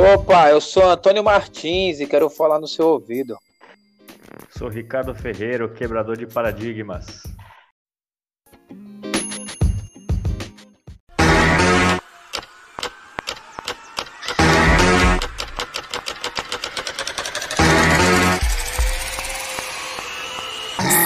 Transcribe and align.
Opa, 0.00 0.48
eu 0.48 0.60
sou 0.60 0.88
Antônio 0.88 1.24
Martins 1.24 1.98
e 1.98 2.06
quero 2.06 2.30
falar 2.30 2.60
no 2.60 2.68
seu 2.68 2.86
ouvido. 2.86 3.36
Sou 4.48 4.68
Ricardo 4.68 5.12
Ferreira, 5.12 5.64
o 5.64 5.74
quebrador 5.74 6.16
de 6.16 6.24
paradigmas. 6.24 7.24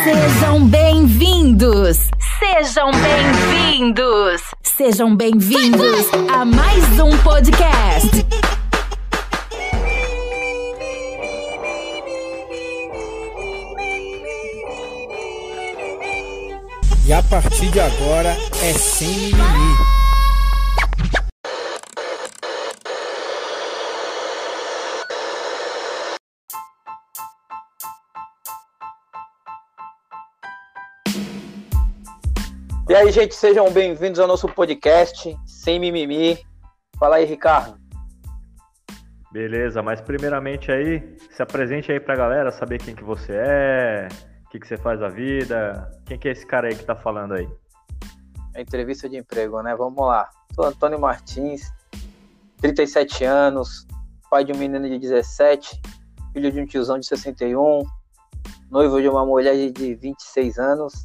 Sejam 0.05 0.69
bem-vindos! 0.69 2.11
Sejam 2.39 2.91
bem-vindos! 2.91 4.43
Sejam 4.63 5.17
bem-vindos 5.17 6.13
a 6.31 6.45
mais 6.45 7.01
um 7.01 7.17
podcast. 7.23 8.52
E 17.13 17.15
a 17.15 17.23
partir 17.23 17.71
de 17.71 17.79
agora 17.79 18.31
é 18.31 18.73
sem 18.73 19.35
mimimi. 19.35 19.77
E 32.89 32.95
aí, 32.95 33.13
gente, 33.13 33.35
sejam 33.35 33.71
bem-vindos 33.71 34.19
ao 34.19 34.27
nosso 34.27 34.49
podcast 34.49 35.37
Sem 35.45 35.79
Mimimi. 35.79 36.39
Fala 36.99 37.17
aí, 37.17 37.27
Ricardo. 37.27 37.77
Beleza, 39.31 39.83
mas 39.83 40.01
primeiramente 40.01 40.73
aí, 40.73 41.15
se 41.31 41.43
apresente 41.43 41.93
aí 41.93 42.01
pra 42.01 42.17
galera, 42.17 42.51
saber 42.51 42.79
quem 42.79 42.95
que 42.95 43.05
você 43.05 43.35
é, 43.35 44.09
que, 44.53 44.61
que 44.61 44.69
você 44.69 44.77
faz 44.77 45.01
da 45.01 45.09
vida, 45.09 45.91
quem 46.05 46.19
que 46.19 46.29
é 46.29 46.33
esse 46.33 46.47
cara 46.47 46.69
aí 46.69 46.77
que 46.77 46.85
tá 46.85 46.95
falando 46.95 47.33
aí? 47.33 47.49
É 48.55 48.61
entrevista 48.61 49.09
de 49.09 49.17
emprego, 49.17 49.63
né? 49.63 49.75
Vamos 49.75 50.07
lá. 50.07 50.29
Sou 50.55 50.67
Antônio 50.67 51.01
Martins, 51.01 51.73
37 52.59 53.25
anos, 53.25 53.87
pai 54.31 54.45
de 54.45 54.53
um 54.53 54.59
menino 54.59 54.87
de 54.87 54.99
17, 54.99 55.81
filho 56.35 56.53
de 56.53 56.61
um 56.61 56.67
tiozão 56.67 56.99
de 56.99 57.07
61, 57.07 57.83
noivo 58.71 59.01
de 59.01 59.09
uma 59.09 59.25
mulher 59.25 59.73
de 59.73 59.95
26 59.95 60.59
anos. 60.59 61.03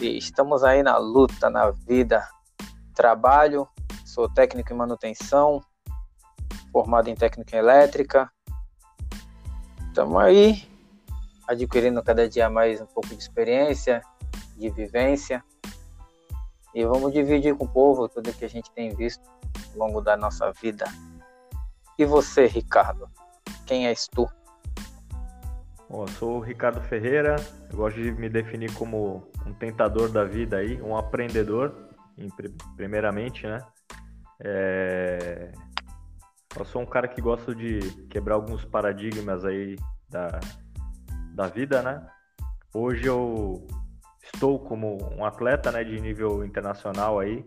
E 0.00 0.16
estamos 0.16 0.62
aí 0.62 0.84
na 0.84 0.96
luta, 0.98 1.50
na 1.50 1.70
vida. 1.70 2.24
Trabalho, 2.94 3.66
sou 4.04 4.28
técnico 4.28 4.72
em 4.72 4.76
manutenção, 4.76 5.60
formado 6.70 7.08
em 7.08 7.16
técnica 7.16 7.56
elétrica. 7.56 8.30
Estamos 9.88 10.22
aí 10.22 10.73
adquirindo 11.46 12.02
cada 12.02 12.28
dia 12.28 12.48
mais 12.48 12.80
um 12.80 12.86
pouco 12.86 13.08
de 13.08 13.16
experiência, 13.16 14.02
de 14.56 14.70
vivência. 14.70 15.44
E 16.74 16.84
vamos 16.84 17.12
dividir 17.12 17.54
com 17.56 17.64
o 17.64 17.68
povo 17.68 18.08
tudo 18.08 18.32
que 18.32 18.44
a 18.44 18.48
gente 18.48 18.70
tem 18.72 18.94
visto 18.94 19.22
ao 19.72 19.86
longo 19.86 20.00
da 20.00 20.16
nossa 20.16 20.50
vida. 20.52 20.86
E 21.98 22.04
você, 22.04 22.46
Ricardo? 22.46 23.08
Quem 23.66 23.86
és 23.86 24.08
tu? 24.08 24.28
Bom, 25.88 26.02
eu 26.02 26.08
sou 26.08 26.38
o 26.38 26.40
Ricardo 26.40 26.80
Ferreira, 26.80 27.36
eu 27.70 27.76
gosto 27.76 28.02
de 28.02 28.10
me 28.10 28.28
definir 28.28 28.72
como 28.74 29.30
um 29.46 29.52
tentador 29.54 30.10
da 30.10 30.24
vida 30.24 30.56
aí, 30.56 30.80
um 30.82 30.96
aprendedor, 30.96 31.72
primeiramente, 32.76 33.46
né? 33.46 33.58
É... 34.40 35.52
Eu 36.56 36.64
sou 36.64 36.82
um 36.82 36.86
cara 36.86 37.06
que 37.06 37.20
gosta 37.20 37.54
de 37.54 37.78
quebrar 38.08 38.34
alguns 38.34 38.64
paradigmas 38.64 39.44
aí 39.44 39.76
da, 40.08 40.40
da 41.34 41.48
vida, 41.48 41.82
né? 41.82 42.06
Hoje 42.72 43.06
eu 43.06 43.66
estou 44.22 44.58
como 44.58 44.98
um 45.16 45.24
atleta 45.24 45.70
né, 45.72 45.82
de 45.82 46.00
nível 46.00 46.44
internacional 46.44 47.18
aí, 47.18 47.44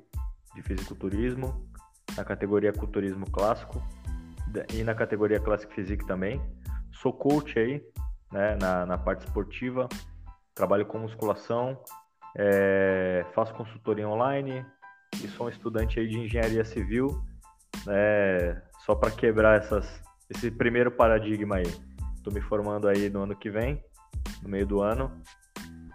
de 0.54 0.62
fisiculturismo, 0.62 1.66
na 2.16 2.24
categoria 2.24 2.74
culturismo 2.74 3.26
clássico 3.32 3.82
e 4.74 4.84
na 4.84 4.94
categoria 4.94 5.40
Classic 5.40 5.74
Physique 5.74 6.06
também. 6.06 6.42
Sou 6.92 7.14
coach 7.14 7.58
aí, 7.58 7.82
né, 8.32 8.58
na, 8.60 8.86
na 8.86 8.98
parte 8.98 9.26
esportiva, 9.26 9.88
trabalho 10.54 10.86
com 10.86 11.00
musculação, 11.00 11.80
é, 12.36 13.26
faço 13.34 13.54
consultoria 13.54 14.08
online 14.08 14.66
e 15.24 15.28
sou 15.30 15.48
um 15.48 15.50
estudante 15.50 16.00
aí 16.00 16.08
de 16.08 16.18
engenharia 16.18 16.66
civil, 16.66 17.22
né, 17.86 18.62
só 18.86 18.96
para 18.96 19.12
quebrar 19.12 19.62
essas, 19.62 20.02
esse 20.30 20.52
primeiro 20.52 20.92
paradigma 20.92 21.58
aí. 21.58 21.87
Estou 22.28 22.42
me 22.42 22.46
formando 22.46 22.90
aí 22.90 23.10
no 23.10 23.24
ano 23.24 23.34
que 23.34 23.50
vem, 23.50 23.82
no 24.44 24.50
meio 24.50 24.68
do 24.68 24.82
ano, 24.82 25.10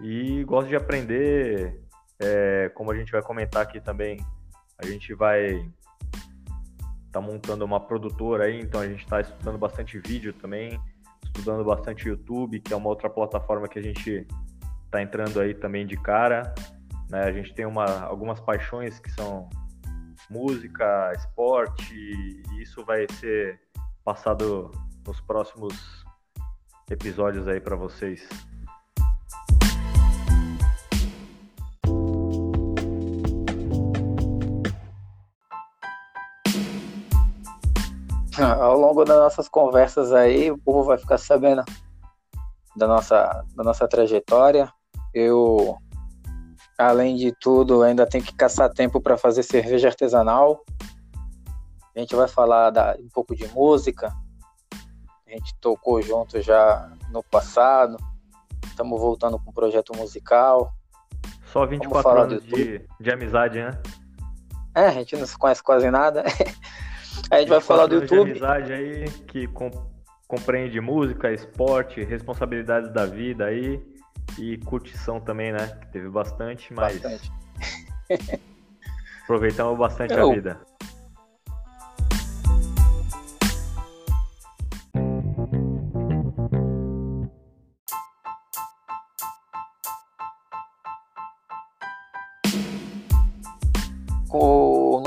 e 0.00 0.42
gosto 0.44 0.66
de 0.66 0.74
aprender, 0.74 1.78
é, 2.18 2.70
como 2.74 2.90
a 2.90 2.96
gente 2.96 3.12
vai 3.12 3.20
comentar 3.20 3.60
aqui 3.60 3.78
também, 3.82 4.18
a 4.78 4.86
gente 4.86 5.12
vai 5.12 5.70
tá 7.10 7.20
montando 7.20 7.66
uma 7.66 7.78
produtora 7.78 8.44
aí, 8.44 8.62
então 8.62 8.80
a 8.80 8.88
gente 8.88 9.02
está 9.02 9.20
estudando 9.20 9.58
bastante 9.58 9.98
vídeo 9.98 10.32
também, 10.32 10.80
estudando 11.22 11.62
bastante 11.66 12.08
YouTube, 12.08 12.60
que 12.60 12.72
é 12.72 12.76
uma 12.76 12.88
outra 12.88 13.10
plataforma 13.10 13.68
que 13.68 13.78
a 13.78 13.82
gente 13.82 14.26
está 14.86 15.02
entrando 15.02 15.38
aí 15.38 15.52
também 15.52 15.86
de 15.86 15.98
cara. 15.98 16.54
Né? 17.10 17.24
A 17.24 17.32
gente 17.32 17.52
tem 17.52 17.66
uma, 17.66 17.84
algumas 18.04 18.40
paixões 18.40 18.98
que 18.98 19.10
são 19.10 19.50
música, 20.30 21.12
esporte, 21.14 21.94
e 21.94 22.62
isso 22.62 22.82
vai 22.86 23.06
ser 23.20 23.60
passado 24.02 24.70
nos 25.06 25.20
próximos 25.20 26.01
episódios 26.90 27.46
aí 27.48 27.60
para 27.60 27.76
vocês. 27.76 28.26
Ao 38.38 38.78
longo 38.78 39.04
das 39.04 39.18
nossas 39.18 39.48
conversas 39.48 40.12
aí, 40.12 40.50
o 40.50 40.58
povo 40.58 40.84
vai 40.84 40.98
ficar 40.98 41.18
sabendo 41.18 41.62
da 42.74 42.86
nossa, 42.86 43.44
da 43.54 43.62
nossa 43.62 43.86
trajetória. 43.86 44.72
Eu, 45.12 45.76
além 46.78 47.14
de 47.16 47.32
tudo, 47.38 47.82
ainda 47.82 48.06
tenho 48.06 48.24
que 48.24 48.34
caçar 48.34 48.72
tempo 48.72 49.00
para 49.00 49.18
fazer 49.18 49.42
cerveja 49.42 49.88
artesanal. 49.88 50.64
A 51.94 52.00
gente 52.00 52.16
vai 52.16 52.26
falar 52.26 52.70
da, 52.70 52.96
um 52.98 53.08
pouco 53.10 53.36
de 53.36 53.46
música. 53.48 54.10
A 55.32 55.34
gente 55.34 55.54
tocou 55.54 56.02
junto 56.02 56.42
já 56.42 56.92
no 57.10 57.22
passado. 57.22 57.96
Estamos 58.66 59.00
voltando 59.00 59.38
com 59.38 59.48
um 59.48 59.52
projeto 59.52 59.96
musical. 59.96 60.70
Só 61.46 61.64
24 61.64 62.10
anos 62.20 62.44
de, 62.44 62.86
de 63.00 63.10
amizade, 63.10 63.58
né? 63.58 63.70
É, 64.74 64.88
a 64.88 64.90
gente 64.90 65.16
não 65.16 65.26
se 65.26 65.36
conhece 65.38 65.62
quase 65.62 65.90
nada. 65.90 66.22
a 67.30 67.38
gente 67.38 67.48
vai 67.48 67.62
falar 67.62 67.86
do 67.86 67.94
YouTube. 67.94 68.24
De 68.24 68.30
amizade 68.44 68.72
aí 68.74 69.10
que 69.26 69.46
com, 69.46 69.70
compreende 70.28 70.78
música, 70.82 71.32
esporte, 71.32 72.04
responsabilidades 72.04 72.92
da 72.92 73.06
vida 73.06 73.46
aí 73.46 73.82
e 74.38 74.58
curtição 74.58 75.18
também, 75.18 75.50
né? 75.50 75.66
Que 75.80 75.92
teve 75.92 76.10
bastante, 76.10 76.74
mas 76.74 77.00
bastante. 77.00 77.32
aproveitamos 79.24 79.78
bastante 79.78 80.12
Eu... 80.12 80.30
a 80.30 80.34
vida. 80.34 80.60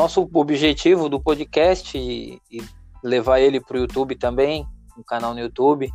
Nosso 0.05 0.29
objetivo 0.35 1.09
do 1.09 1.19
podcast 1.19 1.97
e, 1.97 2.39
e 2.51 2.63
levar 3.03 3.39
ele 3.39 3.59
para 3.59 3.75
o 3.75 3.79
YouTube 3.79 4.15
também 4.15 4.63
um 4.95 5.01
canal 5.01 5.33
no 5.33 5.39
YouTube. 5.39 5.91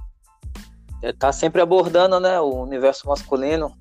É, 1.00 1.12
tá 1.12 1.32
sempre 1.32 1.62
abordando, 1.62 2.18
né, 2.18 2.40
o 2.40 2.60
universo 2.60 3.06
masculino, 3.06 3.78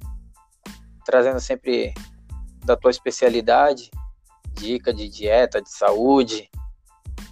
trazendo 1.04 1.40
sempre 1.40 1.96
da 2.64 2.78
tua 2.78 2.92
especialidade, 2.92 3.90
dica 4.54 4.94
de 4.94 5.10
dieta, 5.10 5.60
de 5.60 5.72
saúde, 5.72 6.48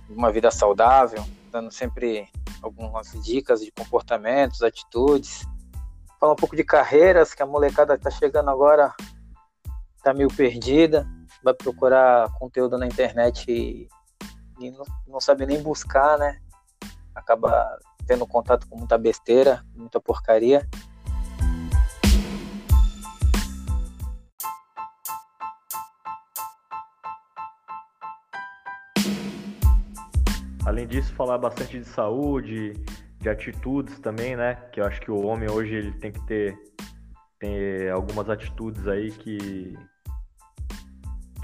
uma 0.09 0.31
vida 0.31 0.49
saudável, 0.49 1.23
dando 1.51 1.71
sempre 1.71 2.27
algumas 2.63 3.11
dicas 3.23 3.61
de 3.61 3.71
comportamentos, 3.71 4.63
atitudes. 4.63 5.45
Fala 6.19 6.33
um 6.33 6.35
pouco 6.35 6.55
de 6.55 6.63
carreiras, 6.63 7.35
que 7.35 7.43
a 7.43 7.45
molecada 7.45 7.95
tá 7.95 8.09
chegando 8.09 8.49
agora, 8.49 8.91
tá 10.01 10.15
meio 10.15 10.29
perdida, 10.29 11.07
vai 11.47 11.53
procurar 11.53 12.29
conteúdo 12.33 12.77
na 12.77 12.85
internet 12.85 13.49
e, 13.49 13.87
e 14.59 14.69
não, 14.71 14.83
não 15.07 15.21
sabe 15.21 15.45
nem 15.45 15.63
buscar, 15.63 16.17
né? 16.17 16.39
acaba 17.15 17.79
tendo 18.05 18.27
contato 18.27 18.67
com 18.67 18.77
muita 18.77 18.97
besteira, 18.97 19.63
muita 19.75 19.99
porcaria. 19.99 20.67
além 30.65 30.85
disso, 30.85 31.13
falar 31.13 31.37
bastante 31.37 31.79
de 31.79 31.85
saúde, 31.85 32.73
de 33.21 33.29
atitudes 33.29 33.99
também, 33.99 34.35
né? 34.35 34.55
Que 34.73 34.81
eu 34.81 34.85
acho 34.85 34.99
que 34.99 35.09
o 35.09 35.25
homem 35.25 35.49
hoje 35.49 35.73
ele 35.73 35.93
tem 35.93 36.11
que 36.11 36.21
ter, 36.27 36.59
ter 37.39 37.89
algumas 37.89 38.29
atitudes 38.29 38.85
aí 38.85 39.09
que 39.11 39.77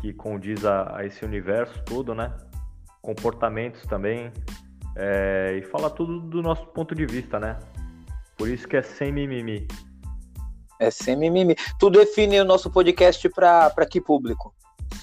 que 0.04 0.12
condiz 0.12 0.66
a, 0.66 0.98
a 0.98 1.06
esse 1.06 1.24
universo 1.24 1.82
todo, 1.86 2.14
né? 2.14 2.36
Comportamentos 3.02 3.84
também 3.84 4.34
é, 4.98 5.58
e 5.58 5.62
falar 5.62 5.92
tudo 5.92 6.20
do 6.20 6.42
nosso 6.42 6.66
ponto 6.68 6.94
de 6.94 7.06
vista, 7.06 7.40
né? 7.40 7.58
Por 8.38 8.50
isso 8.50 8.68
que 8.68 8.76
é 8.76 8.82
sem 8.82 9.14
mimimi. 9.14 9.66
É 10.78 10.92
sem 10.92 11.16
mimimi. 11.16 11.56
Tu 11.80 11.90
define 11.90 12.42
o 12.42 12.44
nosso 12.44 12.70
podcast 12.70 13.30
para 13.30 13.86
que 13.90 14.02
público? 14.02 14.54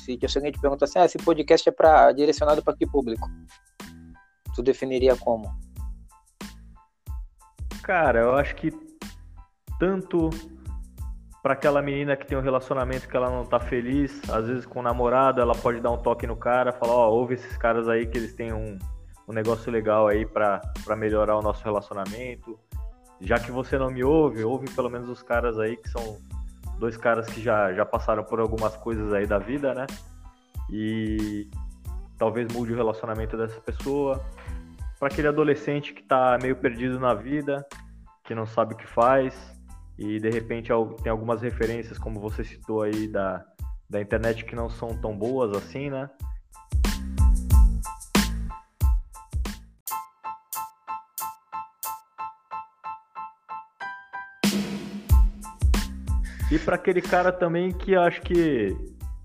Se, 0.05 0.19
se 0.29 0.37
alguém 0.39 0.53
te 0.53 0.61
pergunta 0.61 0.85
assim, 0.85 0.99
ah, 0.99 1.07
esse 1.07 1.17
podcast 1.17 1.67
é 1.67 1.73
para 1.73 2.13
direcionado 2.13 2.63
para 2.63 2.77
que 2.77 2.87
público? 2.87 3.27
Tu 4.55 4.63
definiria 4.63 5.17
como? 5.17 5.51
Cara, 7.83 8.21
eu 8.21 8.35
acho 8.35 8.55
que 8.55 8.71
tanto 9.79 10.29
para 11.43 11.55
aquela 11.55 11.81
menina 11.81 12.17
que 12.17 12.27
tem 12.27 12.37
um 12.37 12.43
relacionamento 12.43 13.09
que 13.09 13.17
ela 13.17 13.31
não 13.31 13.45
tá 13.45 13.59
feliz, 13.59 14.21
às 14.31 14.47
vezes 14.47 14.67
com 14.67 14.81
o 14.81 14.83
namorado, 14.83 15.41
ela 15.41 15.55
pode 15.55 15.81
dar 15.81 15.91
um 15.91 15.97
toque 15.97 16.27
no 16.27 16.37
cara, 16.37 16.73
falar, 16.73 16.93
ó, 16.93 17.09
oh, 17.09 17.15
ouve 17.15 17.35
esses 17.35 17.57
caras 17.57 17.89
aí 17.89 18.07
que 18.07 18.19
eles 18.19 18.35
têm 18.35 18.53
um, 18.53 18.79
um 19.27 19.33
negócio 19.33 19.73
legal 19.73 20.07
aí 20.07 20.27
para 20.27 20.61
melhorar 20.97 21.37
o 21.37 21.43
nosso 21.43 21.65
relacionamento. 21.65 22.59
Já 23.21 23.39
que 23.39 23.51
você 23.51 23.79
não 23.79 23.91
me 23.91 24.05
ouve, 24.05 24.45
ouve 24.45 24.69
pelo 24.71 24.91
menos 24.91 25.09
os 25.09 25.23
caras 25.23 25.59
aí 25.59 25.77
que 25.77 25.89
são 25.89 26.19
dois 26.79 26.97
caras 26.97 27.27
que 27.27 27.41
já, 27.41 27.73
já 27.73 27.85
passaram 27.85 28.25
por 28.25 28.41
algumas 28.41 28.77
coisas 28.77 29.13
aí 29.13 29.27
da 29.27 29.39
vida, 29.39 29.75
né? 29.75 29.87
E 30.71 31.49
talvez 32.19 32.53
mude 32.53 32.73
o 32.73 32.77
relacionamento 32.77 33.37
dessa 33.37 33.61
pessoa. 33.61 34.25
Para 34.99 35.09
aquele 35.09 35.29
adolescente 35.29 35.95
que 35.95 36.03
tá 36.03 36.39
meio 36.41 36.57
perdido 36.57 36.99
na 36.99 37.15
vida, 37.15 37.67
que 38.25 38.35
não 38.35 38.47
sabe 38.47 38.75
o 38.75 38.77
que 38.77 38.87
faz, 38.87 39.35
e 40.01 40.19
de 40.19 40.31
repente 40.31 40.71
tem 41.03 41.13
algumas 41.13 41.43
referências, 41.43 41.99
como 41.99 42.19
você 42.19 42.43
citou 42.43 42.81
aí, 42.81 43.07
da, 43.07 43.45
da 43.89 44.01
internet 44.01 44.47
que 44.47 44.57
não 44.57 44.71
são 44.71 44.99
tão 44.99 45.15
boas 45.15 45.55
assim, 45.55 45.91
né? 45.91 46.09
E 56.51 56.59
para 56.59 56.77
aquele 56.77 57.03
cara 57.03 57.31
também 57.31 57.71
que 57.71 57.95
acho 57.95 58.23
que 58.23 58.75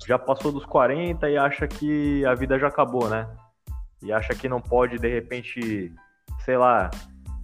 já 0.06 0.20
passou 0.20 0.52
dos 0.52 0.66
40 0.66 1.30
e 1.30 1.38
acha 1.38 1.70
que 1.70 2.26
a 2.26 2.36
vida 2.36 2.60
já 2.60 2.68
acabou, 2.68 3.10
né? 3.10 3.28
E 4.04 4.12
acha 4.12 4.36
que 4.36 4.50
não 4.50 4.60
pode, 4.60 5.00
de 5.00 5.08
repente, 5.08 5.92
sei 6.44 6.58
lá, 6.58 6.92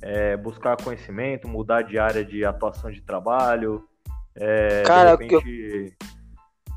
é, 0.01 0.36
buscar 0.36 0.81
conhecimento, 0.81 1.48
mudar 1.48 1.83
de 1.83 2.00
área 2.00 2.25
de 2.25 2.44
atuação 2.44 2.92
de 2.92 3.01
trabalho, 3.01 3.88
é, 4.36 4.83
Cara, 4.83 5.15
de 5.15 5.24
repente 5.24 5.95
eu... 6.00 6.07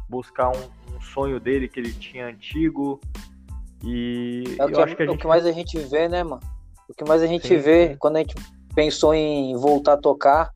buscar 0.09 0.51
um, 0.51 0.97
um, 0.97 1.01
sonho 1.01 1.39
dele 1.39 1.69
que 1.69 1.79
ele 1.79 1.93
tinha 1.93 2.27
antigo. 2.27 3.01
E 3.83 4.57
é 4.59 4.65
o, 4.65 4.69
que, 4.69 4.81
acho 4.81 4.97
que 4.97 5.03
a 5.03 5.07
gente... 5.07 5.15
o 5.15 5.19
que 5.19 5.27
mais 5.27 5.47
a 5.47 5.53
gente 5.53 5.79
vê, 5.79 6.09
né, 6.09 6.23
mano? 6.23 6.43
O 6.89 6.95
que 6.95 7.05
mais 7.05 7.23
a 7.23 7.27
gente 7.27 7.49
sim, 7.49 7.57
vê 7.57 7.97
quando 7.99 8.17
a 8.17 8.19
gente 8.21 8.35
pensou 8.75 9.15
em 9.15 9.57
voltar 9.57 9.95
a 9.95 9.97
tocar, 9.97 10.51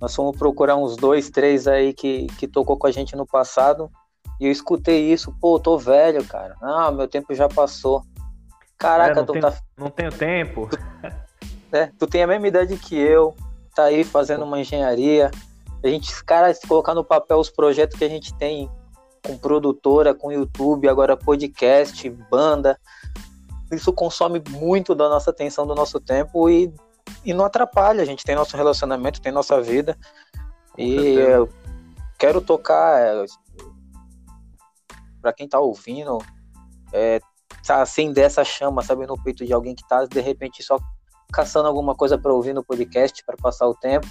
nós 0.00 0.14
fomos 0.14 0.36
procurar 0.36 0.76
uns 0.76 0.96
dois, 0.96 1.30
três 1.30 1.66
aí 1.68 1.92
que, 1.92 2.26
que 2.38 2.48
tocou 2.48 2.76
com 2.76 2.86
a 2.86 2.90
gente 2.90 3.14
no 3.14 3.26
passado. 3.26 3.90
E 4.40 4.46
eu 4.46 4.52
escutei 4.52 5.12
isso, 5.12 5.32
pô, 5.40 5.60
tô 5.60 5.78
velho, 5.78 6.24
cara. 6.24 6.56
Ah, 6.60 6.90
meu 6.90 7.06
tempo 7.06 7.32
já 7.34 7.48
passou. 7.48 8.02
Caraca, 8.76 9.20
é, 9.20 9.22
tu 9.22 9.32
tenho, 9.32 9.44
tá. 9.44 9.56
Não 9.78 9.90
tenho 9.90 10.10
tempo. 10.10 10.68
Né? 11.74 11.92
Tu 11.98 12.06
tem 12.06 12.22
a 12.22 12.26
mesma 12.28 12.46
idade 12.46 12.76
que 12.76 12.96
eu, 12.96 13.34
tá 13.74 13.82
aí 13.84 14.04
fazendo 14.04 14.44
uma 14.44 14.60
engenharia. 14.60 15.28
A 15.82 15.88
gente, 15.88 16.24
cara, 16.24 16.54
colocar 16.68 16.94
no 16.94 17.04
papel 17.04 17.36
os 17.38 17.50
projetos 17.50 17.98
que 17.98 18.04
a 18.04 18.08
gente 18.08 18.32
tem 18.34 18.70
com 19.26 19.36
produtora, 19.36 20.14
com 20.14 20.30
YouTube, 20.30 20.88
agora 20.88 21.16
podcast, 21.16 22.08
banda. 22.30 22.78
Isso 23.72 23.92
consome 23.92 24.40
muito 24.50 24.94
da 24.94 25.08
nossa 25.08 25.30
atenção, 25.30 25.66
do 25.66 25.74
nosso 25.74 25.98
tempo 25.98 26.48
e, 26.48 26.72
e 27.24 27.34
não 27.34 27.44
atrapalha. 27.44 28.02
A 28.02 28.06
gente 28.06 28.22
tem 28.22 28.36
nosso 28.36 28.56
relacionamento, 28.56 29.20
tem 29.20 29.32
nossa 29.32 29.60
vida. 29.60 29.98
Com 30.72 30.80
e 30.80 30.94
certeza. 30.94 31.28
eu 31.28 31.48
quero 32.16 32.40
tocar. 32.40 33.00
É, 33.00 33.24
para 35.20 35.32
quem 35.32 35.48
tá 35.48 35.58
ouvindo, 35.58 36.18
é, 36.92 37.18
tá 37.66 37.82
acender 37.82 38.24
essa 38.24 38.44
chama, 38.44 38.82
sabe, 38.82 39.06
no 39.06 39.20
peito 39.20 39.44
de 39.44 39.52
alguém 39.52 39.74
que 39.74 39.86
tá 39.88 40.04
de 40.04 40.20
repente 40.20 40.62
só 40.62 40.78
caçando 41.34 41.66
alguma 41.66 41.96
coisa 41.96 42.16
para 42.16 42.32
ouvir 42.32 42.52
no 42.52 42.64
podcast 42.64 43.24
para 43.24 43.36
passar 43.36 43.66
o 43.66 43.74
tempo 43.74 44.06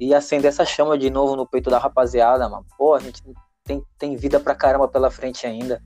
e 0.00 0.14
acender 0.14 0.48
essa 0.48 0.64
chama 0.64 0.96
de 0.96 1.10
novo 1.10 1.36
no 1.36 1.46
peito 1.46 1.68
da 1.68 1.78
rapaziada, 1.78 2.48
mano. 2.48 2.64
Pô, 2.78 2.94
a 2.94 2.98
gente 2.98 3.22
tem, 3.62 3.84
tem 3.98 4.16
vida 4.16 4.40
pra 4.40 4.54
caramba 4.54 4.88
pela 4.88 5.10
frente 5.10 5.46
ainda. 5.46 5.82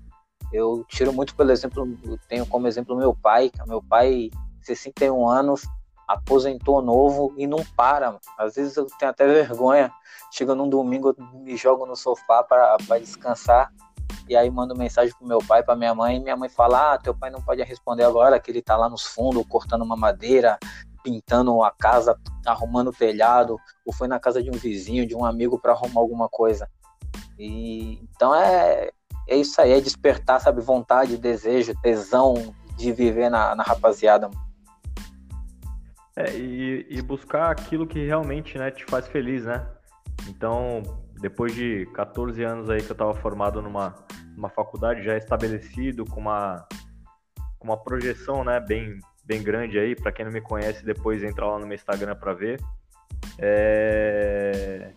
Eu 0.53 0.85
tiro 0.89 1.13
muito 1.13 1.35
pelo 1.35 1.51
exemplo, 1.51 1.99
eu 2.05 2.17
tenho 2.29 2.47
como 2.47 2.69
exemplo 2.69 2.97
meu 2.97 3.13
pai, 3.13 3.51
que 3.51 3.69
meu 3.69 3.83
pai, 3.83 4.31
61 4.63 5.29
anos, 5.29 5.63
aposentou 6.07 6.81
novo 6.81 7.35
e 7.37 7.49
não 7.49 7.65
para. 7.77 8.07
Mano. 8.07 8.21
Às 8.39 8.55
vezes 8.55 8.77
eu 8.77 8.87
tenho 8.99 9.11
até 9.11 9.27
vergonha. 9.27 9.91
Chega 10.31 10.55
num 10.55 10.69
domingo, 10.69 11.17
eu 11.19 11.41
me 11.41 11.57
jogo 11.57 11.85
no 11.85 11.97
sofá 11.97 12.45
para 12.45 12.77
descansar 13.01 13.73
e 14.29 14.37
aí 14.37 14.51
mando 14.51 14.77
mensagem 14.77 15.15
pro 15.17 15.27
meu 15.27 15.39
pai, 15.39 15.63
pra 15.63 15.77
minha 15.77 15.95
mãe, 15.95 16.17
e 16.17 16.21
minha 16.21 16.37
mãe 16.37 16.49
fala: 16.49 16.95
Ah, 16.95 16.99
teu 16.99 17.15
pai 17.15 17.31
não 17.31 17.43
pode 17.43 17.63
responder 17.63 18.05
agora, 18.05 18.41
que 18.41 18.51
ele 18.51 18.63
tá 18.63 18.77
lá 18.77 18.89
nos 18.89 19.03
fundos, 19.03 19.45
cortando 19.49 19.83
uma 19.83 19.97
madeira, 19.97 20.59
pintando 21.03 21.63
a 21.63 21.71
casa, 21.71 22.19
arrumando 22.47 22.89
o 22.89 22.93
telhado, 22.93 23.59
ou 23.85 23.93
foi 23.93 24.09
na 24.09 24.19
casa 24.19 24.43
de 24.43 24.51
um 24.51 24.55
vizinho, 24.55 25.07
de 25.07 25.15
um 25.15 25.25
amigo 25.25 25.59
para 25.59 25.73
arrumar 25.73 26.01
alguma 26.01 26.29
coisa. 26.29 26.69
E 27.39 28.01
então 28.03 28.35
é, 28.35 28.91
é 29.29 29.37
isso 29.37 29.61
aí, 29.61 29.73
é 29.73 29.81
despertar, 29.81 30.41
sabe, 30.41 30.61
vontade, 30.63 31.19
desejo, 31.19 31.75
tesão 31.83 32.55
de 32.77 32.93
viver 32.93 33.31
na, 33.31 33.55
na 33.55 33.63
rapaziada. 33.63 34.31
É, 36.17 36.31
e, 36.37 36.87
e 36.89 37.03
buscar 37.03 37.51
aquilo 37.51 37.87
que 37.87 38.07
realmente 38.07 38.57
né, 38.57 38.71
te 38.71 38.85
faz 38.85 39.07
feliz, 39.09 39.45
né? 39.45 39.67
Então, 40.29 40.83
depois 41.25 41.55
de 41.55 41.87
14 41.95 42.43
anos 42.45 42.69
aí 42.69 42.83
que 42.83 42.91
eu 42.91 42.93
estava 42.93 43.15
formado 43.15 43.63
numa, 43.63 43.95
numa 44.37 44.51
faculdade 44.51 45.03
já 45.03 45.17
estabelecido, 45.17 46.05
com 46.05 46.21
uma, 46.21 46.69
com 47.59 47.67
uma 47.67 47.79
projeção 47.79 48.45
né, 48.45 48.61
bem, 48.61 48.99
bem 49.25 49.43
grande 49.43 49.79
aí, 49.79 49.97
para 49.97 50.13
quem 50.13 50.27
não 50.27 50.33
me 50.33 50.43
conhece, 50.43 50.85
depois 50.85 51.25
entra 51.25 51.47
lá 51.47 51.59
no 51.59 51.67
meu 51.67 51.77
Instagram 51.77 52.15
para 52.15 52.35
ver. 52.35 52.61
É... 53.39 54.93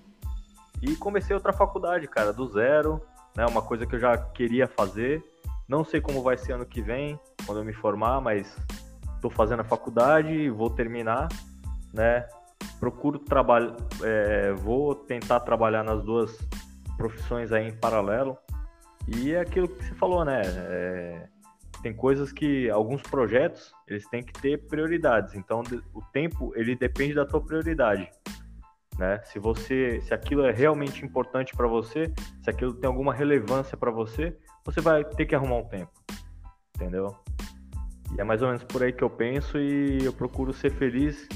E 0.82 0.98
comecei 0.98 1.34
outra 1.34 1.54
faculdade, 1.54 2.10
cara, 2.10 2.34
do 2.34 2.46
zero, 2.52 3.02
né, 3.34 3.46
uma 3.46 3.62
coisa 3.62 3.86
que 3.86 3.96
eu 3.96 4.00
já 4.00 4.18
queria 4.18 4.68
fazer. 4.68 5.24
Não 5.66 5.86
sei 5.86 6.02
como 6.02 6.22
vai 6.22 6.38
ser 6.38 6.52
ano 6.52 6.66
que 6.66 6.82
vem, 6.82 7.18
quando 7.46 7.60
eu 7.60 7.64
me 7.64 7.74
formar, 7.74 8.20
mas 8.20 8.54
estou 9.16 9.32
fazendo 9.32 9.62
a 9.62 9.66
faculdade 9.66 10.34
e 10.34 10.50
vou 10.50 10.70
terminar, 10.70 11.30
né? 11.94 12.28
Procuro 12.80 13.20
trabalhar, 13.20 13.76
é, 14.04 14.54
vou 14.54 14.96
tentar 14.96 15.40
trabalhar 15.42 15.84
nas 15.84 16.04
duas 16.04 16.38
profissões 16.96 17.52
aí 17.52 17.68
em 17.68 17.76
paralelo. 17.76 18.38
E 19.08 19.34
é 19.34 19.40
aquilo 19.40 19.68
que 19.68 19.84
você 19.84 19.94
falou, 19.96 20.26
né? 20.26 20.42
É, 20.46 21.28
tem 21.82 21.94
coisas 21.94 22.32
que 22.32 22.70
alguns 22.70 23.02
projetos 23.02 23.72
eles 23.88 24.08
têm 24.10 24.24
que 24.24 24.34
ter 24.34 24.68
prioridades. 24.68 25.36
Então 25.36 25.64
o 25.94 26.02
tempo 26.12 26.52
ele 26.56 26.76
depende 26.76 27.14
da 27.14 27.26
tua 27.26 27.42
prioridade, 27.42 28.10
né? 28.98 29.22
Se 29.26 29.40
você, 29.40 30.02
se 30.02 30.14
aquilo 30.14 30.46
é 30.46 30.52
realmente 30.52 31.06
importante 31.06 31.56
para 31.56 31.68
você, 31.68 32.12
se 32.42 32.50
aquilo 32.50 32.74
tem 32.74 32.88
alguma 32.88 33.14
relevância 33.14 33.78
para 33.78 33.92
você, 33.92 34.36
você 34.66 34.82
vai 34.82 35.04
ter 35.06 35.26
que 35.26 35.36
arrumar 35.36 35.58
um 35.58 35.68
tempo, 35.68 35.92
entendeu? 36.76 37.16
E 38.16 38.22
é 38.22 38.24
mais 38.24 38.42
ou 38.42 38.48
menos 38.48 38.64
por 38.64 38.84
aí 38.84 38.92
que 38.92 39.04
eu 39.04 39.10
penso 39.10 39.58
e 39.58 40.04
eu 40.04 40.14
procuro 40.14 40.54
ser 40.54 40.72
feliz 40.72 41.28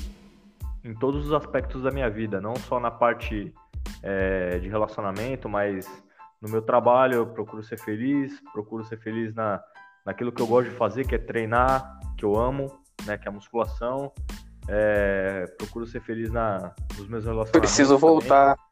em 0.84 0.94
todos 0.94 1.28
os 1.28 1.34
aspectos 1.34 1.84
da 1.84 1.92
minha 1.92 2.10
vida, 2.10 2.42
não 2.42 2.56
só 2.56 2.80
na 2.80 2.92
parte 2.92 3.54
é, 4.02 4.60
de 4.60 4.68
relacionamento, 4.68 5.48
mas 5.48 5.88
no 6.42 6.50
meu 6.50 6.62
trabalho 6.62 7.16
eu 7.16 7.28
procuro 7.28 7.64
ser 7.64 7.78
feliz, 7.78 8.42
procuro 8.52 8.84
ser 8.84 8.98
feliz 8.98 9.34
na, 9.34 9.62
naquilo 10.06 10.32
que 10.32 10.42
eu 10.42 10.48
gosto 10.48 10.70
de 10.70 10.76
fazer, 10.76 11.06
que 11.06 11.16
é 11.16 11.20
treinar, 11.20 12.00
que 12.18 12.26
eu 12.26 12.36
amo, 12.36 12.80
né, 13.06 13.18
que 13.18 13.28
é 13.28 13.32
a 13.32 13.34
musculação. 13.34 14.12
É, 14.68 15.46
procuro 15.58 15.86
ser 15.86 16.02
feliz 16.02 16.32
na, 16.32 16.74
nos 16.98 17.08
meus 17.08 17.26
relacionamentos. 17.26 17.60
Preciso 17.60 17.98
voltar. 17.98 18.56
Também, 18.56 18.72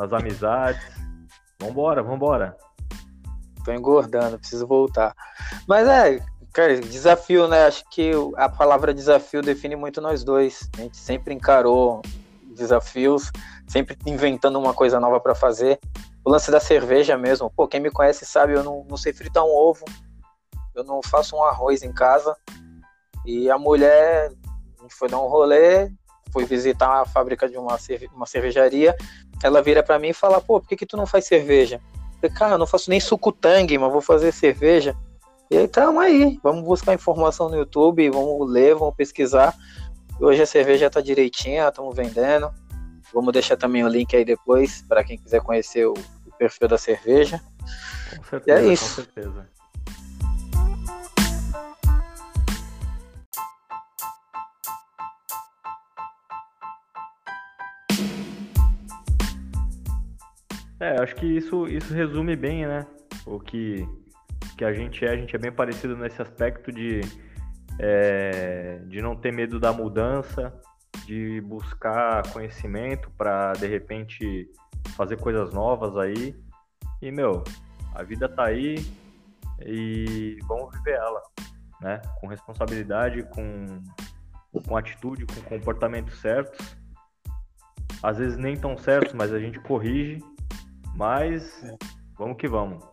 nas 0.00 0.12
amizades. 0.14 0.82
Vambora, 1.60 2.02
vambora. 2.02 2.56
Tô 3.64 3.72
engordando, 3.72 4.38
preciso 4.38 4.66
voltar. 4.66 5.14
Mas 5.68 5.86
é, 5.86 6.24
Cara, 6.52 6.80
desafio, 6.80 7.46
né? 7.46 7.66
Acho 7.66 7.84
que 7.88 8.10
a 8.36 8.48
palavra 8.48 8.92
desafio 8.92 9.40
define 9.40 9.76
muito 9.76 10.00
nós 10.00 10.24
dois. 10.24 10.68
A 10.76 10.82
gente 10.82 10.96
sempre 10.96 11.32
encarou 11.32 12.02
desafios, 12.56 13.30
sempre 13.68 13.96
inventando 14.04 14.58
uma 14.58 14.74
coisa 14.74 14.98
nova 14.98 15.20
para 15.20 15.34
fazer. 15.34 15.78
O 16.24 16.30
lance 16.30 16.50
da 16.50 16.58
cerveja 16.58 17.16
mesmo. 17.16 17.50
Pô, 17.50 17.68
quem 17.68 17.80
me 17.80 17.90
conhece 17.90 18.26
sabe, 18.26 18.54
eu 18.54 18.64
não, 18.64 18.84
não 18.88 18.96
sei 18.96 19.12
fritar 19.12 19.44
um 19.44 19.54
ovo, 19.54 19.84
eu 20.74 20.82
não 20.82 21.00
faço 21.02 21.36
um 21.36 21.42
arroz 21.44 21.84
em 21.84 21.92
casa. 21.92 22.36
E 23.24 23.48
a 23.48 23.56
mulher, 23.56 24.32
a 24.78 24.82
gente 24.82 24.94
foi 24.94 25.08
dar 25.08 25.20
um 25.20 25.28
rolê, 25.28 25.88
foi 26.32 26.44
visitar 26.44 27.00
a 27.00 27.04
fábrica 27.04 27.48
de 27.48 27.56
uma, 27.56 27.78
cerve 27.78 28.10
uma 28.12 28.26
cervejaria. 28.26 28.96
Ela 29.42 29.62
vira 29.62 29.84
para 29.84 30.00
mim 30.00 30.08
e 30.08 30.14
fala: 30.14 30.40
pô, 30.40 30.60
por 30.60 30.68
que, 30.68 30.76
que 30.76 30.86
tu 30.86 30.96
não 30.96 31.06
faz 31.06 31.26
cerveja? 31.26 31.80
Eu 32.14 32.28
falei, 32.28 32.36
cara, 32.36 32.54
eu 32.54 32.58
não 32.58 32.66
faço 32.66 32.90
nem 32.90 32.98
suco 32.98 33.30
tangue, 33.30 33.78
mas 33.78 33.92
vou 33.92 34.00
fazer 34.00 34.32
cerveja. 34.32 34.96
E 35.52 35.58
aí, 35.58 35.66
tamo 35.66 35.98
aí, 35.98 36.38
vamos 36.44 36.62
buscar 36.62 36.94
informação 36.94 37.48
no 37.48 37.56
YouTube, 37.56 38.08
vamos 38.08 38.48
ler, 38.48 38.72
vamos 38.76 38.94
pesquisar. 38.94 39.52
Hoje 40.20 40.40
a 40.40 40.46
cerveja 40.46 40.88
tá 40.88 41.00
direitinha, 41.00 41.66
estamos 41.66 41.92
vendendo. 41.92 42.54
Vamos 43.12 43.32
deixar 43.32 43.56
também 43.56 43.82
o 43.82 43.88
link 43.88 44.14
aí 44.14 44.24
depois 44.24 44.82
para 44.82 45.02
quem 45.02 45.18
quiser 45.18 45.40
conhecer 45.40 45.86
o, 45.86 45.94
o, 45.94 46.32
perfil 46.38 46.68
da 46.68 46.78
cerveja. 46.78 47.42
Com 48.16 48.22
certeza, 48.22 48.62
e 48.62 48.68
é 48.68 48.72
isso. 48.72 48.84
com 48.84 49.02
certeza. 49.02 49.48
É, 60.78 61.02
acho 61.02 61.16
que 61.16 61.26
isso, 61.26 61.66
isso 61.66 61.92
resume 61.92 62.36
bem, 62.36 62.66
né? 62.68 62.86
O 63.26 63.40
que, 63.40 63.84
que 64.60 64.64
a 64.66 64.74
gente 64.74 65.02
é. 65.06 65.10
A 65.10 65.16
gente 65.16 65.34
é 65.34 65.38
bem 65.38 65.50
parecido 65.50 65.96
nesse 65.96 66.20
aspecto 66.20 66.70
de, 66.70 67.00
é, 67.78 68.78
de 68.88 69.00
não 69.00 69.16
ter 69.16 69.32
medo 69.32 69.58
da 69.58 69.72
mudança, 69.72 70.52
de 71.06 71.40
buscar 71.40 72.30
conhecimento 72.30 73.10
para 73.16 73.54
de 73.54 73.66
repente 73.66 74.50
fazer 74.96 75.16
coisas 75.16 75.54
novas 75.54 75.96
aí. 75.96 76.36
E 77.00 77.10
meu, 77.10 77.42
a 77.94 78.02
vida 78.02 78.28
tá 78.28 78.44
aí 78.44 78.76
e 79.64 80.36
vamos 80.46 80.76
viver 80.76 80.96
ela, 80.96 81.22
né? 81.80 82.02
Com 82.20 82.26
responsabilidade, 82.26 83.22
com, 83.30 83.64
com 84.68 84.76
atitude, 84.76 85.24
com 85.24 85.40
comportamento 85.40 86.14
certos. 86.16 86.76
Às 88.02 88.18
vezes 88.18 88.36
nem 88.36 88.58
tão 88.58 88.76
certos, 88.76 89.14
mas 89.14 89.32
a 89.32 89.38
gente 89.38 89.58
corrige 89.58 90.22
mas 90.94 91.62
vamos 92.18 92.36
que 92.36 92.46
vamos. 92.46 92.84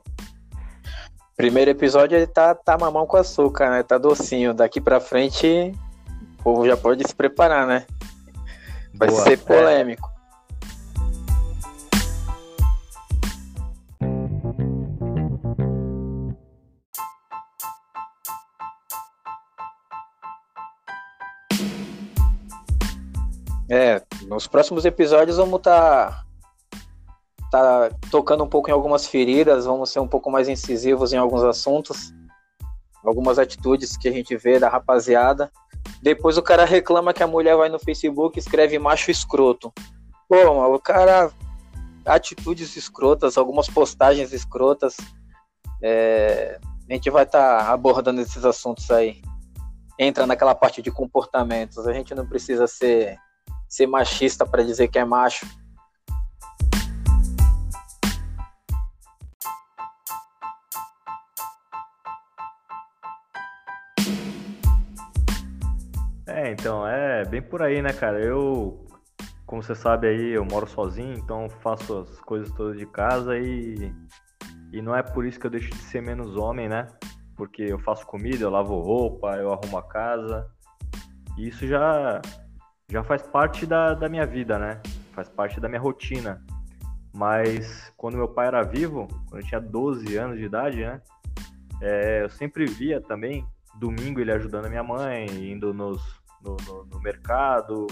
Primeiro 1.37 1.69
episódio 1.69 2.17
ele 2.17 2.25
tá, 2.25 2.55
tá 2.55 2.75
mamão 2.75 3.05
com 3.05 3.15
açúcar, 3.15 3.69
né? 3.69 3.83
Tá 3.83 3.99
docinho. 3.99 4.55
Daqui 4.55 4.81
pra 4.81 4.99
frente 4.99 5.71
o 6.39 6.43
povo 6.43 6.65
já 6.65 6.75
pode 6.75 7.07
se 7.07 7.13
preparar, 7.13 7.67
né? 7.67 7.85
Vai 8.95 9.07
Boa. 9.07 9.21
ser 9.21 9.37
polêmico. 9.37 10.09
É. 23.69 23.97
é, 23.97 24.01
nos 24.25 24.47
próximos 24.47 24.85
episódios 24.85 25.37
vamos 25.37 25.59
estar 25.59 26.09
tá 26.09 26.26
tá 27.51 27.89
tocando 28.11 28.43
um 28.43 28.47
pouco 28.47 28.69
em 28.69 28.73
algumas 28.73 29.07
feridas, 29.07 29.65
vamos 29.65 29.89
ser 29.89 29.99
um 29.99 30.07
pouco 30.07 30.29
mais 30.29 30.47
incisivos 30.47 31.13
em 31.13 31.17
alguns 31.17 31.43
assuntos, 31.43 32.13
algumas 33.03 33.39
atitudes 33.39 33.95
que 33.95 34.07
a 34.07 34.11
gente 34.11 34.35
vê 34.35 34.59
da 34.59 34.69
rapaziada. 34.69 35.51
Depois 36.01 36.37
o 36.37 36.41
cara 36.41 36.65
reclama 36.65 37.13
que 37.13 37.23
a 37.23 37.27
mulher 37.27 37.55
vai 37.55 37.69
no 37.69 37.79
Facebook 37.79 38.37
e 38.37 38.41
escreve 38.41 38.77
macho 38.77 39.09
escroto. 39.09 39.73
Pô, 40.27 40.35
o 40.73 40.79
cara. 40.79 41.31
Atitudes 42.05 42.77
escrotas, 42.77 43.37
algumas 43.37 43.67
postagens 43.67 44.31
escrotas. 44.31 44.95
É, 45.81 46.57
a 46.89 46.93
gente 46.93 47.09
vai 47.09 47.23
estar 47.23 47.65
tá 47.65 47.71
abordando 47.71 48.21
esses 48.21 48.45
assuntos 48.45 48.89
aí. 48.91 49.21
Entra 49.99 50.25
naquela 50.25 50.55
parte 50.55 50.81
de 50.81 50.89
comportamentos. 50.89 51.85
A 51.85 51.91
gente 51.91 52.15
não 52.15 52.25
precisa 52.25 52.65
ser, 52.65 53.17
ser 53.67 53.87
machista 53.87 54.45
para 54.45 54.63
dizer 54.63 54.87
que 54.87 54.97
é 54.97 55.03
macho 55.03 55.45
É, 66.27 66.51
então, 66.51 66.85
é 66.85 67.23
bem 67.23 67.41
por 67.41 67.61
aí, 67.61 67.81
né, 67.81 67.93
cara? 67.93 68.19
Eu, 68.19 68.85
como 69.45 69.63
você 69.63 69.73
sabe 69.73 70.07
aí, 70.07 70.31
eu 70.31 70.43
moro 70.43 70.67
sozinho, 70.67 71.17
então 71.17 71.49
faço 71.61 71.99
as 71.99 72.19
coisas 72.19 72.51
todas 72.51 72.77
de 72.77 72.85
casa 72.85 73.37
e, 73.37 73.93
e 74.73 74.81
não 74.81 74.93
é 74.93 75.01
por 75.01 75.25
isso 75.25 75.39
que 75.39 75.47
eu 75.47 75.51
deixo 75.51 75.69
de 75.69 75.77
ser 75.77 76.01
menos 76.01 76.35
homem, 76.35 76.67
né? 76.67 76.87
Porque 77.37 77.61
eu 77.61 77.79
faço 77.79 78.05
comida, 78.05 78.43
eu 78.43 78.49
lavo 78.49 78.77
roupa, 78.81 79.37
eu 79.37 79.53
arrumo 79.53 79.77
a 79.77 79.83
casa. 79.83 80.45
E 81.37 81.47
isso 81.47 81.65
já, 81.65 82.21
já 82.91 83.03
faz 83.05 83.21
parte 83.21 83.65
da, 83.65 83.93
da 83.93 84.09
minha 84.09 84.25
vida, 84.25 84.59
né? 84.59 84.81
Faz 85.13 85.29
parte 85.29 85.61
da 85.61 85.69
minha 85.69 85.79
rotina. 85.79 86.43
Mas 87.13 87.91
quando 87.95 88.17
meu 88.17 88.27
pai 88.27 88.47
era 88.47 88.63
vivo, 88.63 89.07
quando 89.29 89.41
eu 89.41 89.47
tinha 89.47 89.61
12 89.61 90.17
anos 90.17 90.37
de 90.37 90.43
idade, 90.43 90.81
né? 90.81 91.01
É, 91.81 92.23
eu 92.23 92.29
sempre 92.29 92.65
via 92.65 92.99
também, 92.99 93.47
domingo 93.79 94.19
ele 94.19 94.31
ajudando 94.31 94.65
a 94.65 94.69
minha 94.69 94.83
mãe, 94.83 95.25
indo 95.51 95.73
nos, 95.73 96.01
no, 96.41 96.57
no, 96.65 96.85
no 96.85 96.99
mercado, 96.99 97.87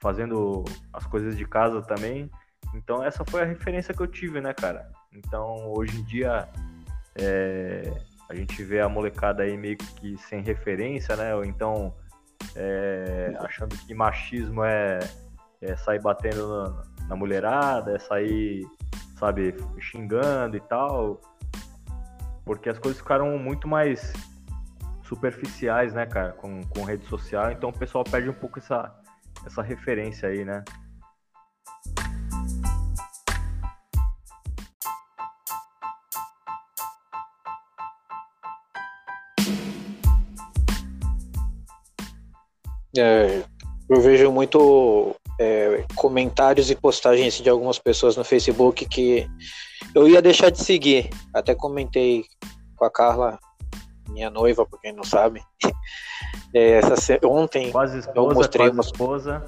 fazendo 0.00 0.64
as 0.92 1.06
coisas 1.06 1.36
de 1.36 1.46
casa 1.46 1.82
também. 1.82 2.30
Então 2.74 3.02
essa 3.02 3.24
foi 3.24 3.42
a 3.42 3.44
referência 3.44 3.94
que 3.94 4.00
eu 4.00 4.06
tive, 4.06 4.40
né, 4.40 4.52
cara? 4.52 4.90
Então 5.12 5.72
hoje 5.72 5.98
em 5.98 6.04
dia 6.04 6.48
é, 7.14 7.90
a 8.28 8.34
gente 8.34 8.62
vê 8.62 8.80
a 8.80 8.88
molecada 8.88 9.42
aí 9.42 9.56
meio 9.56 9.76
que 9.76 10.16
sem 10.18 10.42
referência, 10.42 11.16
né? 11.16 11.34
Ou 11.34 11.44
então 11.44 11.94
é, 12.56 13.34
achando 13.40 13.76
que 13.76 13.94
machismo 13.94 14.64
é, 14.64 14.98
é 15.60 15.76
sair 15.76 16.00
batendo 16.00 16.48
na, 16.48 16.84
na, 17.08 17.16
mulherada, 17.16 17.96
é 17.96 17.98
sair, 17.98 18.66
sabe, 19.18 19.54
xingando 19.78 20.56
e 20.56 20.60
tal. 20.60 21.20
Porque 22.44 22.68
as 22.68 22.78
coisas 22.78 23.00
ficaram 23.00 23.38
muito 23.38 23.66
mais 23.66 24.12
superficiais, 25.14 25.94
né, 25.94 26.06
cara, 26.06 26.32
com, 26.32 26.62
com 26.64 26.82
rede 26.82 27.06
social, 27.06 27.52
então 27.52 27.70
o 27.70 27.72
pessoal 27.72 28.02
perde 28.02 28.28
um 28.28 28.34
pouco 28.34 28.58
essa, 28.58 28.92
essa 29.46 29.62
referência 29.62 30.28
aí, 30.28 30.44
né? 30.44 30.64
É, 42.96 43.42
eu 43.90 44.00
vejo 44.00 44.30
muito 44.30 45.16
é, 45.40 45.84
comentários 45.96 46.70
e 46.70 46.76
postagens 46.76 47.34
de 47.34 47.50
algumas 47.50 47.78
pessoas 47.78 48.16
no 48.16 48.22
Facebook 48.22 48.86
que 48.86 49.28
eu 49.94 50.08
ia 50.08 50.22
deixar 50.22 50.50
de 50.50 50.62
seguir. 50.62 51.10
Até 51.32 51.54
comentei 51.54 52.24
com 52.76 52.84
a 52.84 52.90
Carla 52.90 53.38
minha 54.08 54.30
noiva, 54.30 54.66
por 54.66 54.80
quem 54.80 54.92
não 54.92 55.04
sabe. 55.04 55.42
É, 56.56 56.78
essa, 56.78 57.18
ontem 57.24 57.72
quase 57.72 57.98
esposa, 57.98 58.18
eu 58.18 58.32
mostrei 58.32 58.68
uma 58.68 58.80
esposa. 58.80 59.44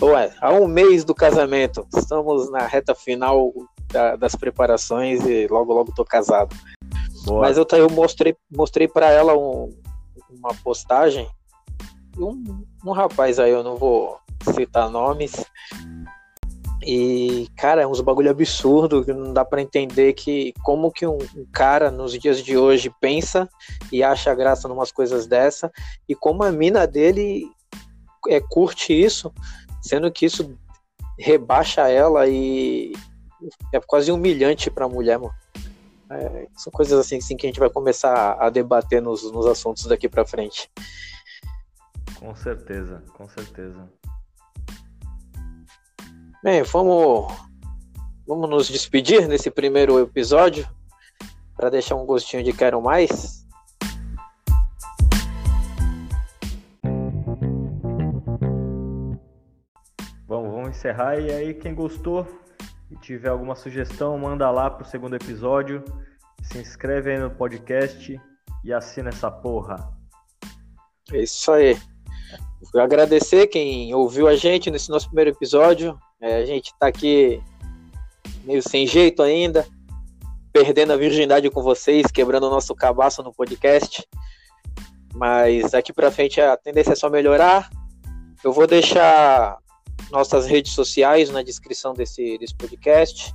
Ué, 0.00 0.30
há 0.42 0.52
um 0.52 0.66
mês 0.66 1.02
do 1.02 1.14
casamento. 1.14 1.86
Estamos 1.94 2.50
na 2.50 2.66
reta 2.66 2.94
final 2.94 3.50
da, 3.90 4.14
das 4.14 4.34
preparações 4.36 5.24
e 5.24 5.46
logo 5.46 5.72
logo 5.72 5.92
tô 5.94 6.04
casado. 6.04 6.54
Boa. 7.24 7.40
Mas 7.40 7.56
eu, 7.56 7.66
eu 7.72 7.90
mostrei, 7.90 8.36
mostrei 8.54 8.86
para 8.86 9.10
ela 9.10 9.36
um, 9.36 9.74
uma 10.30 10.54
postagem. 10.62 11.26
Um, 12.18 12.64
um 12.84 12.92
rapaz 12.92 13.38
aí, 13.38 13.50
eu 13.50 13.62
não 13.62 13.76
vou 13.76 14.18
citar 14.54 14.90
nomes, 14.90 15.32
e, 16.90 17.46
cara, 17.54 17.82
é 17.82 17.86
uns 17.86 18.00
bagulho 18.00 18.30
absurdo 18.30 19.04
que 19.04 19.12
não 19.12 19.34
dá 19.34 19.44
para 19.44 19.60
entender 19.60 20.14
que 20.14 20.54
como 20.62 20.90
que 20.90 21.06
um, 21.06 21.18
um, 21.36 21.44
cara 21.52 21.90
nos 21.90 22.18
dias 22.18 22.42
de 22.42 22.56
hoje 22.56 22.90
pensa 22.98 23.46
e 23.92 24.02
acha 24.02 24.34
graça 24.34 24.66
numas 24.66 24.90
coisas 24.90 25.26
dessa 25.26 25.70
e 26.08 26.14
como 26.14 26.42
a 26.42 26.50
mina 26.50 26.86
dele 26.86 27.46
é, 28.26 28.40
curte 28.40 28.98
isso, 28.98 29.30
sendo 29.82 30.10
que 30.10 30.24
isso 30.24 30.56
rebaixa 31.18 31.90
ela 31.90 32.26
e 32.26 32.94
é 33.70 33.78
quase 33.80 34.10
humilhante 34.10 34.70
pra 34.70 34.88
mulher, 34.88 35.18
mano. 35.18 35.34
É, 36.10 36.48
são 36.56 36.72
coisas 36.72 36.98
assim, 36.98 37.18
assim, 37.18 37.36
que 37.36 37.46
a 37.46 37.50
gente 37.50 37.60
vai 37.60 37.68
começar 37.68 38.32
a 38.40 38.48
debater 38.48 39.02
nos, 39.02 39.30
nos 39.30 39.44
assuntos 39.44 39.84
daqui 39.84 40.08
para 40.08 40.24
frente. 40.24 40.70
Com 42.18 42.34
certeza, 42.34 43.04
com 43.12 43.28
certeza. 43.28 43.97
Bem, 46.40 46.62
vamos, 46.62 47.34
vamos 48.24 48.48
nos 48.48 48.68
despedir 48.68 49.26
nesse 49.26 49.50
primeiro 49.50 49.98
episódio 49.98 50.68
para 51.56 51.68
deixar 51.68 51.96
um 51.96 52.06
gostinho 52.06 52.44
de 52.44 52.52
quero 52.52 52.80
mais. 52.80 53.44
Bom, 60.28 60.48
vamos 60.48 60.68
encerrar 60.68 61.18
e 61.18 61.32
aí 61.32 61.54
quem 61.54 61.74
gostou 61.74 62.24
e 62.88 62.96
tiver 62.98 63.30
alguma 63.30 63.56
sugestão, 63.56 64.16
manda 64.16 64.48
lá 64.48 64.70
pro 64.70 64.86
segundo 64.86 65.16
episódio. 65.16 65.84
Se 66.44 66.58
inscreve 66.58 67.10
aí 67.10 67.18
no 67.18 67.32
podcast 67.32 68.16
e 68.62 68.72
assina 68.72 69.08
essa 69.08 69.28
porra. 69.28 69.90
É 71.12 71.20
isso 71.20 71.50
aí. 71.50 71.76
Vou 72.72 72.80
agradecer 72.80 73.48
quem 73.48 73.92
ouviu 73.92 74.28
a 74.28 74.36
gente 74.36 74.70
nesse 74.70 74.88
nosso 74.88 75.08
primeiro 75.08 75.30
episódio. 75.30 75.98
É, 76.20 76.36
a 76.36 76.44
gente 76.44 76.74
tá 76.78 76.88
aqui 76.88 77.42
meio 78.44 78.62
sem 78.62 78.86
jeito 78.86 79.22
ainda, 79.22 79.66
perdendo 80.52 80.92
a 80.92 80.96
virgindade 80.96 81.48
com 81.50 81.62
vocês, 81.62 82.10
quebrando 82.10 82.48
o 82.48 82.50
nosso 82.50 82.74
cabaço 82.74 83.22
no 83.22 83.32
podcast. 83.32 84.06
Mas 85.14 85.70
daqui 85.70 85.92
para 85.92 86.10
frente 86.10 86.40
a 86.40 86.56
tendência 86.56 86.92
é 86.92 86.96
só 86.96 87.08
melhorar. 87.08 87.70
Eu 88.42 88.52
vou 88.52 88.66
deixar 88.66 89.58
nossas 90.10 90.46
redes 90.46 90.72
sociais 90.72 91.30
na 91.30 91.42
descrição 91.42 91.92
desse, 91.92 92.38
desse 92.38 92.54
podcast. 92.54 93.34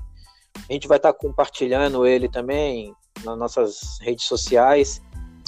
A 0.70 0.74
gente 0.74 0.88
vai 0.88 0.98
estar 0.98 1.14
tá 1.14 1.20
compartilhando 1.20 2.06
ele 2.06 2.30
também 2.30 2.94
nas 3.24 3.38
nossas 3.38 4.00
redes 4.02 4.26
sociais. 4.26 5.02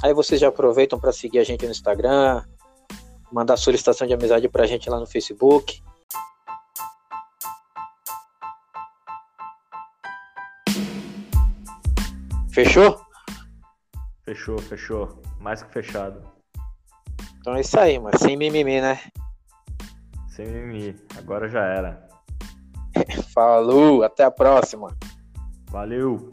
Aí 0.04 0.14
vocês 0.14 0.40
já 0.40 0.50
aproveitam 0.50 1.00
para 1.00 1.12
seguir 1.12 1.40
a 1.40 1.44
gente 1.44 1.66
no 1.66 1.72
Instagram, 1.72 2.44
mandar 3.32 3.58
solicitação 3.58 4.06
de 4.06 4.14
amizade 4.14 4.48
para 4.50 4.64
a 4.64 4.68
gente 4.68 4.90
lá 4.90 5.00
no 5.00 5.06
Facebook. 5.06 5.82
Fechou? 12.56 12.98
Fechou, 14.24 14.58
fechou. 14.58 15.22
Mais 15.42 15.62
que 15.62 15.74
fechado. 15.74 16.22
Então 17.38 17.54
é 17.54 17.60
isso 17.60 17.78
aí, 17.78 18.00
mas 18.00 18.22
sem 18.22 18.38
mimimi, 18.38 18.80
né? 18.80 18.98
Sem 20.30 20.46
mimimi. 20.46 20.96
Agora 21.18 21.50
já 21.50 21.66
era. 21.66 22.08
Falou, 23.36 24.04
até 24.06 24.24
a 24.24 24.32
próxima. 24.32 24.96
Valeu. 25.70 26.30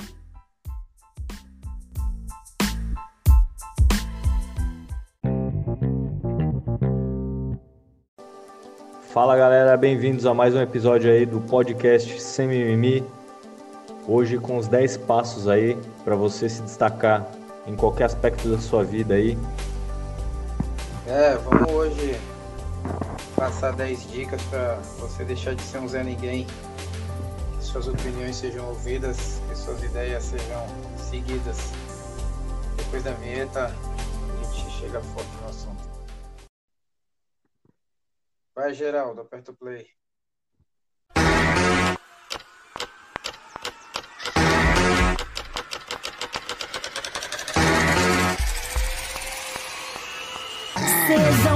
Fala 9.13 9.37
galera, 9.37 9.77
bem-vindos 9.77 10.25
a 10.25 10.33
mais 10.33 10.55
um 10.55 10.61
episódio 10.61 11.11
aí 11.11 11.27
do 11.27 11.41
podcast 11.41 12.23
Sem 12.23 12.47
Mimimi. 12.47 13.22
Hoje 14.07 14.37
com 14.37 14.57
os 14.57 14.67
10 14.67 14.97
passos 14.99 15.47
aí 15.47 15.77
para 16.03 16.17
você 16.17 16.49
se 16.49 16.61
destacar 16.63 17.25
em 17.67 17.77
qualquer 17.77 18.05
aspecto 18.05 18.49
da 18.49 18.59
sua 18.59 18.83
vida 18.83 19.15
aí. 19.15 19.39
É, 21.07 21.37
vamos 21.37 21.71
hoje 21.73 22.19
passar 23.37 23.73
10 23.73 24.11
dicas 24.11 24.43
para 24.43 24.75
você 24.99 25.25
deixar 25.25 25.55
de 25.55 25.63
ser 25.63 25.79
um 25.79 25.87
Zé 25.87 26.03
Ninguém, 26.03 26.47
que 27.57 27.65
suas 27.65 27.87
opiniões 27.87 28.35
sejam 28.35 28.69
ouvidas, 28.69 29.41
que 29.49 29.55
suas 29.57 29.81
ideias 29.85 30.25
sejam 30.25 30.67
seguidas. 30.97 31.71
Depois 32.77 33.05
da 33.05 33.13
vinheta, 33.13 33.67
a 33.67 34.45
gente 34.45 34.71
chega 34.81 35.01
forte 35.01 35.31
no 35.43 35.49
assunto. 35.49 35.83
Vai, 38.53 38.75
Geraldo, 38.75 39.21
aperta 39.21 39.53
o 39.53 39.57
play. 39.57 39.87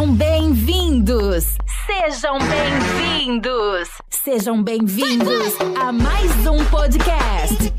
Sejam 0.07 0.15
bem-vindos! 0.15 1.45
Sejam 1.85 2.39
bem-vindos! 2.39 3.89
Sejam 4.09 4.63
bem-vindos 4.63 5.55
a 5.81 5.91
mais 5.91 6.31
um 6.47 6.65
podcast. 6.67 7.75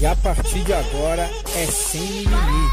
E 0.00 0.06
a 0.06 0.16
partir 0.16 0.64
de 0.64 0.72
agora 0.72 1.28
é 1.54 1.66
sem 1.66 2.00
mimimi. 2.00 2.70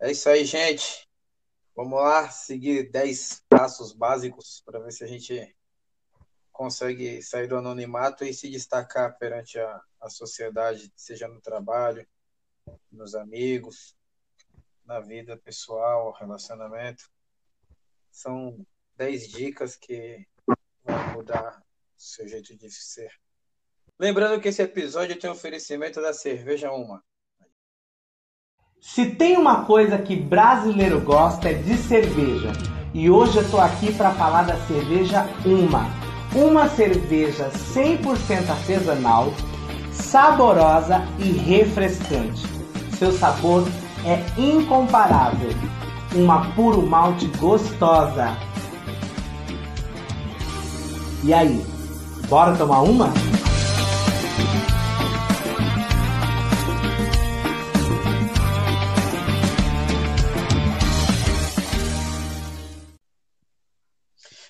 É 0.00 0.12
isso 0.12 0.28
aí, 0.28 0.44
gente. 0.44 1.05
Vamos 1.76 2.00
lá, 2.00 2.30
seguir 2.30 2.90
10 2.90 3.44
passos 3.50 3.92
básicos 3.92 4.62
para 4.64 4.80
ver 4.80 4.90
se 4.92 5.04
a 5.04 5.06
gente 5.06 5.54
consegue 6.50 7.20
sair 7.20 7.46
do 7.46 7.58
anonimato 7.58 8.24
e 8.24 8.32
se 8.32 8.48
destacar 8.48 9.18
perante 9.18 9.58
a, 9.58 9.82
a 10.00 10.08
sociedade, 10.08 10.90
seja 10.96 11.28
no 11.28 11.38
trabalho, 11.38 12.08
nos 12.90 13.14
amigos, 13.14 13.94
na 14.86 15.00
vida 15.00 15.36
pessoal, 15.36 16.12
relacionamento. 16.12 17.10
São 18.10 18.66
10 18.94 19.28
dicas 19.28 19.76
que 19.76 20.26
vão 20.82 21.12
mudar 21.12 21.62
o 21.94 22.00
seu 22.00 22.26
jeito 22.26 22.56
de 22.56 22.70
ser. 22.70 23.12
Lembrando 23.98 24.40
que 24.40 24.48
esse 24.48 24.62
episódio 24.62 25.18
tem 25.18 25.28
oferecimento 25.28 26.00
da 26.00 26.14
Cerveja 26.14 26.72
Uma. 26.72 27.04
Se 28.94 29.04
tem 29.04 29.36
uma 29.36 29.64
coisa 29.64 29.98
que 29.98 30.14
brasileiro 30.14 31.00
gosta 31.00 31.50
é 31.50 31.54
de 31.54 31.76
cerveja. 31.76 32.52
E 32.94 33.10
hoje 33.10 33.36
eu 33.36 33.50
tô 33.50 33.58
aqui 33.58 33.92
para 33.92 34.12
falar 34.12 34.44
da 34.44 34.56
cerveja 34.60 35.26
Uma. 35.44 35.90
Uma 36.32 36.68
cerveja 36.68 37.50
100% 37.74 38.48
artesanal, 38.48 39.34
saborosa 39.92 41.04
e 41.18 41.32
refrescante. 41.32 42.46
Seu 42.96 43.10
sabor 43.12 43.66
é 44.04 44.22
incomparável. 44.40 45.50
Uma 46.14 46.46
puro 46.52 46.80
malte 46.80 47.26
gostosa. 47.38 48.38
E 51.24 51.34
aí, 51.34 51.60
bora 52.28 52.54
tomar 52.54 52.82
uma? 52.82 53.12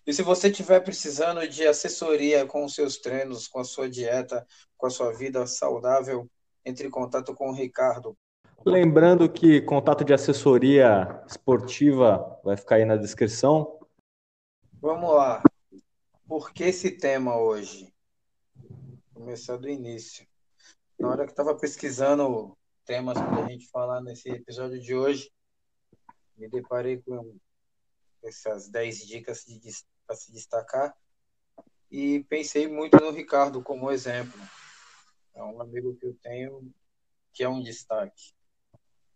E 0.07 0.13
se 0.13 0.23
você 0.23 0.49
estiver 0.49 0.79
precisando 0.81 1.47
de 1.49 1.67
assessoria 1.67 2.47
com 2.47 2.65
os 2.65 2.77
seus 2.77 2.97
treinos, 2.97 3.49
com 3.49 3.59
a 3.59 3.65
sua 3.65 3.91
dieta, 3.91 4.47
com 4.77 4.87
a 4.87 4.91
sua 4.91 5.13
vida 5.13 5.45
saudável, 5.49 6.31
entre 6.65 6.87
em 6.87 6.91
contato 6.91 7.35
com 7.35 7.51
o 7.51 7.53
Ricardo. 7.53 8.17
Lembrando 8.65 9.29
que 9.29 9.61
contato 9.63 10.05
de 10.05 10.15
assessoria 10.15 11.23
esportiva 11.27 12.41
vai 12.45 12.57
ficar 12.57 12.77
aí 12.77 12.85
na 12.85 12.97
descrição. 12.97 13.81
Vamos 14.81 15.13
lá. 15.13 15.43
Por 16.29 16.53
que 16.53 16.65
esse 16.65 16.93
tema 16.93 17.37
hoje? 17.37 17.93
Vou 19.13 19.23
começar 19.23 19.57
do 19.57 19.69
início. 19.69 20.25
Na 20.99 21.09
hora 21.09 21.25
que 21.25 21.33
estava 21.33 21.57
pesquisando 21.57 22.57
temas 22.85 23.19
para 23.19 23.45
a 23.45 23.49
gente 23.49 23.69
falar 23.71 24.01
nesse 24.01 24.31
episódio 24.31 24.81
de 24.81 24.95
hoje, 24.95 25.33
me 26.37 26.49
deparei 26.49 27.03
com 27.03 27.37
essas 28.23 28.69
10 28.69 29.07
dicas 29.07 29.45
de 29.45 29.59
para 30.07 30.17
se 30.17 30.33
destacar. 30.33 30.97
E 31.91 32.25
pensei 32.25 32.69
muito 32.69 32.97
no 32.99 33.11
Ricardo 33.11 33.63
como 33.63 33.91
exemplo. 33.91 34.41
É 35.35 35.43
um 35.43 35.61
amigo 35.61 35.95
que 35.97 36.07
eu 36.07 36.15
tenho 36.15 36.73
que 37.37 37.45
é 37.45 37.49
um 37.49 37.63
destaque. 37.63 38.35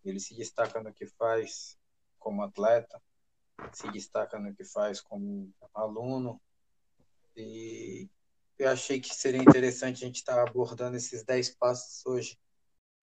Ele 0.04 0.20
se 0.20 0.34
destaca 0.34 0.82
no 0.82 0.92
que 0.92 1.06
faz 1.06 1.78
como 2.18 2.42
atleta, 2.42 3.02
se 3.72 3.90
destaca 3.90 4.38
no 4.38 4.54
que 4.54 4.62
faz 4.62 5.00
como 5.00 5.50
aluno. 5.72 6.38
E 7.34 8.10
eu 8.58 8.68
achei 8.68 9.00
que 9.00 9.14
seria 9.14 9.40
interessante 9.40 10.04
a 10.04 10.06
gente 10.06 10.16
estar 10.16 10.38
abordando 10.38 10.98
esses 10.98 11.24
10 11.24 11.50
passos 11.56 12.04
hoje. 12.04 12.38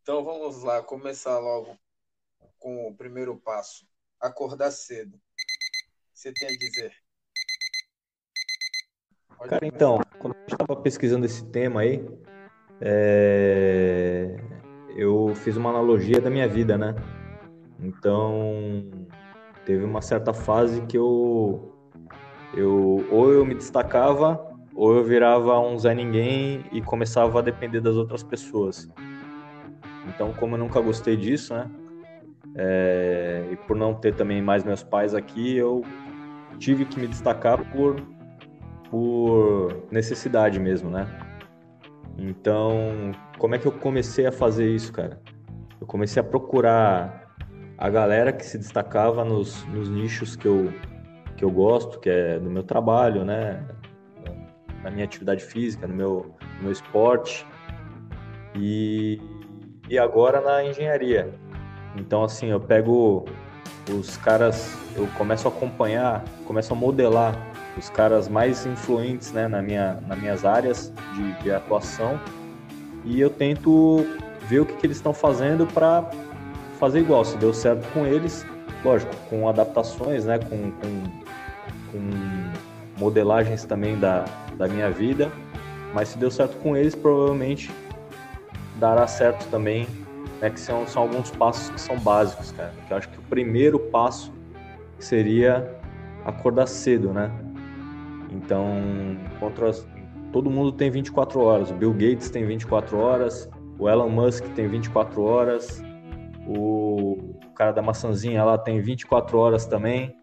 Então 0.04 0.24
vamos 0.24 0.62
lá, 0.62 0.84
começar 0.84 1.40
logo 1.40 1.76
com 2.60 2.88
o 2.88 2.96
primeiro 2.96 3.40
passo: 3.40 3.88
acordar 4.20 4.70
cedo. 4.70 5.20
Você 6.14 6.32
tem 6.32 6.48
a 6.48 6.58
dizer? 6.58 6.96
Cara, 9.46 9.66
então, 9.66 10.00
quando 10.20 10.34
eu 10.34 10.54
estava 10.54 10.76
pesquisando 10.76 11.26
esse 11.26 11.46
tema 11.46 11.82
aí, 11.82 12.04
é... 12.82 14.36
eu 14.96 15.34
fiz 15.36 15.56
uma 15.56 15.70
analogia 15.70 16.20
da 16.20 16.30
minha 16.30 16.48
vida, 16.48 16.78
né? 16.78 16.96
Então, 17.80 18.90
teve 19.66 19.84
uma 19.86 20.02
certa 20.02 20.34
fase 20.34 20.82
que 20.82 20.98
eu, 20.98 21.72
eu 22.56 23.06
ou 23.12 23.32
eu 23.32 23.46
me 23.46 23.54
destacava 23.54 24.44
ou 24.76 24.96
eu 24.96 25.04
virava 25.04 25.60
um 25.60 25.78
Zé 25.78 25.94
Ninguém 25.94 26.66
e 26.72 26.82
começava 26.82 27.40
a 27.40 27.42
depender 27.42 27.80
das 27.80 27.96
outras 27.96 28.24
pessoas. 28.24 28.90
Então, 30.08 30.34
como 30.34 30.56
eu 30.56 30.60
nunca 30.60 30.82
gostei 30.82 31.16
disso, 31.16 31.54
né? 31.54 31.70
É... 32.56 33.48
e 33.52 33.56
por 33.56 33.78
não 33.78 33.94
ter 33.94 34.16
também 34.16 34.42
mais 34.42 34.64
meus 34.64 34.82
pais 34.82 35.14
aqui, 35.14 35.56
eu 35.56 35.84
tive 36.58 36.86
que 36.86 37.00
me 37.00 37.08
destacar 37.08 37.64
por 37.72 38.02
por 38.90 39.84
necessidade 39.92 40.60
mesmo, 40.60 40.90
né? 40.90 41.08
Então, 42.18 43.12
como 43.38 43.56
é 43.56 43.60
que 43.60 43.68
eu 43.68 43.72
comecei 43.72 44.26
a 44.26 44.32
fazer 44.32 44.70
isso, 44.70 44.92
cara? 44.92 45.22
Eu 45.80 45.86
comecei 45.86 46.20
a 46.20 46.24
procurar 46.24 47.36
a 47.78 47.90
galera 47.90 48.34
que 48.34 48.46
se 48.46 48.58
destacava 48.58 49.24
nos, 49.24 49.64
nos 49.68 49.88
nichos 49.90 50.36
que 50.36 50.48
eu, 50.48 50.74
que 51.36 51.46
eu 51.46 51.52
gosto, 51.52 52.00
que 52.00 52.10
é 52.10 52.40
no 52.40 52.50
meu 52.50 52.64
trabalho, 52.64 53.24
né? 53.24 53.64
Na 54.84 54.90
minha 54.90 55.06
atividade 55.06 55.44
física, 55.44 55.86
no 55.86 55.94
meu, 55.94 56.36
no 56.58 56.64
meu 56.64 56.72
esporte. 56.72 57.46
E, 58.56 59.22
e 59.88 60.00
agora 60.00 60.42
na 60.42 60.64
engenharia. 60.64 61.32
Então, 61.96 62.24
assim, 62.24 62.48
eu 62.48 62.60
pego 62.60 63.26
os 63.92 64.18
caras, 64.18 64.76
eu 64.96 65.08
começo 65.18 65.48
a 65.48 65.52
acompanhar, 65.52 66.24
começo 66.46 66.74
a 66.74 66.76
modelar 66.76 67.36
os 67.78 67.90
caras 67.90 68.28
mais 68.28 68.66
influentes 68.66 69.32
né, 69.32 69.48
na 69.48 69.62
minha, 69.62 70.00
nas 70.08 70.20
minhas 70.20 70.46
áreas 70.46 70.92
de, 71.14 71.44
de 71.44 71.52
atuação 71.52 72.20
e 73.06 73.22
eu 73.22 73.30
tento 73.30 74.06
ver 74.48 74.62
o 74.62 74.66
que, 74.66 74.74
que 74.74 74.86
eles 74.86 74.98
estão 74.98 75.14
fazendo 75.14 75.66
para 75.68 76.10
fazer 76.80 77.00
igual. 77.00 77.24
Se 77.24 77.38
deu 77.38 77.54
certo 77.54 77.88
com 77.94 78.06
eles, 78.06 78.46
lógico, 78.84 79.14
com 79.30 79.48
adaptações, 79.48 80.26
né, 80.26 80.40
com, 80.40 80.72
com, 80.72 81.04
com 81.92 83.00
modelagens 83.00 83.64
também 83.64 83.98
da, 83.98 84.26
da 84.58 84.68
minha 84.68 84.90
vida, 84.90 85.32
mas 85.94 86.10
se 86.10 86.18
deu 86.18 86.32
certo 86.32 86.58
com 86.58 86.76
eles, 86.76 86.96
provavelmente 86.96 87.72
dará 88.76 89.08
certo 89.08 89.48
também, 89.50 89.88
né, 90.42 90.50
que 90.50 90.60
são, 90.60 90.86
são 90.88 91.04
alguns 91.04 91.32
passos 91.32 91.70
que 91.70 91.80
são 91.80 91.98
básicos, 91.98 92.52
cara. 92.52 92.74
Que 92.88 92.94
eu 92.94 92.98
acho 92.98 93.10
que 93.10 93.20
o 93.20 93.24
primeiro 93.24 93.80
passo 93.80 94.32
seria 95.00 95.76
acordar 96.26 96.68
cedo, 96.68 97.14
né? 97.14 97.32
Então, 98.32 98.76
as, 99.68 99.88
todo 100.32 100.50
mundo 100.50 100.72
tem 100.72 100.90
24 100.90 101.40
horas. 101.40 101.72
O 101.72 101.74
Bill 101.74 101.94
Gates 101.94 102.30
tem 102.30 102.46
24 102.46 102.98
horas, 102.98 103.50
o 103.80 103.90
Elon 103.90 104.10
Musk 104.10 104.44
tem 104.56 104.68
24 104.68 105.22
horas, 105.22 105.82
o 106.48 107.36
cara 107.56 107.72
da 107.72 107.82
maçãzinha 107.82 108.44
lá 108.44 108.58
tem 108.58 108.82
24 108.82 109.38
horas 109.38 109.66
também. 109.66 110.16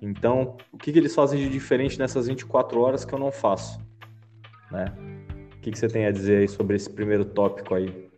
Então, 0.00 0.56
o 0.72 0.78
que, 0.78 0.92
que 0.92 0.98
eles 0.98 1.14
fazem 1.14 1.40
de 1.40 1.48
diferente 1.48 1.98
nessas 1.98 2.26
24 2.26 2.80
horas 2.80 3.04
que 3.04 3.12
eu 3.12 3.18
não 3.18 3.32
faço? 3.32 3.80
Né? 4.70 4.84
O 5.56 5.60
que, 5.60 5.70
que 5.70 5.78
você 5.78 5.88
tem 5.88 6.06
a 6.06 6.10
dizer 6.10 6.38
aí 6.38 6.48
sobre 6.48 6.76
esse 6.76 6.88
primeiro 6.88 7.24
tópico 7.24 7.74
aí? 7.74 8.08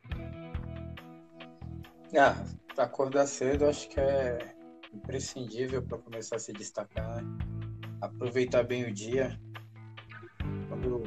Ah, 2.16 2.36
acordar 2.76 3.26
cedo 3.26 3.66
acho 3.66 3.88
que 3.88 4.00
é 4.00 4.54
imprescindível 4.92 5.82
para 5.82 5.98
começar 5.98 6.36
a 6.36 6.38
se 6.38 6.52
destacar. 6.52 7.22
Né? 7.22 7.47
Aproveitar 8.00 8.62
bem 8.62 8.84
o 8.84 8.92
dia. 8.92 9.38
Quando, 10.68 11.02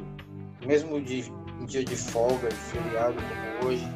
mesmo 0.66 1.02
de, 1.02 1.32
um 1.60 1.66
dia 1.66 1.84
de 1.84 1.96
folga, 1.96 2.50
de 2.50 2.56
feriado 2.56 3.16
como 3.16 3.70
hoje, 3.70 3.88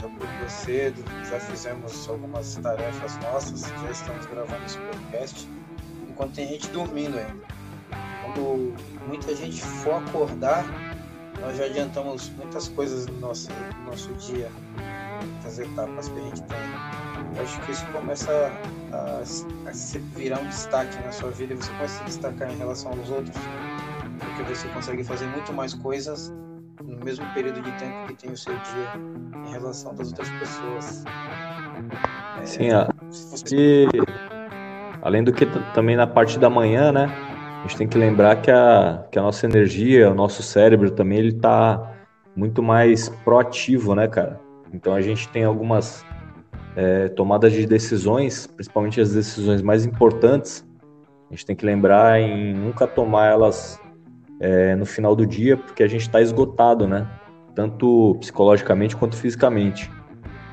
já 0.00 0.06
acordou 0.06 0.48
cedo, 0.48 1.04
já 1.28 1.38
fizemos 1.40 2.08
algumas 2.08 2.56
tarefas 2.56 3.18
nossas, 3.18 3.62
já 3.62 3.90
estamos 3.90 4.26
gravando 4.26 4.64
esse 4.64 4.78
podcast, 4.78 5.48
enquanto 6.08 6.34
tem 6.34 6.48
gente 6.48 6.68
dormindo 6.68 7.18
ainda. 7.18 7.46
Quando 8.22 8.74
muita 9.06 9.34
gente 9.36 9.62
for 9.62 10.02
acordar, 10.02 10.64
nós 11.40 11.58
já 11.58 11.66
adiantamos 11.66 12.30
muitas 12.30 12.68
coisas 12.68 13.06
no 13.06 13.20
nosso, 13.20 13.50
no 13.52 13.90
nosso 13.90 14.12
dia, 14.14 14.50
muitas 15.22 15.58
etapas 15.58 16.08
que 16.08 16.18
a 16.18 16.22
gente 16.22 16.42
tem. 16.44 16.95
Acho 17.42 17.60
que 17.60 17.72
isso 17.72 17.86
começa 17.92 18.30
a, 18.92 19.20
a, 19.68 19.72
se 19.72 19.98
virar 19.98 20.40
um 20.40 20.46
destaque 20.46 20.96
na 21.04 21.12
sua 21.12 21.30
vida 21.30 21.54
e 21.54 21.56
você 21.56 21.70
começa 21.72 21.94
a 21.94 21.98
se 21.98 22.04
destacar 22.04 22.50
em 22.50 22.56
relação 22.56 22.92
aos 22.92 23.10
outros, 23.10 23.36
porque 24.18 24.54
você 24.54 24.68
consegue 24.68 25.04
fazer 25.04 25.26
muito 25.26 25.52
mais 25.52 25.74
coisas 25.74 26.32
no 26.82 27.04
mesmo 27.04 27.26
período 27.34 27.60
de 27.60 27.72
tempo 27.72 28.06
que 28.06 28.14
tem 28.14 28.30
o 28.30 28.36
seu 28.36 28.54
dia 28.54 28.92
em 29.46 29.50
relação 29.50 29.94
das 29.94 30.08
outras 30.08 30.30
pessoas. 30.30 31.04
É, 32.40 32.46
Sim, 32.46 32.70
a... 32.70 32.88
você... 33.10 33.86
e 33.86 33.88
além 35.02 35.22
do 35.22 35.32
que 35.32 35.46
também 35.74 35.96
na 35.96 36.06
parte 36.06 36.38
da 36.38 36.48
manhã, 36.48 36.92
né? 36.92 37.06
A 37.58 37.68
gente 37.68 37.76
tem 37.78 37.88
que 37.88 37.98
lembrar 37.98 38.36
que 38.36 38.50
a, 38.50 39.04
que 39.10 39.18
a 39.18 39.22
nossa 39.22 39.44
energia, 39.46 40.10
o 40.10 40.14
nosso 40.14 40.42
cérebro 40.42 40.90
também, 40.90 41.18
ele 41.18 41.32
tá 41.32 41.92
muito 42.34 42.62
mais 42.62 43.08
proativo, 43.08 43.94
né, 43.94 44.06
cara? 44.06 44.38
Então 44.72 44.94
a 44.94 45.00
gente 45.00 45.28
tem 45.28 45.42
algumas 45.42 46.04
é, 46.76 47.08
tomadas 47.08 47.52
de 47.52 47.66
decisões, 47.66 48.46
principalmente 48.46 49.00
as 49.00 49.12
decisões 49.14 49.62
mais 49.62 49.86
importantes. 49.86 50.64
A 51.30 51.34
gente 51.34 51.46
tem 51.46 51.56
que 51.56 51.64
lembrar 51.64 52.20
em 52.20 52.54
nunca 52.54 52.86
tomar 52.86 53.26
elas 53.26 53.80
é, 54.38 54.76
no 54.76 54.84
final 54.84 55.16
do 55.16 55.26
dia, 55.26 55.56
porque 55.56 55.82
a 55.82 55.88
gente 55.88 56.02
está 56.02 56.20
esgotado, 56.20 56.86
né? 56.86 57.08
Tanto 57.54 58.16
psicologicamente 58.20 58.94
quanto 58.94 59.16
fisicamente. 59.16 59.90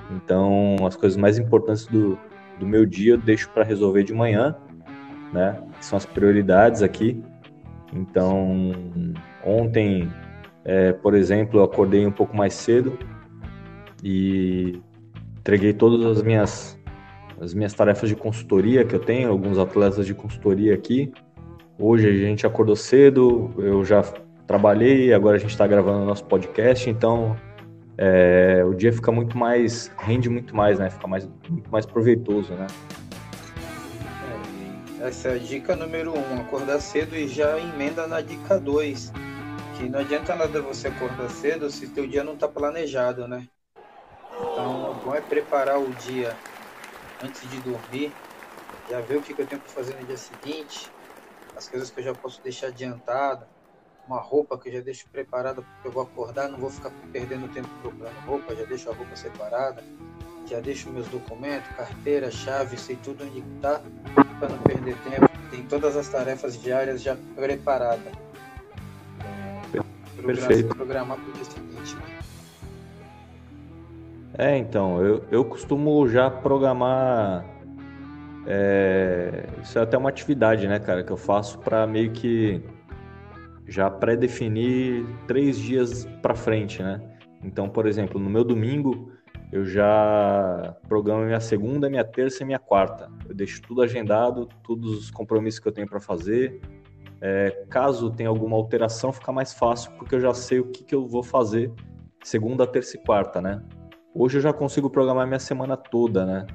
Então, 0.10 0.78
as 0.88 0.96
coisas 0.96 1.18
mais 1.18 1.38
importantes 1.38 1.86
do, 1.88 2.18
do 2.58 2.66
meu 2.66 2.86
dia 2.86 3.14
eu 3.14 3.18
deixo 3.18 3.50
para 3.50 3.64
resolver 3.64 4.04
de 4.04 4.14
manhã, 4.14 4.56
né? 5.34 5.62
São 5.82 5.98
as 5.98 6.06
prioridades 6.06 6.82
aqui. 6.82 7.22
Então, 7.92 8.72
ontem, 9.46 10.10
é, 10.64 10.94
por 10.94 11.14
exemplo, 11.14 11.60
eu 11.60 11.64
acordei 11.64 12.08
um 12.08 12.12
pouco 12.12 12.36
mais 12.36 12.54
cedo 12.54 12.98
e 14.02 14.82
entreguei 15.44 15.74
todas 15.74 16.06
as 16.06 16.24
minhas 16.24 16.80
as 17.42 17.54
minhas 17.54 17.74
tarefas 17.74 18.08
de 18.08 18.16
consultoria 18.16 18.86
que 18.86 18.96
eu 18.96 19.00
tenho, 19.00 19.30
alguns 19.30 19.58
atletas 19.58 20.06
de 20.06 20.14
consultoria 20.14 20.74
aqui. 20.74 21.12
Hoje 21.78 22.08
a 22.08 22.14
gente 22.14 22.48
acordou 22.48 22.76
cedo, 22.76 23.54
eu 23.58 23.84
já 23.84 24.02
trabalhei, 24.48 25.14
agora 25.14 25.36
a 25.36 25.40
gente 25.40 25.50
está 25.50 25.68
gravando 25.68 26.06
nosso 26.06 26.24
podcast, 26.24 26.90
então 26.90 27.36
é, 27.98 28.64
o 28.66 28.74
dia 28.74 28.94
fica 28.94 29.12
muito 29.12 29.38
mais, 29.38 29.92
rende 29.98 30.30
muito 30.30 30.56
mais, 30.56 30.80
né? 30.80 30.90
Fica 30.90 31.06
mais, 31.06 31.30
muito 31.50 31.70
mais 31.70 31.86
proveitoso, 31.86 32.54
né? 32.54 32.68
É, 35.02 35.08
essa 35.08 35.30
é 35.30 35.36
a 35.36 35.38
dica 35.38 35.76
número 35.76 36.14
um, 36.18 36.40
acordar 36.40 36.80
cedo 36.80 37.14
e 37.14 37.28
já 37.28 37.60
emenda 37.60 38.08
na 38.08 38.22
dica 38.22 38.58
dois, 38.58 39.12
que 39.78 39.90
não 39.90 40.00
adianta 40.00 40.34
nada 40.34 40.62
você 40.62 40.88
acordar 40.88 41.30
cedo 41.30 41.70
se 41.70 41.88
teu 41.90 42.08
dia 42.08 42.24
não 42.24 42.36
está 42.36 42.48
planejado, 42.48 43.28
né? 43.28 43.46
Então, 44.40 44.93
bom 45.04 45.14
é 45.14 45.22
preparar 45.22 45.80
o 45.80 45.94
dia 45.94 46.38
antes 47.22 47.50
de 47.50 47.62
dormir, 47.62 48.14
já 48.90 49.02
ver 49.02 49.18
o 49.18 49.22
que, 49.22 49.34
que 49.34 49.42
eu 49.42 49.48
tenho 49.48 49.62
para 49.62 49.72
fazer 49.72 50.00
no 50.00 50.06
dia 50.06 50.18
seguinte, 50.18 50.92
as 51.56 51.68
coisas 51.68 51.92
que 51.92 52.00
eu 52.00 52.04
já 52.04 52.16
posso 52.16 52.42
deixar 52.42 52.68
adiantada, 52.68 53.48
uma 54.08 54.20
roupa 54.20 54.58
que 54.58 54.70
eu 54.70 54.74
já 54.74 54.82
deixo 54.82 55.08
preparada 55.10 55.62
porque 55.62 55.88
eu 55.88 55.92
vou 55.92 56.04
acordar, 56.04 56.50
não 56.50 56.58
vou 56.58 56.70
ficar 56.70 56.92
perdendo 57.12 57.52
tempo 57.54 57.70
procurando 57.82 58.18
roupa, 58.26 58.56
já 58.56 58.66
deixo 58.66 58.90
a 58.90 58.94
roupa 58.94 59.16
separada, 59.16 59.84
já 60.46 60.60
deixo 60.60 60.90
meus 60.90 61.08
documentos, 61.08 61.70
carteira, 61.76 62.30
chave, 62.32 62.78
sei 62.78 62.96
tudo 62.98 63.24
onde 63.24 63.40
está, 63.40 63.82
para 64.40 64.50
não 64.50 64.60
perder 64.60 64.98
tempo. 65.04 65.30
Tem 65.50 65.66
todas 65.68 65.96
as 65.96 66.10
tarefas 66.10 66.60
diárias 66.62 67.02
já 67.02 67.16
preparadas. 67.36 68.14
Perfeito. 70.16 70.76
Programar 70.76 71.18
para 71.18 71.30
o 71.30 71.34
dia 71.34 71.46
seguinte. 71.46 72.13
É, 74.38 74.58
então, 74.58 75.02
eu, 75.04 75.24
eu 75.30 75.46
costumo 75.46 76.08
já 76.08 76.30
programar 76.30 77.46
é, 78.46 79.46
isso 79.62 79.80
é 79.80 79.82
até 79.82 79.98
uma 79.98 80.10
atividade, 80.10 80.68
né, 80.68 80.80
cara, 80.80 81.04
que 81.04 81.12
eu 81.12 81.18
faço 81.18 81.60
para 81.60 81.88
meio 81.88 82.12
que 82.12 82.62
já 83.66 83.90
pré-definir 83.90 85.06
três 85.28 85.58
dias 85.58 86.06
para 86.22 86.36
frente, 86.36 86.84
né? 86.84 87.02
Então, 87.44 87.70
por 87.70 87.88
exemplo, 87.88 88.20
no 88.20 88.30
meu 88.30 88.44
domingo 88.44 89.12
eu 89.52 89.64
já 89.66 90.76
programo 90.88 91.24
minha 91.24 91.40
segunda, 91.40 91.90
minha 91.90 92.04
terça 92.04 92.44
e 92.44 92.46
minha 92.46 92.60
quarta. 92.60 93.10
Eu 93.28 93.36
deixo 93.36 93.62
tudo 93.62 93.82
agendado, 93.82 94.50
todos 94.64 94.98
os 94.98 95.12
compromissos 95.12 95.60
que 95.60 95.68
eu 95.68 95.72
tenho 95.72 95.88
para 95.88 96.00
fazer. 96.00 96.60
É, 97.22 97.64
caso 97.70 98.10
tenha 98.10 98.28
alguma 98.28 98.58
alteração, 98.58 99.14
fica 99.14 99.32
mais 99.32 99.54
fácil 99.54 99.92
porque 99.98 100.16
eu 100.16 100.20
já 100.20 100.34
sei 100.34 100.60
o 100.60 100.66
que, 100.66 100.84
que 100.84 100.96
eu 100.96 101.08
vou 101.08 101.24
fazer 101.24 101.72
segunda, 102.22 102.66
terça 102.66 102.98
e 102.98 103.00
quarta, 103.04 103.42
né? 103.42 103.62
Hoje 104.16 104.38
eu 104.38 104.42
já 104.42 104.54
consigo 104.54 104.92
programar 104.92 105.26
minha 105.26 105.40
semana 105.40 105.76
toda, 105.76 106.24
né? 106.24 106.46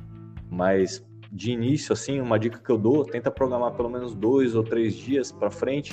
Mas 0.48 1.04
de 1.32 1.50
início, 1.50 1.92
assim, 1.92 2.20
uma 2.20 2.38
dica 2.38 2.56
que 2.56 2.70
eu 2.70 2.78
dou, 2.78 3.04
tenta 3.04 3.32
programar 3.32 3.72
pelo 3.72 3.90
menos 3.90 4.14
dois 4.14 4.54
ou 4.54 4.62
três 4.62 4.94
dias 4.94 5.32
para 5.32 5.50
frente, 5.50 5.92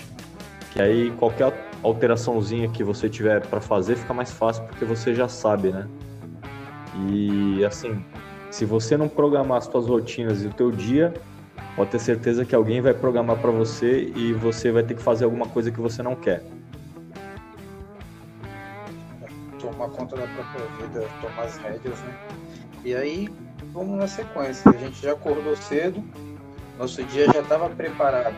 que 0.72 0.80
aí 0.80 1.10
qualquer 1.18 1.52
alteraçãozinha 1.82 2.70
que 2.70 2.84
você 2.84 3.10
tiver 3.10 3.46
para 3.48 3.60
fazer 3.60 3.96
fica 3.96 4.14
mais 4.14 4.32
fácil 4.32 4.64
porque 4.66 4.86
você 4.86 5.16
já 5.16 5.28
sabe, 5.28 5.72
né? 5.72 5.90
E 7.10 7.66
assim, 7.66 8.06
se 8.52 8.64
você 8.64 8.96
não 8.96 9.10
programar 9.10 9.58
as 9.58 9.66
suas 9.66 9.88
rotinas 9.88 10.44
e 10.44 10.48
o 10.48 10.54
teu 10.54 10.70
dia, 10.70 11.16
pode 11.76 11.90
ter 11.90 12.00
certeza 12.00 12.46
que 12.46 12.54
alguém 12.54 12.80
vai 12.80 12.94
programar 12.94 13.42
para 13.42 13.50
você 13.50 14.14
e 14.16 14.34
você 14.34 14.72
vai 14.72 14.84
ter 14.84 14.94
que 14.94 15.02
fazer 15.02 15.26
alguma 15.26 15.48
coisa 15.48 15.72
que 15.72 15.82
você 15.82 16.04
não 16.04 16.16
quer. 16.16 16.44
Tomar 19.60 19.90
conta 19.90 20.16
da 20.16 20.28
própria 20.28 20.66
vida, 20.78 21.08
tomar 21.22 21.44
as 21.44 21.58
rédeas, 21.58 22.00
né? 22.02 22.20
E 22.84 22.96
aí 22.96 23.30
vamos 23.72 23.98
na 23.98 24.08
sequência. 24.08 24.70
A 24.70 24.78
gente 24.78 25.02
já 25.02 25.14
acordou 25.14 25.56
cedo, 25.56 26.04
nosso 26.78 27.04
dia 27.04 27.26
já 27.32 27.42
estava 27.42 27.70
preparado. 27.70 28.36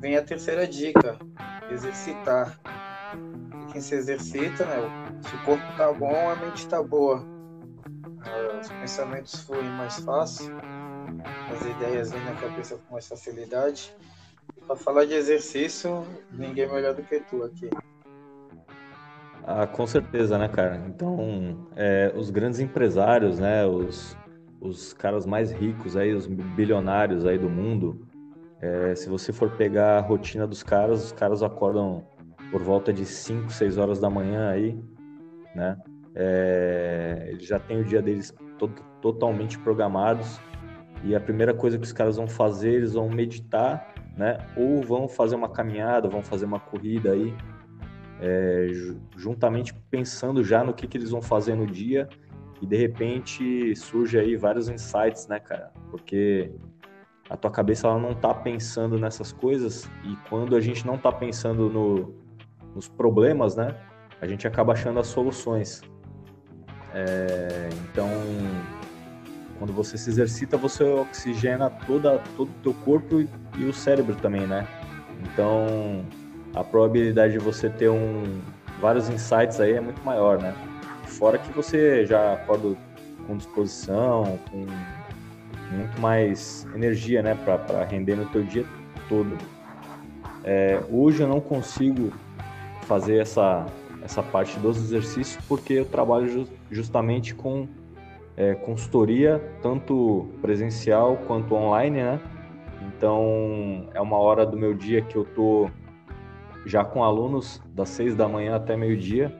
Vem 0.00 0.16
a 0.16 0.22
terceira 0.22 0.66
dica: 0.66 1.16
exercitar. 1.70 2.58
E 3.62 3.72
quem 3.72 3.80
se 3.80 3.94
exercita, 3.94 4.64
né? 4.64 4.76
Se 5.22 5.34
o 5.34 5.44
corpo 5.44 5.64
tá 5.76 5.92
bom, 5.92 6.30
a 6.30 6.36
mente 6.36 6.66
tá 6.66 6.82
boa. 6.82 7.18
Uh, 7.18 8.60
os 8.60 8.68
pensamentos 8.68 9.40
fluem 9.40 9.68
mais 9.70 9.98
fácil, 10.00 10.54
as 11.52 11.64
ideias 11.64 12.10
vêm 12.10 12.24
na 12.24 12.34
cabeça 12.34 12.76
com 12.76 12.94
mais 12.94 13.06
facilidade. 13.06 13.94
Para 14.66 14.76
falar 14.76 15.04
de 15.04 15.14
exercício, 15.14 16.06
ninguém 16.30 16.68
melhor 16.68 16.94
do 16.94 17.02
que 17.02 17.20
tu 17.20 17.42
aqui. 17.42 17.70
Ah, 19.50 19.66
com 19.66 19.86
certeza, 19.86 20.36
né, 20.36 20.46
cara? 20.46 20.76
Então, 20.86 21.66
é, 21.74 22.12
os 22.14 22.28
grandes 22.28 22.60
empresários, 22.60 23.38
né, 23.38 23.64
os, 23.64 24.14
os 24.60 24.92
caras 24.92 25.24
mais 25.24 25.50
ricos 25.50 25.96
aí, 25.96 26.12
os 26.12 26.26
bilionários 26.26 27.24
aí 27.24 27.38
do 27.38 27.48
mundo, 27.48 28.06
é, 28.60 28.94
se 28.94 29.08
você 29.08 29.32
for 29.32 29.52
pegar 29.52 29.96
a 29.96 30.00
rotina 30.02 30.46
dos 30.46 30.62
caras, 30.62 31.02
os 31.02 31.12
caras 31.12 31.42
acordam 31.42 32.04
por 32.50 32.62
volta 32.62 32.92
de 32.92 33.06
5, 33.06 33.50
6 33.50 33.78
horas 33.78 33.98
da 33.98 34.10
manhã 34.10 34.50
aí, 34.50 34.78
né? 35.54 35.78
É, 36.14 37.28
eles 37.30 37.46
já 37.46 37.58
têm 37.58 37.80
o 37.80 37.84
dia 37.84 38.02
deles 38.02 38.34
totalmente 39.00 39.58
programados 39.58 40.38
e 41.02 41.16
a 41.16 41.20
primeira 41.20 41.54
coisa 41.54 41.78
que 41.78 41.84
os 41.84 41.92
caras 41.92 42.16
vão 42.16 42.28
fazer, 42.28 42.74
eles 42.74 42.92
vão 42.92 43.08
meditar, 43.08 43.94
né? 44.14 44.36
Ou 44.58 44.82
vão 44.82 45.08
fazer 45.08 45.36
uma 45.36 45.48
caminhada, 45.48 46.06
vão 46.06 46.22
fazer 46.22 46.44
uma 46.44 46.60
corrida 46.60 47.12
aí, 47.12 47.34
é, 48.20 48.68
juntamente 49.16 49.72
pensando 49.90 50.42
já 50.42 50.64
no 50.64 50.74
que, 50.74 50.86
que 50.86 50.96
eles 50.96 51.10
vão 51.10 51.22
fazer 51.22 51.54
no 51.54 51.66
dia 51.66 52.08
e 52.60 52.66
de 52.66 52.76
repente 52.76 53.74
surge 53.76 54.18
aí 54.18 54.36
vários 54.36 54.68
insights, 54.68 55.28
né, 55.28 55.38
cara? 55.38 55.72
Porque 55.90 56.50
a 57.30 57.36
tua 57.36 57.50
cabeça 57.50 57.86
ela 57.86 57.98
não 57.98 58.14
tá 58.14 58.34
pensando 58.34 58.98
nessas 58.98 59.32
coisas 59.32 59.88
e 60.04 60.16
quando 60.28 60.56
a 60.56 60.60
gente 60.60 60.86
não 60.86 60.98
tá 60.98 61.12
pensando 61.12 61.68
no, 61.68 62.14
nos 62.74 62.88
problemas, 62.88 63.54
né, 63.54 63.76
a 64.20 64.26
gente 64.26 64.46
acaba 64.46 64.72
achando 64.72 64.98
as 64.98 65.06
soluções. 65.06 65.82
É, 66.94 67.68
então, 67.90 68.08
quando 69.58 69.72
você 69.72 69.96
se 69.96 70.10
exercita, 70.10 70.56
você 70.56 70.82
oxigena 70.82 71.70
toda, 71.70 72.18
todo 72.36 72.48
o 72.48 72.62
teu 72.62 72.74
corpo 72.74 73.20
e, 73.20 73.28
e 73.58 73.64
o 73.64 73.72
cérebro 73.72 74.16
também, 74.16 74.46
né? 74.46 74.66
Então, 75.22 76.04
a 76.54 76.64
probabilidade 76.64 77.34
de 77.34 77.38
você 77.38 77.68
ter 77.68 77.88
um, 77.88 78.40
vários 78.80 79.08
insights 79.08 79.60
aí 79.60 79.74
é 79.74 79.80
muito 79.80 80.02
maior, 80.04 80.40
né? 80.40 80.54
Fora 81.04 81.38
que 81.38 81.52
você 81.52 82.04
já 82.06 82.34
acorda 82.34 82.76
com 83.26 83.36
disposição, 83.36 84.38
com 84.50 84.66
muito 85.74 86.00
mais 86.00 86.66
energia, 86.74 87.22
né, 87.22 87.36
para 87.44 87.84
render 87.84 88.16
no 88.16 88.26
teu 88.26 88.42
dia 88.42 88.64
todo. 89.08 89.36
É, 90.44 90.80
hoje 90.90 91.22
eu 91.22 91.28
não 91.28 91.40
consigo 91.40 92.12
fazer 92.82 93.18
essa 93.18 93.66
essa 94.02 94.22
parte 94.22 94.58
dos 94.60 94.78
exercícios 94.78 95.44
porque 95.46 95.74
eu 95.74 95.84
trabalho 95.84 96.46
justamente 96.70 97.34
com 97.34 97.68
é, 98.36 98.54
consultoria, 98.54 99.42
tanto 99.60 100.28
presencial 100.40 101.16
quanto 101.26 101.54
online, 101.54 102.00
né? 102.00 102.20
Então 102.86 103.88
é 103.92 104.00
uma 104.00 104.16
hora 104.16 104.46
do 104.46 104.56
meu 104.56 104.72
dia 104.72 105.02
que 105.02 105.16
eu 105.16 105.24
tô 105.24 105.68
já 106.68 106.84
com 106.84 107.02
alunos 107.02 107.62
das 107.70 107.88
seis 107.88 108.14
da 108.14 108.28
manhã 108.28 108.56
até 108.56 108.76
meio-dia. 108.76 109.34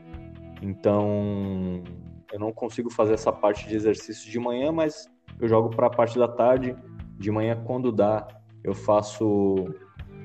Então 0.62 1.84
eu 2.32 2.40
não 2.40 2.52
consigo 2.52 2.90
fazer 2.90 3.14
essa 3.14 3.30
parte 3.30 3.68
de 3.68 3.76
exercício 3.76 4.30
de 4.30 4.38
manhã, 4.38 4.72
mas 4.72 5.08
eu 5.38 5.46
jogo 5.46 5.68
para 5.68 5.86
a 5.86 5.90
parte 5.90 6.18
da 6.18 6.26
tarde. 6.26 6.74
De 7.18 7.30
manhã, 7.30 7.60
quando 7.66 7.92
dá, 7.92 8.26
eu 8.62 8.74
faço 8.74 9.66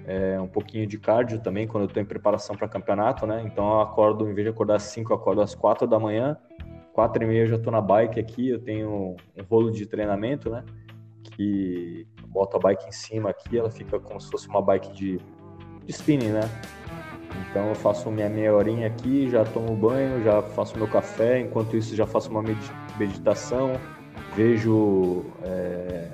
é, 0.06 0.40
um 0.40 0.48
pouquinho 0.48 0.88
de 0.88 0.98
cardio 0.98 1.40
também, 1.40 1.68
quando 1.68 1.84
eu 1.84 1.88
estou 1.88 2.02
em 2.02 2.06
preparação 2.06 2.56
para 2.56 2.68
campeonato, 2.68 3.26
né? 3.26 3.44
Então 3.46 3.66
eu 3.66 3.82
acordo, 3.82 4.30
em 4.30 4.34
vez 4.34 4.46
de 4.46 4.52
acordar 4.52 4.76
às 4.76 4.84
5, 4.84 5.12
eu 5.12 5.18
acordo 5.18 5.42
às 5.42 5.54
4 5.54 5.88
da 5.88 6.00
manhã. 6.00 6.38
4 6.94 7.24
e 7.24 7.28
meia 7.28 7.42
eu 7.42 7.48
já 7.48 7.56
estou 7.56 7.74
na 7.74 7.82
bike 7.82 8.20
aqui, 8.20 8.50
eu 8.50 8.60
tenho 8.60 9.16
um 9.36 9.44
rolo 9.50 9.72
de 9.72 9.86
treinamento, 9.86 10.50
né? 10.50 10.64
Que 11.24 12.08
boto 12.28 12.56
a 12.56 12.60
bike 12.60 12.88
em 12.88 12.92
cima 12.92 13.32
aqui, 13.32 13.58
ela 13.58 13.72
fica 13.72 14.00
como 14.00 14.22
se 14.22 14.30
fosse 14.30 14.48
uma 14.48 14.62
bike 14.62 14.94
de, 14.94 15.18
de 15.18 15.92
spinning, 15.92 16.30
né? 16.30 16.42
Então 17.42 17.70
eu 17.70 17.76
faço 17.76 18.12
minha 18.12 18.30
meia 18.30 18.54
horinha 18.54 18.88
aqui, 18.88 19.30
já 19.30 19.44
tomo 19.44 19.76
banho, 19.76 20.24
já 20.24 20.42
faço 20.42 20.78
meu 20.78 20.88
café, 20.88 21.40
enquanto 21.40 21.76
isso 21.76 21.96
já 21.96 22.06
faço 22.06 22.30
uma 22.30 22.44
meditação, 22.98 23.74
vejo 24.36 25.24
é, 25.44 26.08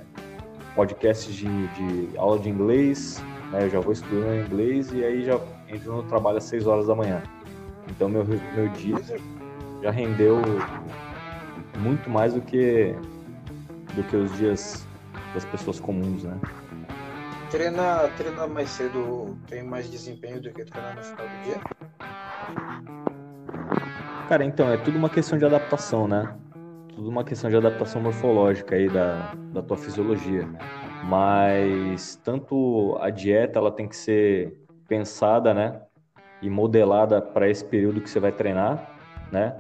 podcasts 0.76 1.34
de, 1.34 1.68
de, 1.68 2.18
aula 2.18 2.40
de 2.40 2.50
inglês, 2.50 3.24
né? 3.52 3.64
eu 3.64 3.70
já 3.70 3.80
vou 3.80 3.92
estudando 3.92 4.46
inglês 4.46 4.92
e 4.94 5.04
aí 5.04 5.24
já 5.24 5.40
entro 5.68 5.96
no 5.96 6.04
trabalho 6.04 6.38
às 6.38 6.46
6 6.46 6.68
horas 6.68 6.88
da 6.88 6.96
manhã. 6.96 7.22
Então 7.90 8.08
meu, 8.08 8.26
meu 8.26 8.70
dia 8.70 8.96
já 9.82 9.92
rendeu 9.92 10.42
muito 11.80 12.10
mais 12.10 12.34
do 12.34 12.42
que, 12.42 12.94
do 13.96 14.04
que 14.04 14.16
os 14.16 14.36
dias 14.38 14.86
das 15.34 15.46
pessoas 15.46 15.80
comuns, 15.80 16.24
né? 16.24 16.38
Treinar, 17.52 18.16
treinar 18.16 18.48
mais 18.48 18.70
cedo 18.70 19.38
tem 19.48 19.64
mais 19.64 19.90
desempenho 19.90 20.42
do 20.42 20.52
que 20.52 20.64
treinar 20.64 20.96
no 20.96 21.04
final 21.04 21.28
do 21.28 21.44
dia? 21.44 21.62
Cara, 24.28 24.44
então, 24.46 24.72
é 24.72 24.78
tudo 24.78 24.98
uma 24.98 25.10
questão 25.10 25.38
de 25.38 25.46
adaptação, 25.46 26.08
né? 26.08 26.36
tudo 27.00 27.10
uma 27.10 27.24
questão 27.24 27.50
de 27.50 27.56
adaptação 27.56 28.02
morfológica 28.02 28.76
aí 28.76 28.90
da, 28.90 29.34
da 29.54 29.62
tua 29.62 29.78
fisiologia. 29.78 30.46
Mas 31.06 32.18
tanto 32.18 32.98
a 33.00 33.10
dieta 33.10 33.58
ela 33.58 33.72
tem 33.72 33.88
que 33.88 33.96
ser 33.96 34.54
pensada, 34.86 35.54
né? 35.54 35.82
E 36.42 36.50
modelada 36.50 37.22
para 37.22 37.50
esse 37.50 37.64
período 37.64 38.02
que 38.02 38.10
você 38.10 38.20
vai 38.20 38.34
treinar, 38.34 39.00
né? 39.32 39.56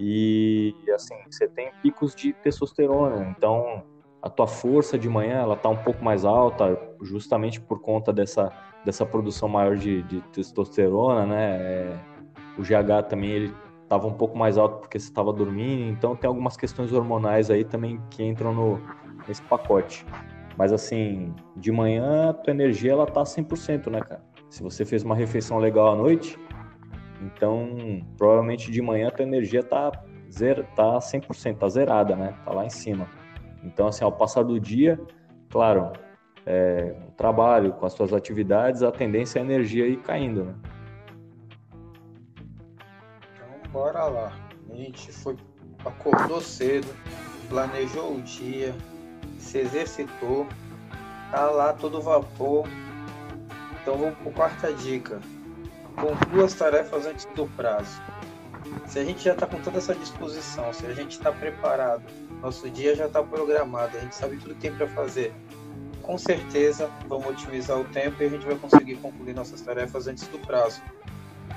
E 0.00 0.74
assim, 0.92 1.14
você 1.30 1.46
tem 1.46 1.70
picos 1.80 2.12
de 2.12 2.32
testosterona, 2.32 3.34
então 3.36 3.84
a 4.22 4.28
tua 4.28 4.46
força 4.46 4.98
de 4.98 5.08
manhã 5.08 5.38
ela 5.38 5.56
tá 5.56 5.68
um 5.68 5.76
pouco 5.76 6.04
mais 6.04 6.24
alta, 6.24 6.78
justamente 7.00 7.60
por 7.60 7.80
conta 7.80 8.12
dessa, 8.12 8.52
dessa 8.84 9.06
produção 9.06 9.48
maior 9.48 9.76
de, 9.76 10.02
de 10.02 10.20
testosterona, 10.32 11.26
né? 11.26 11.56
É, 11.60 11.96
o 12.58 12.62
GH 12.62 13.08
também 13.08 13.30
ele 13.30 13.54
estava 13.82 14.06
um 14.06 14.12
pouco 14.12 14.36
mais 14.36 14.58
alto 14.58 14.78
porque 14.78 14.98
você 14.98 15.08
estava 15.08 15.32
dormindo, 15.32 15.90
então 15.90 16.14
tem 16.14 16.28
algumas 16.28 16.56
questões 16.56 16.92
hormonais 16.92 17.50
aí 17.50 17.64
também 17.64 18.00
que 18.10 18.22
entram 18.22 18.54
no, 18.54 18.80
nesse 19.26 19.42
pacote. 19.42 20.04
Mas 20.56 20.72
assim, 20.72 21.34
de 21.56 21.72
manhã 21.72 22.30
a 22.30 22.34
tua 22.34 22.52
energia 22.52 22.92
ela 22.92 23.06
tá 23.06 23.22
100%, 23.22 23.90
né, 23.90 24.00
cara? 24.00 24.22
Se 24.50 24.62
você 24.62 24.84
fez 24.84 25.02
uma 25.02 25.14
refeição 25.14 25.58
legal 25.58 25.92
à 25.92 25.96
noite, 25.96 26.38
então 27.22 28.02
provavelmente 28.18 28.70
de 28.70 28.82
manhã 28.82 29.08
a 29.08 29.10
tua 29.10 29.24
energia 29.24 29.62
tá 29.62 29.90
zero, 30.30 30.66
tá 30.76 30.98
100%, 30.98 31.56
tá 31.56 31.68
zerada, 31.68 32.14
né? 32.14 32.34
Tá 32.44 32.52
lá 32.52 32.66
em 32.66 32.70
cima. 32.70 33.08
Então 33.62 33.88
assim, 33.88 34.04
ao 34.04 34.12
passar 34.12 34.42
do 34.42 34.58
dia, 34.58 35.00
claro, 35.48 35.92
é, 36.46 36.94
o 37.08 37.12
trabalho, 37.12 37.72
com 37.72 37.86
as 37.86 37.92
suas 37.92 38.12
atividades, 38.12 38.82
a 38.82 38.90
tendência 38.90 39.38
é 39.38 39.42
a 39.42 39.44
energia 39.44 39.86
ir 39.86 39.98
caindo, 39.98 40.44
né? 40.44 40.54
bora 43.72 44.04
lá. 44.04 44.32
A 44.70 44.76
gente 44.76 45.12
foi, 45.12 45.36
acordou 45.84 46.40
cedo, 46.40 46.88
planejou 47.48 48.16
o 48.16 48.22
dia, 48.22 48.74
se 49.38 49.58
exercitou, 49.58 50.46
tá 51.30 51.50
lá 51.50 51.72
todo 51.72 52.00
vapor. 52.00 52.66
Então 53.80 53.96
vamos 53.96 54.18
para 54.18 54.30
a 54.30 54.34
quarta 54.34 54.72
dica. 54.72 55.20
Conclua 55.96 56.44
as 56.44 56.54
tarefas 56.54 57.06
antes 57.06 57.24
do 57.34 57.46
prazo. 57.56 58.00
Se 58.86 58.98
a 58.98 59.04
gente 59.04 59.24
já 59.24 59.32
está 59.32 59.46
com 59.46 59.60
toda 59.60 59.78
essa 59.78 59.94
disposição, 59.94 60.72
se 60.72 60.86
a 60.86 60.94
gente 60.94 61.12
está 61.12 61.32
preparado, 61.32 62.02
nosso 62.42 62.68
dia 62.70 62.94
já 62.94 63.06
está 63.06 63.22
programado, 63.22 63.96
a 63.96 64.00
gente 64.00 64.14
sabe 64.14 64.36
tudo 64.36 64.54
que 64.54 64.60
tem 64.60 64.74
para 64.74 64.88
fazer, 64.88 65.32
com 66.02 66.16
certeza 66.18 66.90
vamos 67.08 67.26
otimizar 67.26 67.78
o 67.78 67.84
tempo 67.84 68.22
e 68.22 68.26
a 68.26 68.28
gente 68.28 68.46
vai 68.46 68.56
conseguir 68.56 68.96
concluir 68.96 69.34
nossas 69.34 69.60
tarefas 69.60 70.06
antes 70.06 70.26
do 70.28 70.38
prazo 70.38 70.80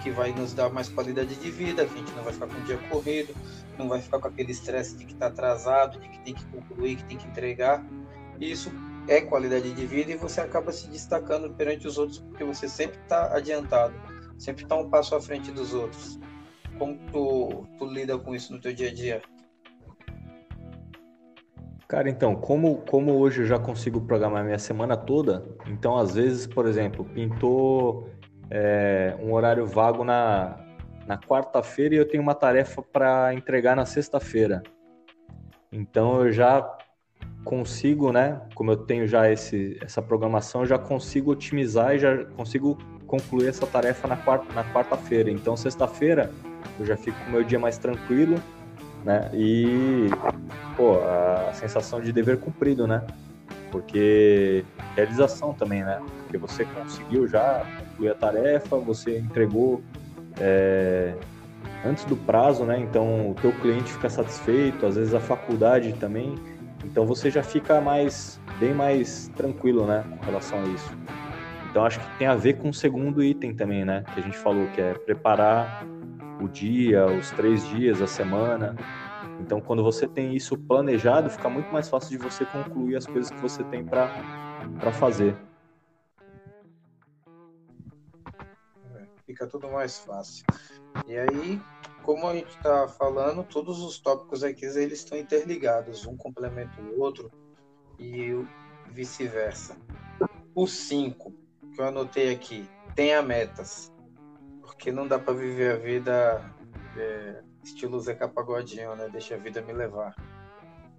que 0.02 0.12
vai 0.12 0.34
nos 0.34 0.54
dar 0.54 0.70
mais 0.70 0.90
qualidade 0.90 1.36
de 1.36 1.52
vida, 1.52 1.86
que 1.86 1.94
a 1.94 1.98
gente 1.98 2.12
não 2.14 2.24
vai 2.24 2.34
ficar 2.34 2.48
com 2.48 2.58
o 2.58 2.62
dia 2.62 2.78
corrido, 2.90 3.34
não 3.78 3.88
vai 3.88 4.02
ficar 4.02 4.20
com 4.20 4.28
aquele 4.28 4.52
estresse 4.52 4.98
de 4.98 5.06
que 5.06 5.14
está 5.14 5.28
atrasado, 5.28 6.00
de 6.00 6.10
que 6.10 6.20
tem 6.20 6.34
que 6.34 6.44
concluir, 6.46 6.98
que 6.98 7.06
tem 7.06 7.18
que 7.18 7.28
entregar. 7.28 7.86
Isso 8.40 8.72
é 9.08 9.22
qualidade 9.22 9.72
de 9.72 9.86
vida 9.86 10.12
e 10.12 10.16
você 10.16 10.42
acaba 10.42 10.72
se 10.72 10.88
destacando 10.90 11.54
perante 11.54 11.88
os 11.88 11.98
outros 11.98 12.20
porque 12.20 12.44
você 12.44 12.68
sempre 12.68 13.00
está 13.00 13.36
adiantado, 13.36 13.94
sempre 14.38 14.64
está 14.64 14.76
um 14.76 14.90
passo 14.90 15.16
à 15.16 15.22
frente 15.22 15.52
dos 15.52 15.74
outros. 15.74 16.20
Como 16.78 16.98
tu, 17.12 17.66
tu 17.78 17.86
lida 17.86 18.18
com 18.18 18.36
isso 18.36 18.52
no 18.52 18.60
teu 18.60 18.74
dia 18.74 18.90
a 18.90 18.94
dia? 18.94 19.22
Cara, 21.94 22.10
então, 22.10 22.36
como, 22.36 22.78
como 22.90 23.14
hoje 23.20 23.44
eu 23.44 23.46
já 23.46 23.60
consigo 23.60 24.02
programar 24.02 24.44
minha 24.44 24.58
semana 24.58 24.98
toda, 24.98 25.46
então 25.68 25.96
às 25.96 26.16
vezes, 26.16 26.48
por 26.48 26.66
exemplo, 26.66 27.06
pintou 27.06 28.10
é, 28.50 29.16
um 29.22 29.32
horário 29.32 29.64
vago 29.68 30.04
na, 30.04 30.58
na 31.06 31.20
quarta-feira 31.20 31.94
e 31.94 32.00
eu 32.00 32.08
tenho 32.08 32.24
uma 32.24 32.34
tarefa 32.34 32.82
para 32.82 33.32
entregar 33.36 33.76
na 33.76 33.86
sexta-feira. 33.86 34.64
Então 35.72 36.26
eu 36.26 36.32
já 36.32 36.68
consigo, 37.46 38.12
né? 38.12 38.42
Como 38.56 38.72
eu 38.72 38.78
tenho 38.78 39.06
já 39.06 39.32
esse, 39.32 39.78
essa 39.80 40.02
programação, 40.02 40.62
eu 40.62 40.68
já 40.68 40.80
consigo 40.80 41.30
otimizar 41.30 41.94
e 41.94 42.00
já 42.00 42.26
consigo 42.26 42.76
concluir 43.06 43.50
essa 43.50 43.68
tarefa 43.68 44.08
na 44.08 44.18
quarta 44.18 44.52
na 44.56 44.64
quarta-feira. 44.74 45.30
Então 45.30 45.56
sexta-feira 45.56 46.32
eu 46.80 46.88
já 46.88 46.98
fico 46.98 47.20
com 47.20 47.30
o 47.30 47.34
meu 47.34 47.44
dia 47.44 47.60
mais 47.60 47.78
tranquilo, 47.78 48.42
né? 49.06 49.30
E 49.32 50.10
pô, 50.76 51.00
a 51.00 51.52
sensação 51.54 52.02
de 52.02 52.12
dever 52.12 52.40
cumprido, 52.40 52.88
né? 52.88 53.06
Porque 53.72 54.64
realização 54.96 55.54
também, 55.54 55.84
né? 55.84 56.00
Porque 56.24 56.38
você 56.38 56.66
conseguiu 56.66 57.28
já 57.28 57.66
concluir 57.80 58.10
a 58.10 58.16
tarefa, 58.16 58.78
você 58.78 59.18
entregou 59.18 59.84
é, 60.40 61.14
antes 61.86 62.06
do 62.06 62.16
prazo, 62.16 62.64
né? 62.64 62.80
Então 62.80 63.32
o 63.32 63.36
teu 63.36 63.52
cliente 63.54 63.92
fica 63.92 64.10
satisfeito, 64.10 64.86
às 64.86 64.96
vezes 64.96 65.14
a 65.14 65.20
faculdade 65.20 65.94
também. 65.94 66.36
Então 66.84 67.06
você 67.06 67.32
já 67.32 67.42
fica 67.42 67.80
mais 67.82 68.40
bem 68.60 68.74
mais 68.74 69.30
tranquilo, 69.36 69.86
né, 69.86 70.04
com 70.20 70.26
relação 70.26 70.60
a 70.62 70.64
isso. 70.68 70.92
Então 71.70 71.86
acho 71.86 72.00
que 72.00 72.18
tem 72.18 72.28
a 72.28 72.36
ver 72.36 72.58
com 72.58 72.70
o 72.70 72.74
segundo 72.74 73.24
item 73.24 73.56
também, 73.56 73.84
né, 73.84 74.04
que 74.14 74.20
a 74.20 74.24
gente 74.24 74.38
falou, 74.38 74.68
que 74.68 74.82
é 74.82 74.94
preparar 74.94 75.86
o 76.40 76.48
dia, 76.48 77.06
os 77.06 77.32
três 77.32 77.68
dias, 77.70 78.02
a 78.02 78.08
semana. 78.08 78.76
Então 79.44 79.60
quando 79.60 79.84
você 79.84 80.08
tem 80.08 80.34
isso 80.34 80.58
planejado, 80.58 81.30
fica 81.30 81.50
muito 81.50 81.72
mais 81.72 81.90
fácil 81.90 82.18
de 82.18 82.18
você 82.18 82.46
concluir 82.46 82.96
as 82.96 83.06
coisas 83.06 83.30
que 83.30 83.42
você 83.42 83.62
tem 83.66 83.84
para 83.84 84.10
fazer. 84.94 85.36
É, 88.96 89.06
fica 89.26 89.46
tudo 89.46 89.70
mais 89.70 90.00
fácil. 90.00 90.46
E 91.06 91.18
aí, 91.18 91.62
como 92.04 92.26
a 92.26 92.34
gente 92.34 92.56
está 92.56 92.88
falando, 92.88 93.44
todos 93.44 93.82
os 93.82 94.00
tópicos 94.00 94.46
aqui 94.46 94.66
eles 94.66 95.00
estão 95.00 95.18
interligados, 95.18 96.06
um 96.06 96.16
complementa 96.16 96.82
o 96.82 97.02
outro 97.02 97.30
e 98.00 98.32
vice-versa. 98.92 99.76
O 100.56 100.66
5, 100.66 101.34
que 101.76 101.82
eu 101.82 101.86
anotei 101.86 102.34
aqui, 102.34 102.70
tenha 102.96 103.22
metas, 103.22 103.92
porque 104.62 104.90
não 104.90 105.06
dá 105.06 105.20
para 105.20 105.34
viver 105.34 105.74
a 105.74 105.78
vida 105.78 106.56
é, 106.96 107.44
estilo 107.64 108.00
Zeca 108.00 108.28
Pagodinho, 108.28 108.96
né? 108.96 109.10
Deixa 109.10 109.36
a 109.36 109.38
vida 109.38 109.62
me 109.62 109.74
levar. 109.74 110.16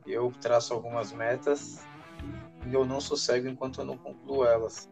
Eu 0.06 0.32
traço 0.40 0.72
algumas 0.72 1.12
metas 1.12 1.86
e 2.66 2.74
eu 2.74 2.84
não 2.84 3.00
sossego 3.00 3.48
enquanto 3.48 3.80
eu 3.80 3.84
não 3.84 3.96
concluo 3.98 4.44
elas. 4.44 4.90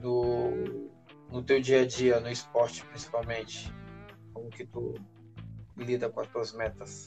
No, 0.00 0.50
no 1.30 1.42
teu 1.42 1.60
dia 1.60 1.82
a 1.82 1.86
dia, 1.86 2.20
no 2.20 2.28
esporte 2.28 2.84
principalmente, 2.86 3.72
como 4.34 4.48
que 4.50 4.66
tu 4.66 4.94
lida 5.76 6.10
com 6.10 6.20
as 6.20 6.28
tuas 6.28 6.52
metas? 6.52 7.06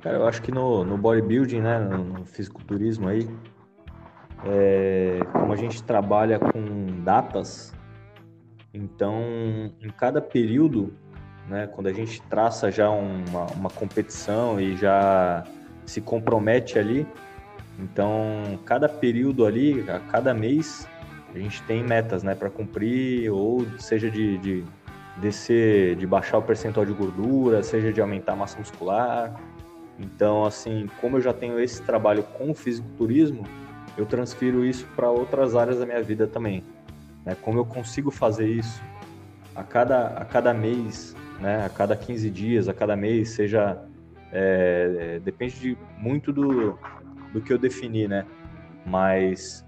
Cara, 0.00 0.18
eu 0.18 0.28
acho 0.28 0.40
que 0.42 0.52
no, 0.52 0.84
no 0.84 0.96
bodybuilding, 0.96 1.60
né, 1.60 1.78
no, 1.80 2.04
no 2.04 2.24
fisiculturismo 2.24 3.08
aí, 3.08 3.28
é, 4.44 5.18
como 5.32 5.52
a 5.52 5.56
gente 5.56 5.82
trabalha 5.82 6.38
com 6.38 7.02
datas, 7.02 7.74
então 8.72 9.20
em 9.80 9.90
cada 9.96 10.20
período, 10.20 10.94
né, 11.48 11.66
quando 11.66 11.86
a 11.86 11.92
gente 11.92 12.20
traça 12.22 12.70
já 12.70 12.90
uma, 12.90 13.46
uma 13.54 13.70
competição 13.70 14.60
e 14.60 14.76
já 14.76 15.44
se 15.86 16.00
compromete 16.00 16.78
ali, 16.78 17.06
então 17.78 18.58
cada 18.64 18.88
período 18.88 19.46
ali, 19.46 19.84
a 19.88 19.98
cada 19.98 20.34
mês, 20.34 20.86
a 21.34 21.38
gente 21.38 21.62
tem 21.62 21.82
metas, 21.82 22.22
né, 22.22 22.34
para 22.34 22.50
cumprir, 22.50 23.30
ou 23.30 23.66
seja 23.78 24.10
de, 24.10 24.38
de 24.38 24.64
descer, 25.18 25.96
de 25.96 26.06
baixar 26.06 26.38
o 26.38 26.42
percentual 26.42 26.84
de 26.84 26.92
gordura, 26.92 27.62
seja 27.62 27.92
de 27.92 28.00
aumentar 28.00 28.32
a 28.32 28.36
massa 28.36 28.58
muscular. 28.58 29.34
Então, 29.98 30.44
assim, 30.44 30.88
como 31.00 31.16
eu 31.16 31.20
já 31.20 31.32
tenho 31.32 31.58
esse 31.58 31.82
trabalho 31.82 32.22
com 32.22 32.50
o 32.50 32.54
fisiculturismo, 32.54 33.44
eu 33.96 34.06
transfiro 34.06 34.64
isso 34.64 34.86
para 34.94 35.10
outras 35.10 35.56
áreas 35.56 35.78
da 35.78 35.86
minha 35.86 36.02
vida 36.02 36.26
também. 36.26 36.62
Né? 37.24 37.36
Como 37.42 37.58
eu 37.58 37.64
consigo 37.64 38.10
fazer 38.10 38.48
isso 38.48 38.80
a 39.54 39.64
cada, 39.64 40.08
a 40.08 40.24
cada 40.24 40.54
mês, 40.54 41.16
né? 41.40 41.64
a 41.64 41.68
cada 41.68 41.96
15 41.96 42.30
dias, 42.30 42.68
a 42.68 42.74
cada 42.74 42.96
mês, 42.96 43.30
seja. 43.30 43.82
É, 44.30 45.14
é, 45.16 45.20
depende 45.20 45.58
de, 45.58 45.78
muito 45.96 46.32
do, 46.32 46.78
do 47.32 47.40
que 47.40 47.50
eu 47.50 47.58
defini, 47.58 48.06
né? 48.06 48.26
Mas 48.84 49.66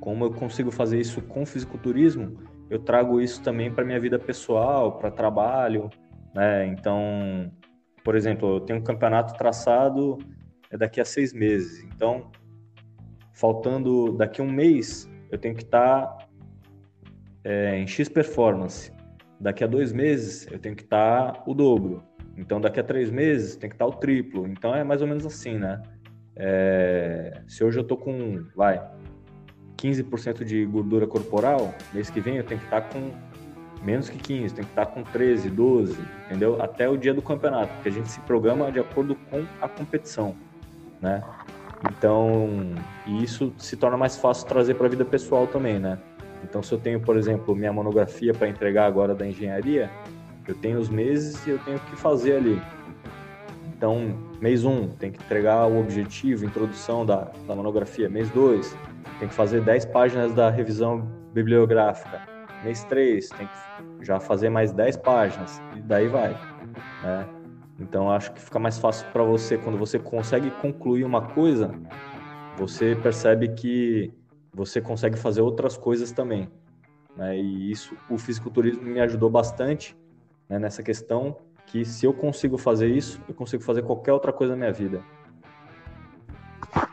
como 0.00 0.24
eu 0.24 0.32
consigo 0.32 0.70
fazer 0.70 0.98
isso 0.98 1.20
com 1.20 1.44
fisiculturismo, 1.44 2.38
eu 2.70 2.78
trago 2.78 3.20
isso 3.20 3.42
também 3.42 3.70
para 3.70 3.84
minha 3.84 4.00
vida 4.00 4.18
pessoal, 4.18 4.96
para 4.96 5.10
trabalho, 5.10 5.90
né? 6.34 6.66
Então, 6.68 7.52
por 8.02 8.16
exemplo, 8.16 8.56
eu 8.56 8.60
tenho 8.60 8.78
um 8.78 8.82
campeonato 8.82 9.34
traçado 9.34 10.16
é 10.70 10.76
daqui 10.76 11.00
a 11.00 11.04
seis 11.04 11.32
meses. 11.32 11.84
Então, 11.84 12.30
faltando 13.32 14.12
daqui 14.12 14.40
a 14.40 14.44
um 14.44 14.50
mês, 14.50 15.10
eu 15.30 15.38
tenho 15.38 15.54
que 15.54 15.64
estar 15.64 16.06
tá, 16.06 16.28
é, 17.44 17.76
em 17.78 17.86
X 17.86 18.08
performance. 18.08 18.92
Daqui 19.40 19.64
a 19.64 19.66
dois 19.66 19.92
meses, 19.92 20.46
eu 20.50 20.58
tenho 20.58 20.76
que 20.76 20.82
estar 20.82 21.32
tá 21.32 21.42
o 21.46 21.54
dobro. 21.54 22.02
Então, 22.36 22.60
daqui 22.60 22.78
a 22.78 22.84
três 22.84 23.10
meses, 23.10 23.56
tem 23.56 23.70
que 23.70 23.74
estar 23.74 23.86
tá 23.86 23.90
o 23.90 23.94
triplo. 23.94 24.46
Então, 24.46 24.74
é 24.74 24.84
mais 24.84 25.00
ou 25.00 25.08
menos 25.08 25.24
assim, 25.24 25.58
né? 25.58 25.82
É, 26.36 27.40
se 27.48 27.64
hoje 27.64 27.78
eu 27.78 27.84
tô 27.84 27.96
com, 27.96 28.44
vai, 28.54 28.80
15% 29.76 30.44
de 30.44 30.64
gordura 30.66 31.06
corporal, 31.06 31.74
mês 31.92 32.10
que 32.10 32.20
vem 32.20 32.36
eu 32.36 32.44
tenho 32.44 32.60
que 32.60 32.66
estar 32.66 32.82
com 32.82 33.10
menos 33.82 34.10
que 34.10 34.18
15, 34.18 34.54
tem 34.54 34.64
que 34.64 34.70
estar 34.70 34.86
com 34.86 35.02
13, 35.02 35.48
12, 35.48 35.98
entendeu? 36.26 36.60
Até 36.62 36.88
o 36.88 36.96
dia 36.96 37.14
do 37.14 37.22
campeonato, 37.22 37.72
porque 37.74 37.88
a 37.88 37.92
gente 37.92 38.10
se 38.10 38.20
programa 38.20 38.70
de 38.70 38.78
acordo 38.78 39.14
com 39.30 39.44
a 39.60 39.68
competição, 39.68 40.36
né? 41.00 41.22
Então, 41.90 42.74
isso 43.22 43.52
se 43.56 43.76
torna 43.76 43.96
mais 43.96 44.18
fácil 44.18 44.46
trazer 44.46 44.74
para 44.74 44.86
a 44.86 44.90
vida 44.90 45.04
pessoal 45.04 45.46
também, 45.46 45.78
né? 45.78 45.98
Então, 46.42 46.62
se 46.62 46.72
eu 46.72 46.78
tenho, 46.78 47.00
por 47.00 47.16
exemplo, 47.16 47.54
minha 47.54 47.72
monografia 47.72 48.32
para 48.32 48.48
entregar 48.48 48.86
agora 48.86 49.14
da 49.14 49.26
engenharia, 49.26 49.90
eu 50.46 50.54
tenho 50.54 50.78
os 50.78 50.88
meses 50.88 51.46
e 51.46 51.50
eu 51.50 51.58
tenho 51.60 51.78
que 51.78 51.96
fazer 51.96 52.36
ali. 52.36 52.60
Então, 53.76 54.14
mês 54.40 54.64
1, 54.64 54.70
um, 54.70 54.88
tem 54.88 55.10
que 55.10 55.22
entregar 55.22 55.66
o 55.66 55.80
objetivo, 55.80 56.44
introdução 56.44 57.06
da, 57.06 57.30
da 57.46 57.54
monografia. 57.54 58.08
Mês 58.08 58.28
2, 58.30 58.76
tem 59.18 59.28
que 59.28 59.34
fazer 59.34 59.62
10 59.62 59.86
páginas 59.86 60.34
da 60.34 60.50
revisão 60.50 61.00
bibliográfica. 61.32 62.20
Mês 62.64 62.84
3, 62.84 63.28
tem 63.30 63.46
que 63.46 64.04
já 64.04 64.20
fazer 64.20 64.50
mais 64.50 64.72
10 64.72 64.96
páginas. 64.98 65.62
E 65.76 65.80
daí 65.80 66.08
vai. 66.08 66.30
Né? 67.02 67.26
Então 67.78 68.10
acho 68.10 68.32
que 68.32 68.40
fica 68.40 68.58
mais 68.58 68.78
fácil 68.78 69.06
para 69.12 69.22
você 69.22 69.56
quando 69.56 69.78
você 69.78 69.98
consegue 69.98 70.50
concluir 70.50 71.04
uma 71.04 71.22
coisa, 71.28 71.70
você 72.58 72.94
percebe 72.94 73.48
que 73.48 74.12
você 74.52 74.80
consegue 74.80 75.16
fazer 75.16 75.40
outras 75.40 75.76
coisas 75.76 76.12
também. 76.12 76.50
Né? 77.16 77.38
E 77.38 77.70
isso, 77.70 77.96
o 78.08 78.18
fisiculturismo 78.18 78.82
me 78.82 79.00
ajudou 79.00 79.30
bastante 79.30 79.96
né, 80.48 80.58
nessa 80.58 80.82
questão 80.82 81.36
que 81.66 81.84
se 81.84 82.04
eu 82.04 82.12
consigo 82.12 82.58
fazer 82.58 82.88
isso, 82.88 83.20
eu 83.28 83.34
consigo 83.34 83.62
fazer 83.62 83.82
qualquer 83.82 84.12
outra 84.12 84.32
coisa 84.32 84.54
na 84.54 84.58
minha 84.58 84.72
vida. 84.72 85.04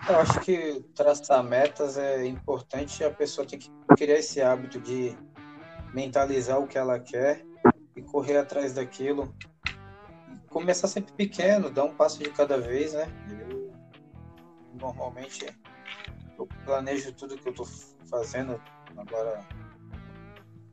Eu 0.07 0.17
acho 0.17 0.39
que 0.39 0.85
traçar 0.95 1.43
metas 1.43 1.97
é 1.97 2.25
importante 2.25 3.03
a 3.03 3.11
pessoa 3.11 3.45
tem 3.45 3.59
que 3.59 3.69
criar 3.97 4.19
esse 4.19 4.41
hábito 4.41 4.79
de 4.79 5.15
mentalizar 5.93 6.59
o 6.59 6.67
que 6.67 6.77
ela 6.77 6.99
quer 6.99 7.43
e 7.95 8.01
correr 8.01 8.37
atrás 8.37 8.73
daquilo. 8.73 9.35
Começar 10.49 10.87
sempre 10.87 11.11
pequeno, 11.13 11.69
dar 11.69 11.83
um 11.83 11.93
passo 11.93 12.19
de 12.19 12.29
cada 12.29 12.57
vez, 12.57 12.93
né? 12.93 13.07
Normalmente 14.79 15.45
planejo 16.67 17.13
tudo 17.13 17.37
que 17.37 17.47
eu 17.47 17.53
tô 17.53 17.65
fazendo 18.09 18.61
agora 18.97 19.39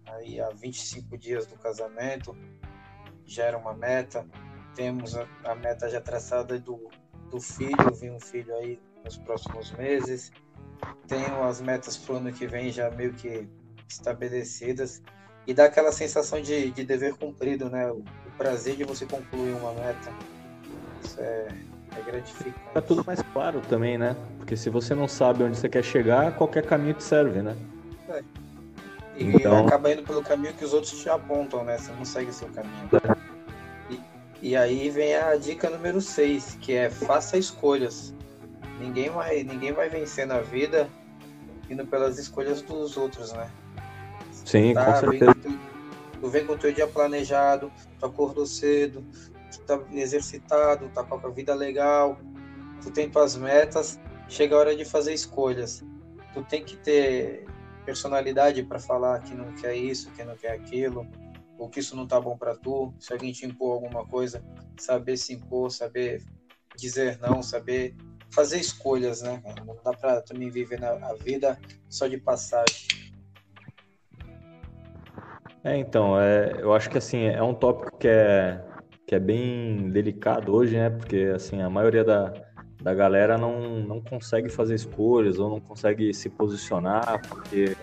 aí 0.06 0.40
há 0.40 0.50
25 0.50 1.16
dias 1.16 1.46
do 1.46 1.56
casamento, 1.56 2.36
já 3.24 3.44
era 3.44 3.56
uma 3.56 3.72
meta. 3.72 4.26
Temos 4.74 5.16
a, 5.16 5.26
a 5.44 5.54
meta 5.54 5.88
já 5.88 6.00
traçada 6.00 6.58
do, 6.58 6.90
do 7.30 7.40
filho, 7.40 7.94
vi 7.94 8.10
um 8.10 8.18
filho 8.18 8.54
aí 8.56 8.80
nos 9.04 9.16
próximos 9.18 9.70
meses. 9.72 10.32
Tenho 11.06 11.44
as 11.44 11.60
metas 11.60 11.96
para 11.96 12.14
o 12.14 12.16
ano 12.18 12.32
que 12.32 12.46
vem 12.46 12.72
já 12.72 12.90
meio 12.90 13.14
que 13.14 13.48
estabelecidas. 13.88 15.00
E 15.46 15.54
dá 15.54 15.66
aquela 15.66 15.92
sensação 15.92 16.40
de, 16.40 16.72
de 16.72 16.84
dever 16.84 17.14
cumprido, 17.16 17.70
né? 17.70 17.88
O, 17.90 17.98
o 17.98 18.30
prazer 18.36 18.76
de 18.76 18.82
você 18.82 19.06
concluir 19.06 19.52
uma 19.52 19.72
meta. 19.74 20.12
Isso 21.04 21.20
é, 21.20 21.48
é 21.96 22.02
gratificante. 22.02 22.58
Tá 22.72 22.82
tudo 22.82 23.04
mais 23.04 23.22
claro 23.32 23.60
também, 23.68 23.96
né? 23.96 24.16
Porque 24.44 24.58
se 24.58 24.68
você 24.68 24.94
não 24.94 25.08
sabe 25.08 25.42
onde 25.42 25.56
você 25.56 25.70
quer 25.70 25.82
chegar, 25.82 26.36
qualquer 26.36 26.66
caminho 26.66 26.92
te 26.92 27.02
serve, 27.02 27.40
né? 27.40 27.56
É. 28.10 28.22
E 29.16 29.24
então... 29.36 29.66
acaba 29.66 29.90
indo 29.90 30.02
pelo 30.02 30.22
caminho 30.22 30.52
que 30.52 30.62
os 30.62 30.74
outros 30.74 31.00
te 31.00 31.08
apontam, 31.08 31.64
né? 31.64 31.78
Você 31.78 31.90
não 31.92 32.04
segue 32.04 32.30
seu 32.30 32.48
caminho. 32.48 32.90
E, 33.88 34.00
e 34.42 34.54
aí 34.54 34.90
vem 34.90 35.16
a 35.16 35.34
dica 35.36 35.70
número 35.70 35.98
6, 35.98 36.58
que 36.60 36.74
é 36.74 36.90
faça 36.90 37.38
escolhas. 37.38 38.14
Ninguém 38.78 39.08
vai, 39.08 39.42
ninguém 39.44 39.72
vai 39.72 39.88
vencer 39.88 40.26
na 40.26 40.40
vida 40.40 40.90
indo 41.70 41.86
pelas 41.86 42.18
escolhas 42.18 42.60
dos 42.60 42.98
outros, 42.98 43.32
né? 43.32 43.48
Sim, 44.30 44.74
tá, 44.74 44.84
com 44.84 45.00
certeza. 45.00 45.34
Tu, 45.36 45.58
tu 46.20 46.28
vem 46.28 46.44
com 46.44 46.52
o 46.52 46.58
teu 46.58 46.70
dia 46.70 46.86
planejado, 46.86 47.72
tu 47.98 48.04
acordou 48.04 48.44
cedo, 48.44 49.02
tu 49.50 49.60
tá 49.60 49.80
exercitado, 49.90 50.90
tá 50.94 51.02
com 51.02 51.14
a 51.14 51.30
vida 51.30 51.54
legal, 51.54 52.18
tu 52.82 52.90
tem 52.90 53.08
tuas 53.08 53.36
metas, 53.36 53.98
chega 54.28 54.54
a 54.54 54.58
hora 54.58 54.76
de 54.76 54.84
fazer 54.84 55.12
escolhas. 55.12 55.84
Tu 56.32 56.42
tem 56.44 56.64
que 56.64 56.76
ter 56.76 57.46
personalidade 57.84 58.62
para 58.62 58.78
falar 58.78 59.20
que 59.20 59.34
não 59.34 59.54
quer 59.54 59.74
isso, 59.76 60.10
que 60.12 60.24
não 60.24 60.36
quer 60.36 60.52
aquilo. 60.52 61.06
ou 61.56 61.68
que 61.68 61.78
isso 61.78 61.94
não 61.94 62.06
tá 62.06 62.20
bom 62.20 62.36
para 62.36 62.56
tu. 62.56 62.92
Se 62.98 63.12
alguém 63.12 63.32
te 63.32 63.46
impor 63.46 63.74
alguma 63.74 64.04
coisa, 64.04 64.44
saber 64.78 65.16
se 65.16 65.34
impor, 65.34 65.70
saber 65.70 66.22
dizer 66.76 67.18
não, 67.20 67.42
saber 67.42 67.94
fazer 68.34 68.58
escolhas, 68.58 69.22
né? 69.22 69.40
Não 69.64 69.76
dá 69.84 69.92
para 69.92 70.20
também 70.20 70.50
viver 70.50 70.84
a 70.84 71.14
vida 71.14 71.56
só 71.88 72.08
de 72.08 72.18
passagem. 72.18 72.88
É, 75.62 75.78
então, 75.78 76.20
é, 76.20 76.60
eu 76.60 76.74
acho 76.74 76.90
que 76.90 76.98
assim, 76.98 77.24
é 77.24 77.42
um 77.42 77.54
tópico 77.54 77.96
que 77.96 78.08
é, 78.08 78.62
que 79.06 79.14
é 79.14 79.20
bem 79.20 79.88
delicado 79.90 80.52
hoje, 80.52 80.76
né? 80.76 80.90
Porque 80.90 81.32
assim, 81.34 81.62
a 81.62 81.70
maioria 81.70 82.04
da, 82.04 82.34
da 82.84 82.92
galera 82.92 83.38
não, 83.38 83.80
não 83.80 83.98
consegue 83.98 84.50
fazer 84.50 84.74
escolhas 84.74 85.38
ou 85.38 85.48
não 85.48 85.58
consegue 85.58 86.12
se 86.12 86.28
posicionar 86.28 87.18
porque 87.26 87.74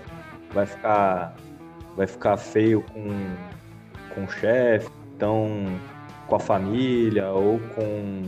vai 0.53 0.67
ficar 0.67 1.35
vai 1.97 2.05
ficar 2.05 2.37
feio 2.37 2.83
com, 2.83 3.09
com 4.13 4.23
o 4.23 4.29
chefe, 4.29 4.89
então 5.15 5.65
com 6.27 6.35
a 6.35 6.39
família 6.39 7.31
ou 7.31 7.59
com, 7.75 8.21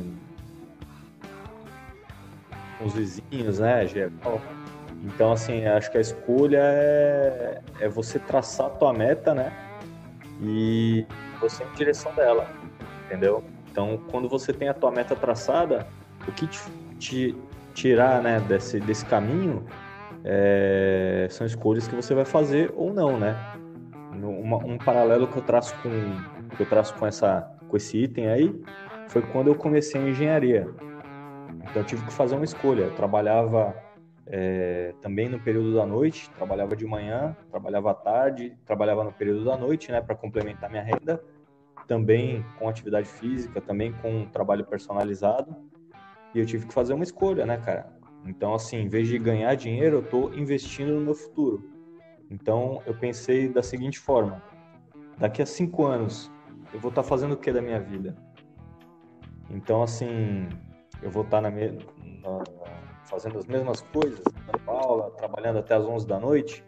os 2.84 2.94
vizinhos, 2.94 3.60
né, 3.60 3.88
geral. 3.88 4.42
Então, 5.04 5.32
assim, 5.32 5.66
acho 5.66 5.90
que 5.90 5.98
a 5.98 6.02
escolha 6.02 6.60
é, 6.60 7.62
é 7.80 7.88
você 7.88 8.20
traçar 8.20 8.68
a 8.68 8.70
tua 8.72 8.92
meta, 8.92 9.34
né? 9.34 9.54
E 10.42 11.06
você 11.40 11.64
em 11.64 11.72
direção 11.78 12.14
dela, 12.14 12.46
entendeu? 13.06 13.42
Então, 13.72 14.02
quando 14.12 14.28
você 14.28 14.52
tem 14.52 14.68
a 14.68 14.74
tua 14.74 14.92
meta 14.92 15.16
traçada, 15.16 15.88
o 16.28 16.32
que 16.32 16.48
te, 16.48 16.60
te 17.00 17.36
tirar 17.74 18.22
né, 18.22 18.40
desse, 18.42 18.80
desse 18.80 19.06
caminho 19.06 19.66
é, 20.24 21.28
são 21.30 21.46
escolhas 21.46 21.88
que 21.88 21.96
você 21.96 22.14
vai 22.14 22.26
fazer 22.26 22.72
ou 22.76 22.94
não, 22.94 23.20
né? 23.20 23.36
Uma, 24.14 24.58
um 24.58 24.78
paralelo 24.78 25.28
que 25.28 25.38
eu 25.38 25.42
traço 25.42 25.76
com 25.82 25.90
que 26.56 26.62
eu 26.62 26.70
traço 26.70 26.94
com 26.96 27.06
essa 27.06 27.52
com 27.68 27.76
esse 27.76 27.98
item 27.98 28.30
aí 28.30 28.64
foi 29.10 29.22
quando 29.22 29.48
eu 29.48 29.56
comecei 29.56 30.00
a 30.00 30.08
engenharia. 30.08 30.68
Então 31.64 31.82
eu 31.82 31.84
tive 31.84 32.06
que 32.06 32.14
fazer 32.14 32.36
uma 32.36 32.46
escolha. 32.46 32.84
Eu 32.84 32.96
trabalhava 32.96 33.76
é, 34.26 34.94
também 35.02 35.28
no 35.28 35.40
período 35.40 35.76
da 35.76 35.86
noite, 35.86 36.30
trabalhava 36.32 36.76
de 36.76 36.86
manhã, 36.86 37.36
trabalhava 37.50 37.92
à 37.92 37.94
tarde, 37.94 38.58
trabalhava 38.66 39.04
no 39.04 39.12
período 39.12 39.46
da 39.46 39.58
noite, 39.58 39.92
né, 39.92 40.02
para 40.02 40.16
complementar 40.16 40.70
minha 40.70 40.84
renda. 40.84 41.22
Também 41.88 42.46
com 42.58 42.70
atividade 42.70 43.08
física, 43.08 43.60
também 43.60 43.92
com 43.92 44.26
trabalho 44.28 44.66
personalizado. 44.66 45.56
E 46.34 46.40
eu 46.40 46.46
tive 46.46 46.66
que 46.66 46.74
fazer 46.74 46.94
uma 46.94 47.04
escolha, 47.04 47.46
né, 47.46 47.58
cara? 47.58 47.94
Então, 48.26 48.54
assim, 48.54 48.78
em 48.78 48.88
vez 48.88 49.08
de 49.08 49.18
ganhar 49.20 49.54
dinheiro, 49.56 49.98
eu 49.98 50.02
estou 50.02 50.34
investindo 50.34 50.94
no 50.94 51.02
meu 51.02 51.16
futuro. 51.16 51.70
Então, 52.30 52.82
eu 52.86 52.94
pensei 52.94 53.50
da 53.50 53.62
seguinte 53.62 54.00
forma: 54.00 54.42
daqui 55.18 55.42
a 55.42 55.46
cinco 55.46 55.86
anos, 55.86 56.32
eu 56.74 56.80
vou 56.80 56.90
estar 56.90 57.04
tá 57.04 57.08
fazendo 57.08 57.34
o 57.34 57.38
que 57.38 57.52
da 57.52 57.62
minha 57.62 57.80
vida? 57.80 58.16
Então, 59.50 59.84
assim, 59.84 60.48
eu 61.02 61.12
vou 61.12 61.24
estar 61.24 61.42
tá 61.42 61.52
na, 61.52 61.52
na, 61.52 62.44
fazendo 63.06 63.38
as 63.38 63.46
mesmas 63.46 63.82
coisas, 63.82 64.24
dando 64.48 64.72
aula, 64.72 65.12
trabalhando 65.12 65.60
até 65.60 65.76
as 65.76 65.86
11 65.86 66.08
da 66.08 66.20
noite. 66.20 66.66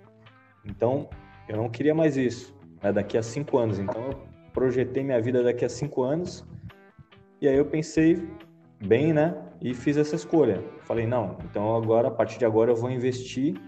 Então, 0.65 1.09
eu 1.47 1.57
não 1.57 1.69
queria 1.69 1.95
mais 1.95 2.17
isso, 2.17 2.55
né, 2.83 2.91
daqui 2.91 3.17
a 3.17 3.23
cinco 3.23 3.57
anos. 3.57 3.79
Então, 3.79 4.03
eu 4.03 4.19
projetei 4.53 5.03
minha 5.03 5.21
vida 5.21 5.41
daqui 5.41 5.65
a 5.65 5.69
cinco 5.69 6.03
anos. 6.03 6.45
E 7.41 7.47
aí 7.47 7.55
eu 7.55 7.65
pensei 7.65 8.27
bem, 8.85 9.13
né? 9.13 9.35
E 9.65 9.73
fiz 9.73 9.97
essa 9.97 10.15
escolha. 10.15 10.63
Falei, 10.81 11.07
não, 11.07 11.37
então 11.43 11.75
agora, 11.75 12.09
a 12.09 12.11
partir 12.11 12.37
de 12.37 12.45
agora, 12.45 12.69
eu 12.69 12.75
vou 12.75 12.91
investir 12.91 13.59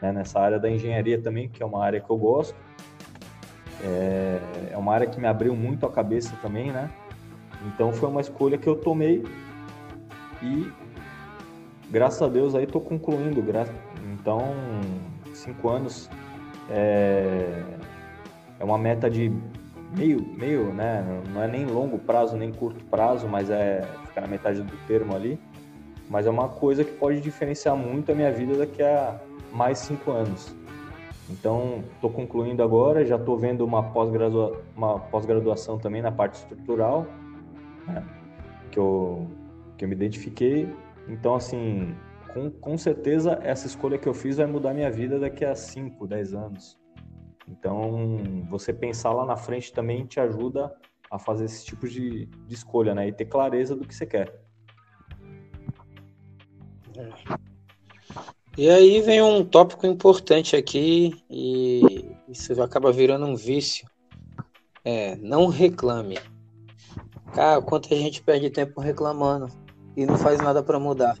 né, 0.00 0.12
nessa 0.12 0.38
área 0.38 0.60
da 0.60 0.70
engenharia 0.70 1.20
também, 1.20 1.48
que 1.48 1.60
é 1.60 1.66
uma 1.66 1.84
área 1.84 2.00
que 2.00 2.08
eu 2.08 2.16
gosto. 2.16 2.54
É, 3.82 4.38
é 4.70 4.76
uma 4.76 4.94
área 4.94 5.08
que 5.08 5.18
me 5.18 5.26
abriu 5.26 5.56
muito 5.56 5.84
a 5.84 5.90
cabeça 5.90 6.36
também, 6.40 6.70
né? 6.70 6.88
Então 7.66 7.92
foi 7.92 8.08
uma 8.08 8.20
escolha 8.20 8.56
que 8.56 8.68
eu 8.68 8.76
tomei 8.76 9.24
e 10.40 10.70
graças 11.90 12.22
a 12.22 12.28
Deus 12.28 12.54
aí 12.54 12.62
estou 12.62 12.80
concluindo. 12.80 13.44
Então, 14.12 14.54
cinco 15.34 15.68
anos 15.68 16.08
é, 16.70 17.64
é 18.60 18.64
uma 18.64 18.78
meta 18.78 19.10
de 19.10 19.32
meio, 19.96 20.20
meio, 20.36 20.72
né? 20.72 21.04
Não 21.32 21.42
é 21.42 21.48
nem 21.48 21.66
longo 21.66 21.98
prazo, 21.98 22.36
nem 22.36 22.52
curto 22.52 22.84
prazo, 22.86 23.28
mas 23.28 23.50
é 23.50 23.82
ficar 24.06 24.22
na 24.22 24.26
metade 24.26 24.62
do 24.62 24.76
termo 24.86 25.14
ali. 25.14 25.38
Mas 26.08 26.26
é 26.26 26.30
uma 26.30 26.48
coisa 26.48 26.84
que 26.84 26.92
pode 26.92 27.20
diferenciar 27.20 27.76
muito 27.76 28.10
a 28.10 28.14
minha 28.14 28.32
vida 28.32 28.56
daqui 28.56 28.82
a 28.82 29.20
mais 29.52 29.78
cinco 29.78 30.10
anos. 30.10 30.54
Então, 31.28 31.84
estou 31.94 32.10
concluindo 32.10 32.62
agora, 32.62 33.04
já 33.06 33.14
estou 33.14 33.38
vendo 33.38 33.64
uma 33.64 33.82
pós-graduação 33.84 35.74
pós 35.74 35.82
também 35.82 36.02
na 36.02 36.10
parte 36.10 36.34
estrutural, 36.34 37.06
né? 37.86 38.04
que, 38.72 38.78
eu, 38.78 39.28
que 39.76 39.84
eu 39.84 39.88
me 39.88 39.94
identifiquei. 39.94 40.68
Então, 41.08 41.36
assim, 41.36 41.94
com, 42.32 42.50
com 42.50 42.76
certeza 42.76 43.38
essa 43.42 43.66
escolha 43.66 43.96
que 43.96 44.08
eu 44.08 44.14
fiz 44.14 44.38
vai 44.38 44.46
mudar 44.46 44.74
minha 44.74 44.90
vida 44.90 45.20
daqui 45.20 45.44
a 45.44 45.54
5, 45.54 46.04
10 46.06 46.34
anos. 46.34 46.79
Então, 47.50 48.46
você 48.48 48.72
pensar 48.72 49.12
lá 49.12 49.26
na 49.26 49.36
frente 49.36 49.72
também 49.72 50.06
te 50.06 50.20
ajuda 50.20 50.72
a 51.10 51.18
fazer 51.18 51.46
esse 51.46 51.64
tipo 51.64 51.88
de, 51.88 52.26
de 52.26 52.54
escolha, 52.54 52.94
né? 52.94 53.08
E 53.08 53.12
ter 53.12 53.24
clareza 53.24 53.74
do 53.74 53.86
que 53.86 53.94
você 53.94 54.06
quer. 54.06 54.32
E 58.56 58.68
aí 58.68 59.00
vem 59.00 59.22
um 59.22 59.44
tópico 59.44 59.86
importante 59.86 60.54
aqui 60.54 61.14
e 61.28 62.14
isso 62.28 62.60
acaba 62.62 62.92
virando 62.92 63.26
um 63.26 63.34
vício. 63.34 63.88
É, 64.84 65.16
não 65.16 65.46
reclame. 65.46 66.18
Cara, 67.34 67.60
quanta 67.62 67.94
gente 67.94 68.22
perde 68.22 68.50
tempo 68.50 68.80
reclamando 68.80 69.48
e 69.96 70.04
não 70.04 70.16
faz 70.16 70.40
nada 70.40 70.62
para 70.62 70.78
mudar. 70.78 71.16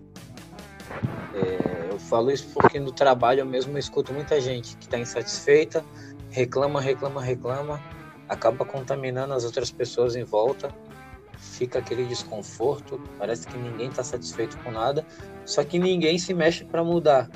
É, 1.34 1.92
eu 1.92 1.98
falo 1.98 2.30
isso 2.30 2.48
porque 2.52 2.78
no 2.80 2.92
trabalho 2.92 3.40
eu 3.40 3.46
mesmo 3.46 3.78
escuto 3.78 4.12
muita 4.12 4.40
gente 4.40 4.76
que 4.76 4.84
está 4.84 4.98
insatisfeita, 4.98 5.84
reclama, 6.30 6.80
reclama, 6.80 7.20
reclama, 7.20 7.80
acaba 8.28 8.64
contaminando 8.64 9.34
as 9.34 9.44
outras 9.44 9.70
pessoas 9.70 10.14
em 10.16 10.24
volta, 10.24 10.72
fica 11.36 11.78
aquele 11.78 12.04
desconforto, 12.04 13.00
parece 13.18 13.46
que 13.46 13.56
ninguém 13.56 13.88
está 13.88 14.04
satisfeito 14.04 14.56
com 14.58 14.70
nada, 14.70 15.06
só 15.44 15.64
que 15.64 15.78
ninguém 15.78 16.18
se 16.18 16.32
mexe 16.32 16.64
para 16.64 16.84
mudar. 16.84 17.28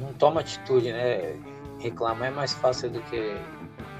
Não 0.00 0.12
toma 0.12 0.40
atitude, 0.40 0.92
né? 0.92 1.36
Reclamar 1.78 2.28
é 2.28 2.30
mais 2.30 2.52
fácil 2.52 2.90
do 2.90 3.00
que 3.02 3.36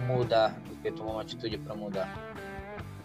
mudar, 0.07 0.51
do 0.69 0.77
que 0.83 0.91
tomar 0.91 1.13
uma 1.13 1.23
atitude 1.23 1.57
para 1.59 1.75
mudar. 1.75 2.35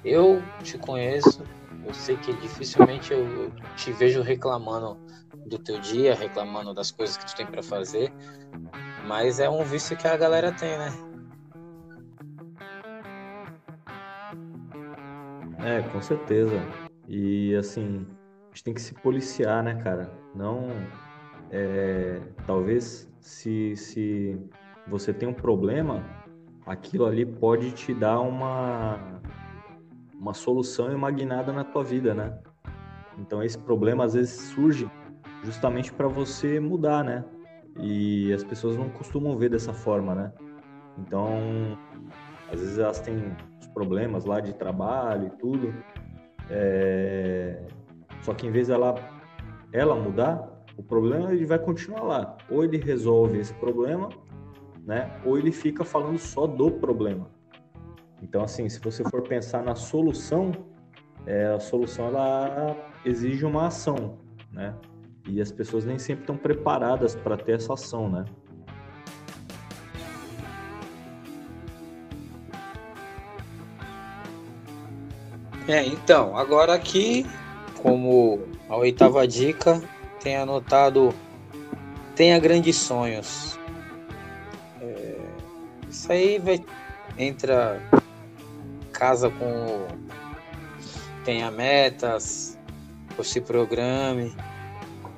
Eu 0.03 0.41
te 0.63 0.77
conheço, 0.77 1.43
eu 1.85 1.93
sei 1.93 2.17
que 2.17 2.33
dificilmente 2.33 3.13
eu 3.13 3.51
te 3.75 3.91
vejo 3.91 4.21
reclamando 4.21 4.97
do 5.45 5.59
teu 5.59 5.79
dia, 5.79 6.15
reclamando 6.15 6.73
das 6.73 6.91
coisas 6.91 7.17
que 7.17 7.25
tu 7.25 7.35
tem 7.35 7.45
para 7.45 7.61
fazer, 7.61 8.11
mas 9.09 9.39
é 9.39 9.49
um 9.49 9.63
vício 9.63 9.97
que 9.97 10.07
a 10.07 10.15
galera 10.15 10.51
tem, 10.51 10.77
né? 10.77 10.91
É, 15.57 15.81
com 15.91 15.99
certeza. 15.99 16.61
E 17.07 17.55
assim, 17.55 18.05
a 18.45 18.49
gente 18.49 18.63
tem 18.63 18.73
que 18.75 18.81
se 18.81 18.93
policiar, 18.93 19.63
né, 19.63 19.81
cara? 19.81 20.11
Não. 20.35 20.69
É, 21.49 22.21
talvez 22.45 23.11
se, 23.19 23.75
se 23.75 24.39
você 24.87 25.11
tem 25.11 25.27
um 25.27 25.33
problema, 25.33 26.05
aquilo 26.63 27.07
ali 27.07 27.25
pode 27.25 27.71
te 27.71 27.95
dar 27.95 28.19
uma, 28.19 29.19
uma 30.13 30.35
solução 30.35 30.91
imaginada 30.91 31.51
na 31.51 31.63
tua 31.63 31.83
vida, 31.83 32.13
né? 32.13 32.37
Então 33.17 33.41
esse 33.41 33.57
problema 33.57 34.05
às 34.05 34.13
vezes 34.13 34.39
surge 34.53 34.87
justamente 35.43 35.91
para 35.91 36.07
você 36.07 36.59
mudar, 36.59 37.03
né? 37.03 37.25
E 37.81 38.33
as 38.33 38.43
pessoas 38.43 38.77
não 38.77 38.89
costumam 38.89 39.37
ver 39.37 39.49
dessa 39.49 39.73
forma, 39.73 40.13
né? 40.13 40.33
Então, 40.97 41.77
às 42.51 42.59
vezes 42.59 42.77
elas 42.77 42.99
têm 42.99 43.35
os 43.59 43.67
problemas 43.67 44.25
lá 44.25 44.39
de 44.39 44.53
trabalho 44.53 45.27
e 45.27 45.29
tudo. 45.37 45.73
É... 46.49 47.63
Só 48.21 48.33
que 48.33 48.47
em 48.47 48.51
vez 48.51 48.67
dela 48.67 48.95
ela 49.71 49.95
mudar, 49.95 50.63
o 50.77 50.83
problema 50.83 51.31
ele 51.31 51.45
vai 51.45 51.59
continuar 51.59 52.03
lá. 52.03 52.37
Ou 52.49 52.63
ele 52.63 52.77
resolve 52.77 53.39
esse 53.39 53.53
problema, 53.55 54.09
né? 54.85 55.19
Ou 55.25 55.37
ele 55.37 55.51
fica 55.51 55.83
falando 55.83 56.17
só 56.17 56.47
do 56.47 56.71
problema. 56.71 57.27
Então, 58.21 58.43
assim, 58.43 58.67
se 58.67 58.79
você 58.79 59.03
for 59.09 59.21
pensar 59.21 59.63
na 59.63 59.75
solução, 59.75 60.51
é, 61.25 61.47
a 61.47 61.59
solução 61.59 62.07
ela 62.07 62.75
exige 63.05 63.45
uma 63.45 63.67
ação, 63.67 64.17
né? 64.51 64.75
E 65.29 65.41
as 65.41 65.51
pessoas 65.51 65.85
nem 65.85 65.99
sempre 65.99 66.23
estão 66.23 66.35
preparadas 66.35 67.15
para 67.15 67.37
ter 67.37 67.53
essa 67.53 67.73
ação, 67.73 68.09
né? 68.09 68.25
É, 75.67 75.85
então, 75.85 76.35
agora 76.35 76.73
aqui, 76.73 77.25
como 77.83 78.39
a 78.67 78.75
oitava 78.75 79.27
dica, 79.27 79.81
tem 80.19 80.35
anotado 80.35 81.13
tenha 82.19 82.37
grandes 82.37 82.75
sonhos. 82.75 83.57
É, 84.81 85.15
isso 85.89 86.11
aí 86.11 86.37
vai 86.37 86.61
entra 87.17 87.81
casa 88.91 89.29
com. 89.29 89.87
tenha 91.23 91.49
metas, 91.49 92.57
ou 93.17 93.23
se 93.23 93.39
programe. 93.39 94.35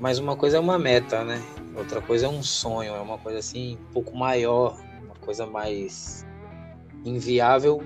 Mas 0.01 0.17
uma 0.17 0.35
coisa 0.35 0.57
é 0.57 0.59
uma 0.59 0.79
meta, 0.79 1.23
né? 1.23 1.39
Outra 1.77 2.01
coisa 2.01 2.25
é 2.25 2.29
um 2.29 2.41
sonho, 2.41 2.95
é 2.95 2.99
uma 2.99 3.19
coisa 3.19 3.37
assim, 3.37 3.77
um 3.77 3.93
pouco 3.93 4.17
maior, 4.17 4.75
uma 5.03 5.13
coisa 5.13 5.45
mais 5.45 6.25
inviável, 7.05 7.83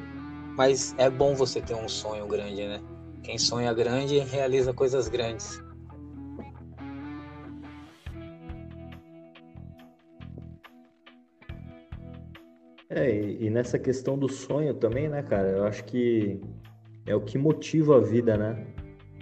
mas 0.55 0.95
é 0.97 1.09
bom 1.09 1.35
você 1.35 1.59
ter 1.59 1.75
um 1.75 1.89
sonho 1.89 2.25
grande, 2.25 2.65
né? 2.65 2.81
Quem 3.21 3.37
sonha 3.37 3.73
grande 3.73 4.19
realiza 4.19 4.73
coisas 4.73 5.09
grandes. 5.09 5.61
É, 12.89 13.11
e 13.11 13.49
nessa 13.49 13.77
questão 13.77 14.17
do 14.17 14.29
sonho 14.29 14.73
também, 14.73 15.09
né, 15.09 15.21
cara? 15.21 15.49
Eu 15.49 15.65
acho 15.65 15.83
que 15.83 16.39
é 17.05 17.13
o 17.13 17.19
que 17.19 17.37
motiva 17.37 17.97
a 17.97 17.99
vida, 17.99 18.37
né? 18.37 18.67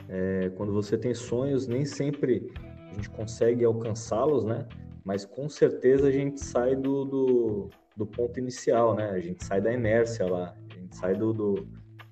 É, 0.08 0.52
quando 0.56 0.72
você 0.72 0.96
tem 0.96 1.16
sonhos, 1.16 1.66
nem 1.66 1.86
sempre 1.86 2.52
a 2.94 2.96
gente 2.96 3.10
consegue 3.10 3.66
alcançá-los, 3.66 4.46
né? 4.46 4.66
Mas 5.04 5.26
com 5.26 5.50
certeza 5.50 6.08
a 6.08 6.12
gente 6.12 6.40
sai 6.40 6.76
do, 6.76 7.04
do, 7.04 7.70
do, 7.98 8.06
ponto 8.06 8.40
inicial, 8.40 8.96
né? 8.96 9.10
A 9.10 9.20
gente 9.20 9.44
sai 9.44 9.60
da 9.60 9.74
inércia 9.74 10.26
lá, 10.26 10.56
a 10.72 10.80
gente 10.80 10.96
sai 10.96 11.16
do, 11.16 11.34
do, 11.34 11.68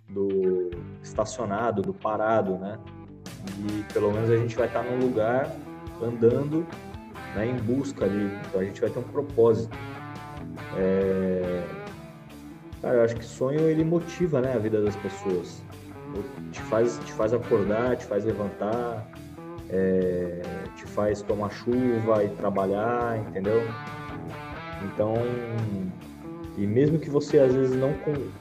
do 0.10 0.72
estacionado, 1.02 1.82
do 1.82 1.94
parado, 1.94 2.58
né? 2.58 2.80
E 3.60 3.94
pelo 3.94 4.12
menos 4.12 4.30
a 4.30 4.36
gente 4.36 4.56
vai 4.56 4.68
estar 4.68 4.84
num 4.84 5.00
lugar 5.00 5.56
andando 6.02 6.66
né, 7.36 7.46
em 7.46 7.56
busca 7.58 8.06
ali. 8.06 8.32
Então 8.48 8.60
a 8.60 8.64
gente 8.64 8.82
vai 8.82 8.90
ter 8.90 9.00
um 9.00 9.04
propósito. 9.04 9.78
É... 10.78 11.64
Cara, 12.82 12.96
eu 12.96 13.04
acho 13.04 13.16
que 13.16 13.24
sonho 13.24 13.62
ele 13.62 13.84
motiva 13.84 14.42
né, 14.42 14.54
a 14.54 14.58
vida 14.58 14.82
das 14.82 14.96
pessoas. 14.96 15.64
Te 16.52 16.60
faz, 16.62 17.00
te 17.06 17.14
faz 17.14 17.34
acordar, 17.34 17.96
te 17.96 18.06
faz 18.06 18.26
levantar, 18.26 19.08
é... 19.70 20.42
faz 20.96 21.22
tomar 21.22 21.50
chuva 21.52 22.24
e 22.24 22.30
trabalhar, 22.30 23.18
entendeu? 23.20 23.62
Então, 24.84 25.14
e 26.58 26.66
mesmo 26.66 27.00
que 27.00 27.10
você 27.10 27.40
às 27.40 27.54
vezes 27.54 27.76
não 27.76 27.94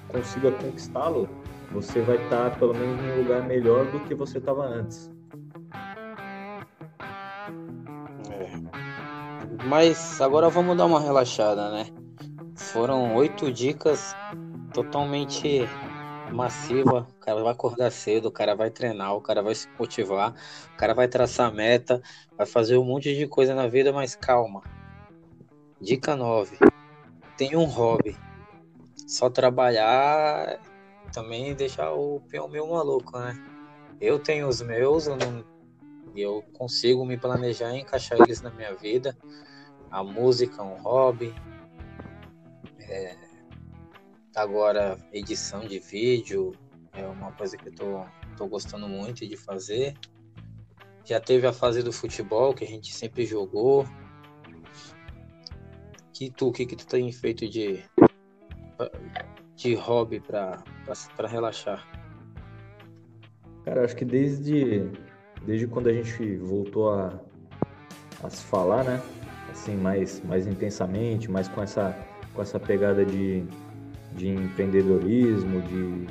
consiga 0.08 0.52
conquistá-lo, 0.52 1.28
você 1.70 2.00
vai 2.02 2.16
estar 2.16 2.58
pelo 2.58 2.74
menos 2.74 3.00
em 3.02 3.12
um 3.12 3.22
lugar 3.22 3.42
melhor 3.46 3.86
do 3.86 4.00
que 4.00 4.14
você 4.14 4.38
estava 4.38 4.64
antes. 4.64 5.10
É. 8.30 9.64
Mas 9.66 10.20
agora 10.20 10.48
vamos 10.48 10.76
dar 10.76 10.86
uma 10.86 11.00
relaxada, 11.00 11.70
né? 11.70 11.86
Foram 12.56 13.14
oito 13.14 13.52
dicas 13.52 14.14
totalmente 14.72 15.68
massiva. 16.30 17.06
O 17.16 17.20
cara 17.20 17.42
vai 17.42 17.52
acordar 17.52 17.90
cedo, 17.90 18.26
o 18.26 18.32
cara 18.32 18.54
vai 18.54 18.70
treinar, 18.70 19.14
o 19.14 19.20
cara 19.20 19.42
vai 19.42 19.54
se 19.54 19.68
motivar, 19.78 20.34
o 20.72 20.76
cara 20.76 20.94
vai 20.94 21.08
traçar 21.08 21.52
meta, 21.52 22.00
vai 22.36 22.46
fazer 22.46 22.76
um 22.76 22.84
monte 22.84 23.14
de 23.14 23.26
coisa 23.26 23.54
na 23.54 23.66
vida, 23.66 23.92
mas 23.92 24.14
calma. 24.14 24.62
Dica 25.80 26.14
9. 26.16 26.58
Tem 27.36 27.56
um 27.56 27.64
hobby. 27.64 28.16
Só 29.06 29.28
trabalhar 29.28 30.60
também 31.12 31.54
deixar 31.54 31.92
o 31.92 32.20
peão 32.28 32.48
meio 32.48 32.70
maluco, 32.70 33.18
né? 33.18 33.34
Eu 34.00 34.18
tenho 34.18 34.46
os 34.48 34.62
meus, 34.62 35.06
eu, 35.06 35.16
não, 35.16 35.44
eu 36.14 36.42
consigo 36.52 37.04
me 37.04 37.18
planejar 37.18 37.74
e 37.74 37.80
encaixar 37.80 38.18
eles 38.20 38.40
na 38.40 38.50
minha 38.50 38.74
vida. 38.74 39.16
A 39.90 40.04
música 40.04 40.62
é 40.62 40.64
um 40.64 40.80
hobby, 40.80 41.34
é, 42.78 43.16
agora, 44.34 44.98
edição 45.12 45.60
de 45.60 45.78
vídeo 45.78 46.52
é 46.92 47.04
uma 47.06 47.32
coisa 47.32 47.56
que 47.56 47.68
eu 47.68 47.74
tô, 47.74 48.04
tô 48.36 48.46
gostando 48.46 48.88
muito 48.88 49.26
de 49.26 49.36
fazer. 49.36 49.94
Já 51.04 51.20
teve 51.20 51.46
a 51.46 51.52
fase 51.52 51.82
do 51.82 51.92
futebol 51.92 52.54
que 52.54 52.64
a 52.64 52.66
gente 52.66 52.92
sempre 52.92 53.24
jogou. 53.26 53.86
Que 56.12 56.30
tu, 56.30 56.48
o 56.48 56.52
que, 56.52 56.66
que 56.66 56.76
tu 56.76 56.86
tem 56.86 57.10
feito 57.10 57.48
de, 57.48 57.82
de 59.56 59.74
hobby 59.74 60.20
para 60.20 60.62
relaxar? 61.26 61.86
Cara, 63.64 63.84
acho 63.84 63.96
que 63.96 64.04
desde, 64.04 64.90
desde 65.46 65.66
quando 65.66 65.88
a 65.88 65.92
gente 65.92 66.36
voltou 66.36 66.92
a, 66.92 67.18
a 68.22 68.30
se 68.30 68.44
falar, 68.44 68.84
né? 68.84 69.02
Assim, 69.50 69.76
mais, 69.76 70.22
mais 70.24 70.46
intensamente, 70.46 71.30
mais 71.30 71.48
com 71.48 71.62
essa 71.62 71.96
com 72.34 72.42
essa 72.42 72.58
pegada 72.58 73.04
de, 73.04 73.44
de 74.12 74.28
empreendedorismo, 74.28 75.60
de, 75.62 76.06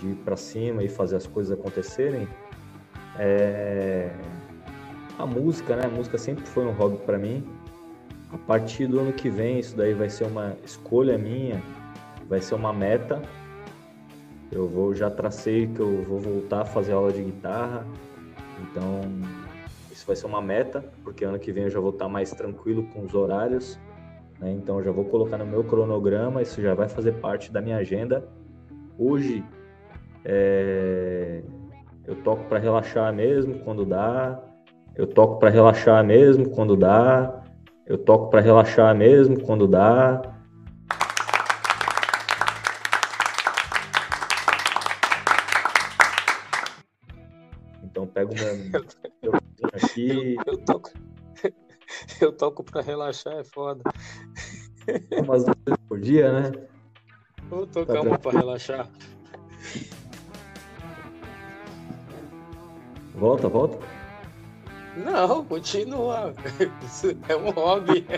de 0.00 0.08
ir 0.08 0.14
para 0.24 0.36
cima 0.36 0.82
e 0.82 0.88
fazer 0.88 1.16
as 1.16 1.26
coisas 1.26 1.56
acontecerem, 1.58 2.28
é... 3.18 4.10
a 5.18 5.26
música, 5.26 5.76
né? 5.76 5.82
A 5.84 5.88
música 5.88 6.18
sempre 6.18 6.44
foi 6.44 6.64
um 6.64 6.72
hobby 6.72 6.98
para 6.98 7.18
mim. 7.18 7.46
A 8.32 8.38
partir 8.38 8.86
do 8.86 8.98
ano 8.98 9.12
que 9.12 9.30
vem, 9.30 9.60
isso 9.60 9.76
daí 9.76 9.94
vai 9.94 10.10
ser 10.10 10.24
uma 10.24 10.56
escolha 10.64 11.16
minha, 11.16 11.62
vai 12.28 12.40
ser 12.40 12.54
uma 12.54 12.72
meta. 12.72 13.22
Eu 14.50 14.68
vou 14.68 14.94
já 14.94 15.10
tracei 15.10 15.68
que 15.68 15.80
eu 15.80 16.02
vou 16.02 16.18
voltar 16.18 16.62
a 16.62 16.64
fazer 16.64 16.92
aula 16.92 17.12
de 17.12 17.22
guitarra. 17.22 17.86
Então, 18.60 19.00
isso 19.92 20.04
vai 20.06 20.16
ser 20.16 20.26
uma 20.26 20.42
meta, 20.42 20.84
porque 21.04 21.24
ano 21.24 21.38
que 21.38 21.52
vem 21.52 21.64
eu 21.64 21.70
já 21.70 21.80
vou 21.80 21.90
estar 21.90 22.08
mais 22.08 22.30
tranquilo 22.32 22.84
com 22.92 23.02
os 23.02 23.14
horários. 23.14 23.78
Né? 24.44 24.52
Então 24.52 24.82
já 24.82 24.92
vou 24.92 25.06
colocar 25.06 25.38
no 25.38 25.46
meu 25.46 25.64
cronograma, 25.64 26.42
isso 26.42 26.60
já 26.60 26.74
vai 26.74 26.86
fazer 26.86 27.12
parte 27.12 27.50
da 27.50 27.62
minha 27.62 27.78
agenda. 27.78 28.28
Hoje 28.98 29.42
é... 30.22 31.42
eu 32.06 32.14
toco 32.16 32.44
para 32.44 32.58
relaxar 32.58 33.12
mesmo 33.14 33.58
quando 33.60 33.86
dá. 33.86 34.38
Eu 34.94 35.06
toco 35.06 35.40
para 35.40 35.48
relaxar 35.48 36.04
mesmo 36.04 36.50
quando 36.50 36.76
dá. 36.76 37.42
Eu 37.86 37.96
toco 37.96 38.30
para 38.30 38.40
relaxar 38.40 38.94
mesmo 38.94 39.40
quando 39.40 39.66
dá. 39.66 40.20
Então 47.82 48.06
pego 48.06 48.34
meu, 48.34 48.82
aqui. 49.72 50.36
Eu, 50.46 50.52
eu 50.52 50.58
toco. 50.58 51.03
Eu 52.20 52.32
toco 52.32 52.62
pra 52.62 52.80
relaxar, 52.80 53.34
é 53.34 53.44
foda. 53.44 53.82
Umas 55.12 55.44
duas 55.44 55.56
vezes 55.66 55.80
por 55.88 56.00
dia, 56.00 56.32
né? 56.32 56.52
Vou 57.48 57.66
tocar 57.66 57.94
tá 57.94 58.00
uma 58.02 58.18
pra 58.18 58.32
relaxar. 58.32 58.88
Volta, 63.14 63.48
volta. 63.48 63.78
Não, 64.96 65.44
continua. 65.44 66.32
Isso 66.82 67.16
é 67.28 67.36
um 67.36 67.50
hobby. 67.50 68.06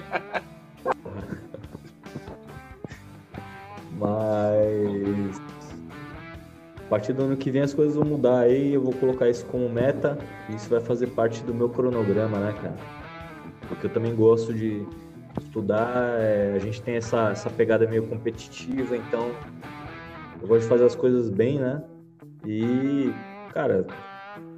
Mas 3.99 5.41
a 6.79 6.89
partir 6.89 7.13
do 7.15 7.25
ano 7.25 7.37
que 7.37 7.51
vem 7.51 7.63
as 7.63 7.75
coisas 7.75 7.97
vão 7.97 8.05
mudar 8.05 8.41
aí, 8.41 8.75
eu 8.75 8.83
vou 8.83 8.93
colocar 8.93 9.29
isso 9.29 9.45
como 9.47 9.69
meta 9.69 10.19
e 10.49 10.55
isso 10.55 10.69
vai 10.69 10.81
fazer 10.81 11.09
parte 11.09 11.43
do 11.43 11.53
meu 11.55 11.69
cronograma, 11.69 12.39
né, 12.39 12.53
cara? 12.53 12.77
Porque 13.69 13.87
eu 13.87 13.93
também 13.93 14.15
gosto 14.15 14.53
de 14.53 14.87
estudar, 15.41 16.19
é, 16.21 16.55
a 16.55 16.59
gente 16.59 16.83
tem 16.83 16.97
essa, 16.97 17.31
essa 17.31 17.51
pegada 17.51 17.87
meio 17.87 18.07
competitiva, 18.07 18.97
então 18.97 19.31
eu 20.41 20.49
gosto 20.49 20.63
de 20.63 20.69
fazer 20.69 20.85
as 20.85 20.95
coisas 20.95 21.31
bem, 21.31 21.59
né? 21.59 21.83
E, 22.45 23.13
cara, 23.53 23.87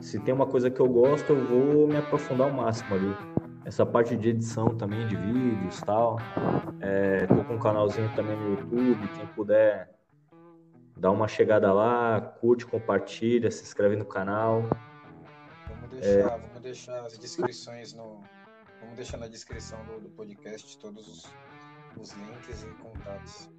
se 0.01 0.19
tem 0.21 0.33
uma 0.35 0.47
coisa 0.47 0.71
que 0.71 0.81
eu 0.81 0.89
gosto, 0.89 1.33
eu 1.33 1.45
vou 1.47 1.89
me 1.89 1.97
aprofundar 1.97 2.49
ao 2.49 2.55
máximo 2.55 2.95
ali. 2.95 3.17
Essa 3.65 3.85
parte 3.85 4.17
de 4.17 4.31
edição 4.31 4.77
também, 4.77 5.07
de 5.07 5.17
vídeos 5.17 5.81
tal. 5.83 6.19
É, 6.81 7.27
tô 7.27 7.45
com 7.45 7.55
um 7.55 7.59
canalzinho 7.59 8.11
também 8.15 8.37
no 8.37 8.51
YouTube, 8.51 9.09
quem 9.17 9.27
puder 9.29 9.91
dá 10.99 11.11
uma 11.11 11.29
chegada 11.29 11.73
lá, 11.73 12.21
curte, 12.21 12.67
compartilha, 12.67 13.51
se 13.51 13.63
inscreve 13.63 13.97
no 13.97 14.05
canal. 14.05 14.65
Vamos 15.69 15.91
deixar, 15.91 16.09
é... 16.09 16.23
vamos 16.23 16.61
deixar 16.61 17.07
as 17.07 17.19
descrições 17.19 17.95
no, 17.95 18.21
Vamos 18.81 18.97
deixar 18.97 19.19
na 19.19 19.29
descrição 19.29 19.79
do, 19.85 20.01
do 20.01 20.09
podcast 20.11 20.79
todos 20.79 21.07
os, 21.09 21.33
os, 22.01 22.13
links 22.13 22.63
e 22.63 22.83
contatos. 22.83 23.51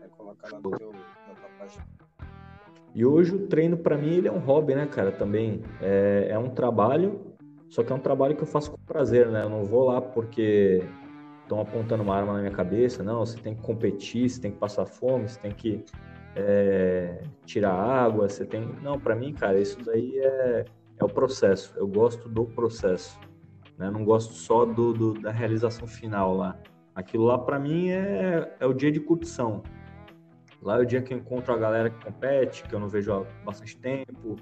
É 0.00 0.08
colocar 0.08 0.50
lá 0.52 0.60
no 0.60 0.70
teu, 0.70 0.92
na 0.92 1.34
tua 1.34 1.48
página. 1.58 1.86
E 2.94 3.04
hoje 3.04 3.34
o 3.34 3.46
treino 3.46 3.76
para 3.76 3.96
mim 3.96 4.14
ele 4.14 4.28
é 4.28 4.32
um 4.32 4.38
hobby, 4.38 4.74
né, 4.74 4.86
cara? 4.86 5.10
Também 5.10 5.62
é, 5.80 6.28
é, 6.30 6.38
um 6.38 6.50
trabalho, 6.50 7.34
só 7.68 7.82
que 7.82 7.92
é 7.92 7.96
um 7.96 8.00
trabalho 8.00 8.36
que 8.36 8.42
eu 8.42 8.46
faço 8.46 8.70
com 8.70 8.78
prazer, 8.78 9.28
né? 9.28 9.42
Eu 9.42 9.48
não 9.48 9.64
vou 9.64 9.84
lá 9.84 10.00
porque 10.00 10.82
estão 11.42 11.60
apontando 11.60 12.02
uma 12.02 12.14
arma 12.14 12.34
na 12.34 12.40
minha 12.40 12.52
cabeça. 12.52 13.02
Não, 13.02 13.24
você 13.24 13.38
tem 13.38 13.54
que 13.54 13.62
competir, 13.62 14.28
você 14.28 14.40
tem 14.40 14.52
que 14.52 14.58
passar 14.58 14.86
fome, 14.86 15.28
você 15.28 15.40
tem 15.40 15.52
que 15.52 15.84
é, 16.36 17.22
tirar 17.44 17.74
água, 17.74 18.28
você 18.28 18.44
tem. 18.44 18.60
Não, 18.82 18.98
para 18.98 19.14
mim, 19.14 19.32
cara, 19.32 19.58
isso 19.58 19.78
daí 19.84 20.18
é, 20.18 20.64
é 20.98 21.04
o 21.04 21.08
processo. 21.08 21.72
Eu 21.76 21.86
gosto 21.86 22.28
do 22.28 22.44
processo. 22.44 23.18
Né? 23.78 23.90
Não 23.90 24.04
gosto 24.04 24.34
só 24.34 24.64
do, 24.64 24.92
do, 24.92 25.14
da 25.14 25.30
realização 25.30 25.86
final 25.86 26.34
lá. 26.36 26.56
Aquilo 26.94 27.24
lá, 27.24 27.38
para 27.38 27.58
mim, 27.58 27.88
é, 27.88 28.54
é 28.60 28.66
o 28.66 28.72
dia 28.72 28.92
de 28.92 29.00
curtição. 29.00 29.62
Lá 30.60 30.78
é 30.78 30.82
o 30.82 30.86
dia 30.86 31.02
que 31.02 31.12
eu 31.12 31.18
encontro 31.18 31.52
a 31.52 31.56
galera 31.56 31.90
que 31.90 32.04
compete, 32.04 32.62
que 32.64 32.74
eu 32.74 32.78
não 32.78 32.88
vejo 32.88 33.12
há 33.12 33.24
bastante 33.44 33.76
tempo, 33.76 34.36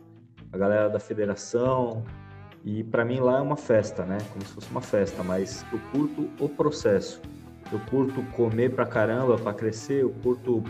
a 0.53 0.59
galera 0.59 0.89
da 0.89 0.99
federação. 0.99 2.05
E 2.65 2.85
para 2.85 3.05
mim 3.05 3.21
lá 3.21 3.39
é 3.39 3.41
uma 3.41 3.57
festa, 3.57 4.05
né? 4.05 4.19
Como 4.33 4.45
se 4.45 4.53
fosse 4.53 4.71
uma 4.71 4.83
festa, 4.83 5.23
mas 5.23 5.65
eu 5.73 5.81
curto 5.93 6.29
o 6.39 6.49
processo. 6.49 7.23
Eu 7.73 7.81
curto 7.89 8.23
comer 8.33 8.75
pra 8.75 8.85
caramba, 8.85 9.39
para 9.39 9.55
crescer, 9.55 10.03
eu 10.03 10.11
curto 10.23 10.63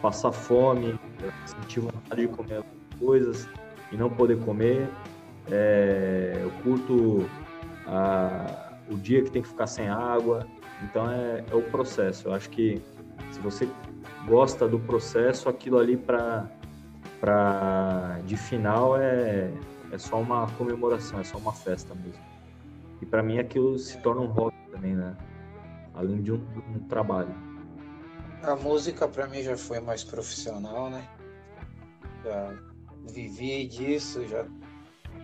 passar 0.00 0.32
fome, 0.32 0.98
sentir 1.46 1.80
vontade 1.80 2.20
de 2.20 2.28
comer 2.28 2.62
coisas 2.98 3.48
e 3.90 3.96
não 3.96 4.10
poder 4.10 4.38
comer. 4.44 4.88
É, 5.50 6.38
eu 6.40 6.50
curto 6.62 7.28
o 8.88 8.96
dia 8.96 9.22
que 9.22 9.30
tem 9.30 9.42
que 9.42 9.48
ficar 9.48 9.66
sem 9.66 9.88
água. 9.88 10.46
Então 10.82 11.10
é, 11.10 11.44
é 11.50 11.54
o 11.54 11.62
processo. 11.62 12.28
Eu 12.28 12.34
acho 12.34 12.50
que 12.50 12.82
se 13.30 13.40
você 13.40 13.68
gosta 14.26 14.68
do 14.68 14.78
processo, 14.78 15.48
aquilo 15.48 15.78
ali 15.78 15.96
para 15.96 16.48
para 17.20 18.18
de 18.26 18.36
final 18.36 18.96
é 18.96 19.52
é 19.92 19.98
só 19.98 20.20
uma 20.20 20.50
comemoração, 20.52 21.20
é 21.20 21.24
só 21.24 21.36
uma 21.36 21.52
festa 21.52 21.94
mesmo. 21.94 22.22
E 23.00 23.06
para 23.06 23.22
mim 23.22 23.38
aquilo 23.38 23.78
se 23.78 23.98
torna 23.98 24.22
um 24.22 24.26
hobby 24.26 24.56
também, 24.70 24.94
né? 24.94 25.16
Além 25.94 26.22
de 26.22 26.32
um, 26.32 26.42
um 26.74 26.78
trabalho. 26.88 27.34
A 28.42 28.56
música 28.56 29.06
para 29.06 29.26
mim 29.26 29.42
já 29.42 29.56
foi 29.56 29.80
mais 29.80 30.02
profissional, 30.02 30.88
né? 30.88 31.06
Já 32.24 32.54
vivi 33.12 33.66
disso, 33.66 34.26
já 34.26 34.46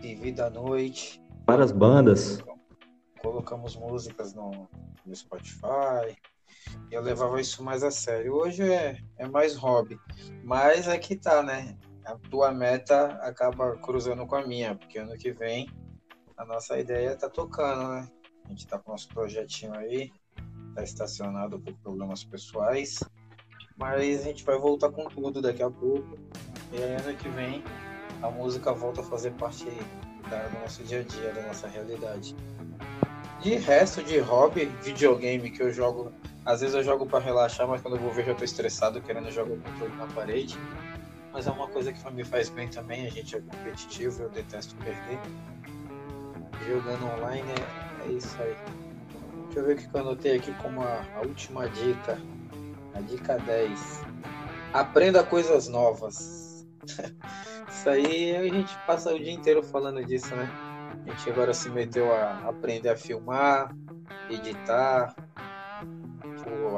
vivi 0.01 0.33
da 0.33 0.51
noite. 0.51 1.21
Várias 1.49 1.73
bandas. 1.73 2.45
Colocamos 3.23 3.75
músicas 3.75 4.35
no, 4.35 4.69
no 5.07 5.17
Spotify. 5.17 6.15
E 6.91 6.95
eu 6.95 7.01
levava 7.01 7.41
isso 7.41 7.65
mais 7.65 7.83
a 7.83 7.91
sério. 7.91 8.35
Hoje 8.35 8.71
é, 8.71 8.99
é 9.17 9.27
mais 9.27 9.57
hobby. 9.57 9.99
Mas 10.45 10.87
é 10.87 10.99
que 10.99 11.17
tá, 11.17 11.43
né? 11.43 11.75
A 12.05 12.17
tua 12.17 12.53
meta 12.53 13.13
acaba 13.23 13.79
cruzando 13.79 14.27
com 14.27 14.37
a 14.37 14.47
minha, 14.47 14.75
porque 14.75 14.99
ano 14.99 15.17
que 15.17 15.33
vem 15.33 15.67
a 16.37 16.45
nossa 16.45 16.79
ideia 16.79 17.17
tá 17.17 17.31
tocando, 17.31 17.95
né? 17.95 18.07
A 18.45 18.49
gente 18.51 18.67
tá 18.67 18.79
com 18.79 18.93
nosso 18.93 19.09
projetinho 19.09 19.75
aí, 19.75 20.13
tá 20.75 20.83
estacionado 20.83 21.59
por 21.59 21.73
problemas 21.79 22.25
pessoais, 22.25 23.03
mas 23.79 24.21
a 24.21 24.25
gente 24.25 24.45
vai 24.45 24.59
voltar 24.59 24.91
com 24.91 25.07
tudo 25.07 25.41
daqui 25.41 25.63
a 25.63 25.71
pouco. 25.71 26.19
E 26.75 26.77
aí, 26.77 26.97
ano 26.97 27.17
que 27.17 27.31
vem 27.31 27.65
a 28.21 28.31
música 28.31 28.71
volta 28.75 29.01
a 29.01 29.05
fazer 29.05 29.31
parte 29.33 29.65
da, 30.29 30.47
do 30.49 30.59
nosso 30.61 30.83
dia 30.85 31.01
a 31.01 31.03
dia, 31.03 31.33
da 31.33 31.43
nossa 31.43 31.67
realidade. 31.67 32.35
De 33.41 33.55
resto, 33.55 34.03
de 34.03 34.19
hobby, 34.19 34.67
videogame 34.83 35.51
que 35.51 35.63
eu 35.63 35.73
jogo, 35.73 36.13
às 36.45 36.61
vezes 36.61 36.75
eu 36.75 36.83
jogo 36.83 37.07
para 37.07 37.21
relaxar, 37.21 37.69
mas 37.69 37.81
quando 37.81 37.97
eu 37.97 38.01
vou 38.01 38.11
ver 38.11 38.25
já 38.25 38.35
tô 38.35 38.45
estressado 38.45 39.01
querendo 39.01 39.31
jogar 39.31 39.55
o 39.55 39.61
controle 39.61 39.97
na 39.97 40.07
parede. 40.07 40.59
Mas 41.33 41.47
é 41.47 41.51
uma 41.51 41.69
coisa 41.69 41.93
que 41.93 42.13
me 42.13 42.25
faz 42.25 42.49
bem 42.49 42.69
também, 42.69 43.07
a 43.07 43.11
gente 43.11 43.37
é 43.37 43.41
competitivo, 43.41 44.25
eu 44.25 44.31
detesto 44.31 44.75
perder. 44.77 45.19
Jogando 46.67 47.07
online 47.17 47.49
é, 48.05 48.09
é 48.09 48.13
isso 48.13 48.37
aí. 48.41 48.57
Deixa 49.45 49.61
eu 49.61 49.67
ver 49.67 49.75
o 49.75 49.77
que 49.77 49.95
eu 49.95 50.01
anotei 50.01 50.37
aqui 50.37 50.53
como 50.55 50.83
a, 50.83 51.05
a 51.17 51.21
última 51.21 51.69
dica. 51.69 52.19
A 52.95 53.01
dica 53.01 53.39
10. 53.39 54.03
Aprenda 54.73 55.23
coisas 55.23 55.69
novas. 55.69 56.67
Isso 57.69 57.89
aí 57.91 58.37
a 58.37 58.43
gente 58.45 58.77
passa 58.87 59.15
o 59.15 59.19
dia 59.19 59.33
inteiro 59.33 59.63
falando 59.63 60.05
disso, 60.05 60.35
né? 60.35 60.49
A 61.07 61.11
gente 61.11 61.31
agora 61.31 61.53
se 61.55 61.69
meteu 61.71 62.13
a 62.13 62.49
aprender 62.49 62.89
a 62.89 62.97
filmar, 62.97 63.75
editar, 64.31 65.15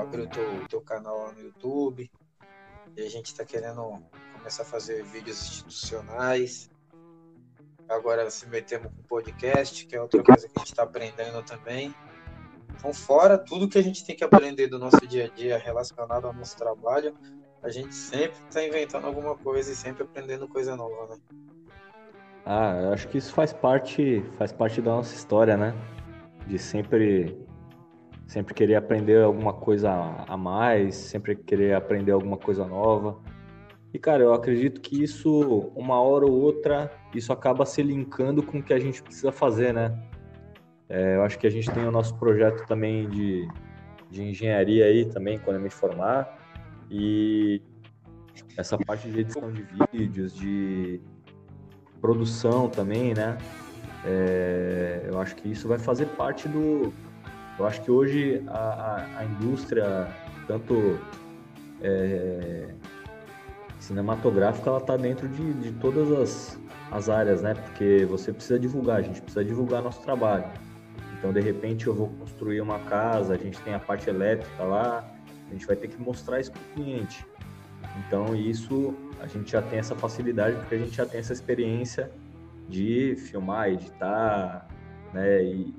abrir 0.01 0.23
o 0.23 0.29
teu, 0.29 0.69
teu 0.69 0.81
canal 0.81 1.33
no 1.33 1.41
YouTube. 1.41 2.11
E 2.97 3.03
a 3.03 3.09
gente 3.09 3.27
está 3.27 3.45
querendo 3.45 4.03
começar 4.35 4.63
a 4.63 4.67
fazer 4.67 5.05
vídeos 5.05 5.41
institucionais. 5.41 6.71
Agora 7.89 8.31
se 8.31 8.49
metemos 8.49 8.93
com 8.93 9.03
podcast, 9.03 9.87
que 9.87 9.97
é 9.97 10.01
outra 10.01 10.23
coisa 10.23 10.49
que 10.49 10.55
a 10.57 10.61
gente 10.61 10.73
está 10.73 10.83
aprendendo 10.83 11.43
também. 11.45 11.95
Então, 12.77 12.95
fora 12.95 13.37
tudo 13.37 13.69
que 13.69 13.79
a 13.79 13.83
gente 13.83 14.05
tem 14.05 14.17
que 14.17 14.25
aprender 14.25 14.69
do 14.69 14.79
nosso 14.79 15.07
dia 15.07 15.27
a 15.27 15.29
dia 15.29 15.59
relacionado 15.59 16.27
ao 16.27 16.33
nosso 16.33 16.57
trabalho, 16.57 17.15
a 17.63 17.69
gente 17.69 17.95
sempre 17.95 18.39
está 18.49 18.65
inventando 18.65 19.07
alguma 19.07 19.37
coisa 19.37 19.73
e 19.73 19.75
sempre 19.75 20.05
aprendendo 20.05 20.49
coisa 20.49 20.75
nova, 20.75 21.15
né? 21.15 21.21
Ah, 22.45 22.81
eu 22.85 22.93
acho 22.93 23.07
que 23.09 23.19
isso 23.19 23.33
faz 23.35 23.53
parte, 23.53 24.25
faz 24.39 24.53
parte 24.53 24.81
da 24.81 24.93
nossa 24.93 25.15
história, 25.15 25.57
né? 25.57 25.75
De 26.47 26.59
sempre, 26.59 27.39
sempre 28.27 28.55
querer 28.55 28.77
aprender 28.77 29.23
alguma 29.23 29.53
coisa 29.53 29.91
a 30.27 30.37
mais, 30.37 30.95
sempre 30.95 31.37
querer 31.37 31.75
aprender 31.75 32.13
alguma 32.13 32.39
coisa 32.39 32.67
nova. 32.67 33.19
E, 33.93 33.99
cara, 33.99 34.23
eu 34.23 34.33
acredito 34.33 34.81
que 34.81 35.03
isso, 35.03 35.71
uma 35.75 36.01
hora 36.01 36.25
ou 36.25 36.33
outra, 36.33 36.91
isso 37.15 37.33
acaba 37.33 37.67
se 37.67 37.83
linkando 37.83 38.43
com 38.43 38.59
o 38.59 38.63
que 38.63 38.73
a 38.73 38.79
gente 38.79 39.03
precisa 39.03 39.33
fazer, 39.33 39.75
né? 39.75 40.01
É, 40.89 41.17
eu 41.17 41.23
acho 41.23 41.39
que 41.39 41.47
a 41.47 41.51
gente 41.51 41.71
tem 41.71 41.87
o 41.87 41.91
nosso 41.91 42.17
projeto 42.17 42.67
também 42.67 43.09
de, 43.09 43.47
de 44.11 44.23
engenharia 44.23 44.87
aí 44.87 45.05
também, 45.05 45.39
quando 45.39 45.57
eu 45.57 45.63
me 45.63 45.71
formar. 45.71 46.40
E 46.91 47.63
essa 48.57 48.77
parte 48.77 49.09
de 49.09 49.21
edição 49.21 49.53
de 49.53 49.65
vídeos, 49.93 50.35
de 50.35 51.01
produção 52.01 52.69
também, 52.69 53.15
né? 53.15 53.39
É, 54.05 55.07
eu 55.07 55.21
acho 55.21 55.37
que 55.37 55.49
isso 55.49 55.69
vai 55.69 55.79
fazer 55.79 56.07
parte 56.07 56.49
do. 56.49 56.93
Eu 57.59 57.67
acho 57.67 57.83
que 57.83 57.91
hoje 57.91 58.43
a, 58.49 58.59
a, 58.59 59.19
a 59.19 59.25
indústria, 59.25 60.09
tanto 60.47 60.99
é, 61.83 62.75
cinematográfica, 63.79 64.71
ela 64.71 64.79
está 64.79 64.97
dentro 64.97 65.29
de, 65.29 65.53
de 65.55 65.73
todas 65.73 66.11
as, 66.11 66.61
as 66.91 67.09
áreas, 67.09 67.43
né? 67.43 67.55
Porque 67.55 68.07
você 68.07 68.33
precisa 68.33 68.59
divulgar, 68.59 68.99
a 68.99 69.03
gente 69.03 69.21
precisa 69.21 69.45
divulgar 69.45 69.83
nosso 69.83 70.01
trabalho. 70.01 70.45
Então, 71.19 71.33
de 71.33 71.41
repente, 71.41 71.87
eu 71.87 71.95
vou 71.95 72.09
construir 72.09 72.63
uma 72.63 72.79
casa, 72.81 73.35
a 73.35 73.37
gente 73.37 73.61
tem 73.61 73.75
a 73.75 73.79
parte 73.79 74.09
elétrica 74.09 74.63
lá, 74.63 75.05
a 75.51 75.53
gente 75.53 75.67
vai 75.67 75.77
ter 75.77 75.89
que 75.89 76.01
mostrar 76.01 76.41
isso 76.41 76.53
para 76.53 76.63
o 76.63 76.75
cliente. 76.75 77.27
Então, 78.07 78.35
isso 78.35 78.95
a 79.21 79.27
gente 79.27 79.51
já 79.51 79.61
tem 79.61 79.79
essa 79.79 79.95
facilidade 79.95 80.57
porque 80.57 80.77
a 80.77 80.79
gente 80.79 80.97
já 80.97 81.05
tem 81.05 81.21
essa 81.21 81.33
experiência 81.33 82.11
de 82.69 83.17
filmar, 83.17 83.69
editar, 83.69 84.69
né, 85.13 85.43
e, 85.45 85.75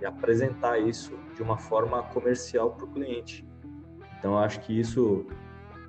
e 0.00 0.06
apresentar 0.06 0.78
isso 0.78 1.18
de 1.34 1.42
uma 1.42 1.58
forma 1.58 2.02
comercial 2.04 2.70
para 2.70 2.84
o 2.84 2.88
cliente. 2.88 3.44
Então, 4.18 4.38
acho 4.38 4.60
que 4.60 4.78
isso, 4.78 5.26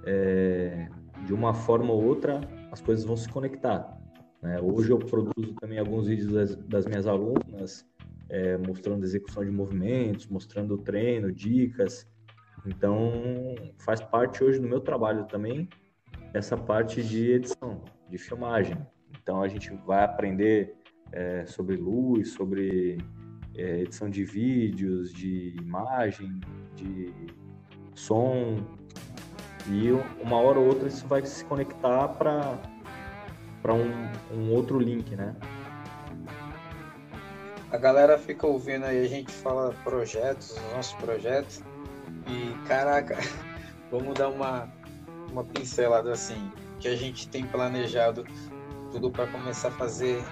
é, 0.06 0.90
de 1.26 1.34
uma 1.34 1.54
forma 1.54 1.94
ou 1.94 2.04
outra, 2.04 2.42
as 2.72 2.82
coisas 2.82 3.06
vão 3.06 3.16
se 3.16 3.30
conectar. 3.30 3.98
Né? 4.42 4.60
Hoje 4.62 4.92
eu 4.92 4.98
produzo 4.98 5.54
também 5.60 5.80
alguns 5.80 6.08
vídeos 6.08 6.32
das, 6.32 6.56
das 6.56 6.86
minhas 6.86 7.08
alunas, 7.08 7.86
é, 8.30 8.58
mostrando 8.58 9.04
execução 9.04 9.44
de 9.46 9.52
movimentos, 9.52 10.28
mostrando 10.28 10.78
treino, 10.78 11.32
dicas. 11.32 12.08
Então, 12.66 13.56
faz 13.78 14.02
parte 14.02 14.44
hoje 14.44 14.60
do 14.60 14.68
meu 14.68 14.82
trabalho 14.82 15.26
também 15.26 15.70
essa 16.34 16.58
parte 16.58 17.04
de 17.04 17.32
edição, 17.32 17.82
de 18.10 18.18
filmagem. 18.18 18.78
Então, 19.22 19.42
a 19.42 19.48
gente 19.48 19.74
vai 19.86 20.04
aprender 20.04 20.76
é, 21.12 21.46
sobre 21.46 21.76
luz, 21.76 22.32
sobre 22.32 22.98
é, 23.56 23.82
edição 23.82 24.10
de 24.10 24.24
vídeos, 24.24 25.12
de 25.14 25.56
imagem, 25.60 26.40
de 26.76 27.14
som. 27.96 28.58
E 29.70 29.92
uma 30.24 30.38
hora 30.38 30.60
ou 30.60 30.68
outra 30.68 30.88
isso 30.88 31.06
vai 31.08 31.26
se 31.26 31.44
conectar 31.46 32.08
para 32.10 33.74
um, 33.74 34.36
um 34.36 34.54
outro 34.54 34.80
link, 34.80 35.16
né? 35.16 35.36
A 37.70 37.78
galera 37.78 38.18
fica 38.18 38.48
ouvindo 38.48 38.86
aí, 38.86 39.04
a 39.04 39.10
gente 39.10 39.30
fala 39.30 39.74
projetos, 39.84 40.52
os 40.52 40.74
nossos 40.74 40.94
projetos, 40.94 41.62
e 42.28 42.68
caraca, 42.68 43.18
vamos 43.92 44.14
dar 44.16 44.30
uma, 44.30 44.70
uma 45.32 45.44
pincelada 45.44 46.12
assim, 46.12 46.52
que 46.80 46.88
a 46.88 46.96
gente 46.96 47.28
tem 47.30 47.46
planejado 47.46 48.26
tudo 48.92 49.12
para 49.12 49.28
começar 49.28 49.70
a 49.70 49.72
fazer 49.72 50.24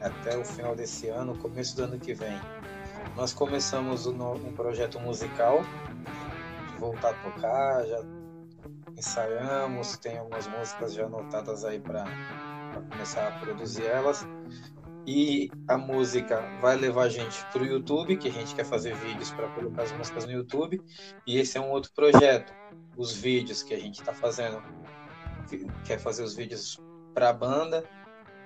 até 0.00 0.36
o 0.36 0.44
final 0.44 0.74
desse 0.74 1.08
ano, 1.08 1.36
começo 1.38 1.76
do 1.76 1.84
ano 1.84 1.98
que 1.98 2.14
vem. 2.14 2.38
Nós 3.16 3.32
começamos 3.32 4.06
um, 4.06 4.32
um 4.32 4.52
projeto 4.52 5.00
musical, 5.00 5.62
de 6.72 6.78
voltar 6.78 7.10
a 7.10 7.14
tocar, 7.14 7.86
já 7.86 8.00
ensaiamos, 8.96 9.96
tem 9.96 10.18
algumas 10.18 10.46
músicas 10.48 10.94
já 10.94 11.06
anotadas 11.06 11.64
aí 11.64 11.80
para 11.80 12.04
começar 12.90 13.28
a 13.28 13.32
produzir 13.40 13.86
elas. 13.86 14.26
E 15.10 15.50
a 15.66 15.78
música 15.78 16.38
vai 16.60 16.76
levar 16.76 17.04
a 17.04 17.08
gente 17.08 17.42
para 17.50 17.62
o 17.62 17.66
YouTube, 17.66 18.18
que 18.18 18.28
a 18.28 18.30
gente 18.30 18.54
quer 18.54 18.66
fazer 18.66 18.94
vídeos 18.96 19.30
para 19.30 19.48
colocar 19.54 19.84
as 19.84 19.92
músicas 19.92 20.26
no 20.26 20.32
YouTube. 20.32 20.82
E 21.26 21.38
esse 21.38 21.56
é 21.56 21.60
um 21.62 21.70
outro 21.70 21.90
projeto. 21.94 22.52
Os 22.94 23.14
vídeos 23.14 23.62
que 23.62 23.72
a 23.72 23.80
gente 23.80 24.00
está 24.00 24.12
fazendo, 24.12 24.62
quer 25.86 25.98
fazer 25.98 26.22
os 26.22 26.34
vídeos 26.34 26.78
para 27.14 27.30
a 27.30 27.32
banda, 27.32 27.82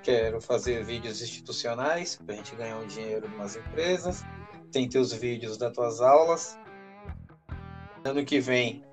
quero 0.05 0.41
fazer 0.41 0.85
vídeos 0.85 1.21
institucionais 1.21 2.15
para 2.15 2.33
a 2.33 2.37
gente 2.37 2.55
ganhar 2.55 2.79
um 2.79 2.87
dinheiro 2.87 3.27
umas 3.27 3.57
empresas. 3.57 4.23
Tem 4.71 4.89
teus 4.89 5.13
vídeos 5.13 5.59
das 5.59 5.73
tuas 5.73 6.01
aulas. 6.01 6.57
Ano 8.05 8.25
que 8.25 8.39
vem 8.39 8.85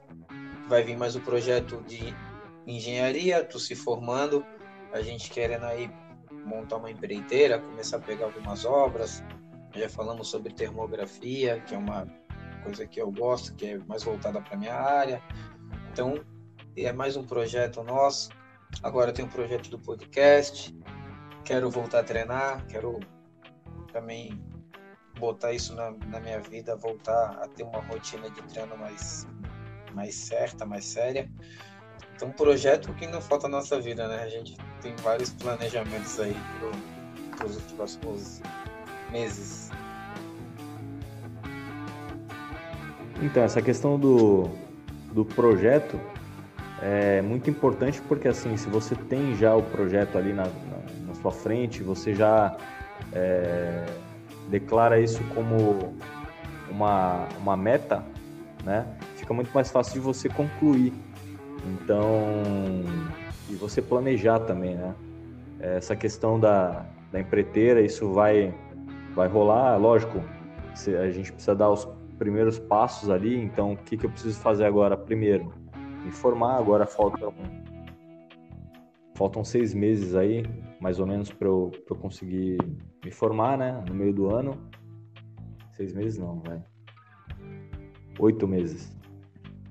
vai 0.68 0.82
vir 0.82 0.98
mais 0.98 1.16
o 1.16 1.20
um 1.20 1.22
projeto 1.22 1.84
de 1.84 2.16
engenharia, 2.66 3.44
tu 3.44 3.60
se 3.60 3.76
formando, 3.76 4.44
a 4.92 5.04
gente 5.04 5.30
querendo 5.30 5.66
aí 5.66 5.88
montar 6.50 6.78
uma 6.78 6.90
empreiteira, 6.90 7.60
começar 7.60 7.98
a 7.98 8.00
pegar 8.00 8.26
algumas 8.26 8.66
obras. 8.66 9.24
Já 9.76 9.88
falamos 9.88 10.28
sobre 10.28 10.52
termografia, 10.52 11.60
que 11.62 11.76
é 11.76 11.78
uma 11.78 12.08
coisa 12.64 12.88
que 12.88 13.00
eu 13.00 13.12
gosto, 13.12 13.54
que 13.56 13.68
é 13.68 13.78
mais 13.78 14.04
voltada 14.04 14.42
para 14.42 14.58
minha 14.58 14.74
área. 14.74 15.22
Então, 15.92 16.16
é 16.76 16.92
mais 16.92 17.16
um 17.16 17.24
projeto 17.24 17.84
nosso. 17.84 18.30
Agora 18.82 19.14
tem 19.14 19.26
um 19.26 19.30
projeto 19.30 19.70
do 19.70 19.78
podcast. 19.78 20.76
Quero 21.46 21.70
voltar 21.70 22.00
a 22.00 22.04
treinar, 22.04 22.66
quero 22.68 23.00
também 23.94 24.44
botar 25.20 25.54
isso 25.54 25.76
na, 25.76 25.92
na 25.92 26.20
minha 26.20 26.40
vida, 26.40 26.76
voltar 26.76 27.40
a 27.42 27.48
ter 27.48 27.64
uma 27.64 27.82
rotina 27.82 28.30
de 28.30 28.42
treino 28.44 28.76
mais, 28.78 29.28
mais 29.94 30.16
certa, 30.16 30.66
mais 30.66 30.86
séria. 30.86 31.30
Então, 32.20 32.32
projeto 32.32 32.92
que 32.96 33.08
não 33.08 33.22
falta 33.22 33.48
na 33.48 33.60
nossa 33.60 33.80
vida, 33.80 34.06
né? 34.06 34.24
A 34.24 34.28
gente 34.28 34.58
tem 34.82 34.94
vários 34.98 35.30
planejamentos 35.30 36.20
aí 36.20 36.36
para 37.38 37.46
os 37.48 37.56
próximos 37.72 38.42
meses. 39.10 39.72
Então, 43.22 43.42
essa 43.42 43.62
questão 43.62 43.98
do, 43.98 44.50
do 45.14 45.24
projeto 45.24 45.98
é 46.82 47.22
muito 47.22 47.50
importante 47.50 48.02
porque, 48.02 48.28
assim, 48.28 48.58
se 48.58 48.68
você 48.68 48.96
tem 48.96 49.34
já 49.38 49.56
o 49.56 49.64
projeto 49.64 50.18
ali 50.18 50.34
na, 50.34 50.44
na, 50.44 51.08
na 51.08 51.16
sua 51.22 51.32
frente, 51.32 51.82
você 51.82 52.14
já 52.14 52.54
é, 53.14 53.86
declara 54.50 55.00
isso 55.00 55.24
como 55.34 55.96
uma, 56.70 57.30
uma 57.38 57.56
meta, 57.56 58.04
né? 58.66 58.86
Fica 59.16 59.34
muito 59.34 59.52
mais 59.54 59.72
fácil 59.72 59.94
de 59.94 60.00
você 60.02 60.28
concluir. 60.28 60.92
Então, 61.66 62.12
e 63.50 63.56
você 63.56 63.82
planejar 63.82 64.40
também, 64.40 64.76
né? 64.76 64.96
Essa 65.60 65.96
questão 65.96 66.40
da, 66.40 66.86
da 67.12 67.20
empreiteira, 67.20 67.82
isso 67.82 68.14
vai, 68.14 68.54
vai 69.14 69.28
rolar, 69.28 69.78
lógico, 69.78 70.24
a 71.02 71.10
gente 71.10 71.32
precisa 71.34 71.56
dar 71.56 71.70
os 71.70 71.88
primeiros 72.18 72.60
passos 72.60 73.10
ali, 73.10 73.36
então 73.36 73.74
o 73.74 73.78
que, 73.78 73.98
que 73.98 74.06
eu 74.06 74.10
preciso 74.10 74.40
fazer 74.40 74.66
agora? 74.66 74.96
Primeiro, 74.96 75.54
me 76.04 76.12
formar, 76.12 76.58
agora 76.58 76.86
faltam, 76.86 77.34
faltam 79.16 79.44
seis 79.44 79.74
meses 79.74 80.16
aí, 80.16 80.46
mais 80.80 81.00
ou 81.00 81.06
menos, 81.06 81.30
para 81.32 81.48
eu, 81.48 81.72
eu 81.90 81.96
conseguir 81.96 82.58
me 83.04 83.12
formar, 83.12 83.58
né? 83.58 83.84
No 83.88 83.94
meio 83.94 84.14
do 84.14 84.34
ano. 84.34 84.58
Seis 85.74 85.94
meses 85.94 86.18
não, 86.18 86.42
vai. 86.42 86.62
Oito 88.20 88.48
meses. 88.48 88.96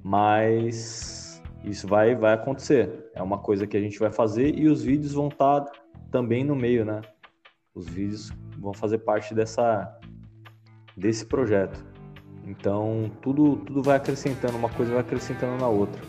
Mas 0.02 1.27
isso 1.64 1.86
vai, 1.86 2.14
vai 2.14 2.34
acontecer. 2.34 3.10
É 3.14 3.22
uma 3.22 3.38
coisa 3.38 3.66
que 3.66 3.76
a 3.76 3.80
gente 3.80 3.98
vai 3.98 4.10
fazer 4.10 4.54
e 4.56 4.68
os 4.68 4.82
vídeos 4.82 5.12
vão 5.12 5.28
estar 5.28 5.62
tá 5.62 5.72
também 6.10 6.44
no 6.44 6.54
meio, 6.54 6.84
né? 6.84 7.00
Os 7.74 7.86
vídeos 7.88 8.32
vão 8.58 8.72
fazer 8.72 8.98
parte 8.98 9.34
dessa, 9.34 9.98
desse 10.96 11.26
projeto. 11.26 11.84
Então, 12.44 13.10
tudo, 13.20 13.56
tudo 13.56 13.82
vai 13.82 13.96
acrescentando, 13.96 14.56
uma 14.56 14.70
coisa 14.70 14.92
vai 14.92 15.00
acrescentando 15.00 15.58
na 15.58 15.68
outra. 15.68 16.00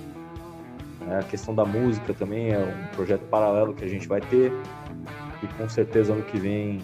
É, 1.09 1.19
a 1.19 1.23
questão 1.23 1.53
da 1.53 1.65
música 1.65 2.13
também 2.13 2.51
é 2.51 2.59
um 2.59 2.95
projeto 2.95 3.21
paralelo 3.25 3.73
que 3.73 3.83
a 3.83 3.87
gente 3.87 4.07
vai 4.07 4.21
ter 4.21 4.51
e 5.41 5.47
com 5.57 5.67
certeza 5.67 6.13
ano 6.13 6.23
que 6.23 6.37
vem 6.37 6.81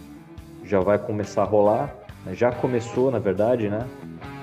já 0.64 0.80
vai 0.80 0.98
começar 0.98 1.44
a 1.44 1.46
rolar. 1.46 1.96
Já 2.32 2.52
começou, 2.52 3.12
na 3.12 3.20
verdade, 3.20 3.70
né? 3.70 3.88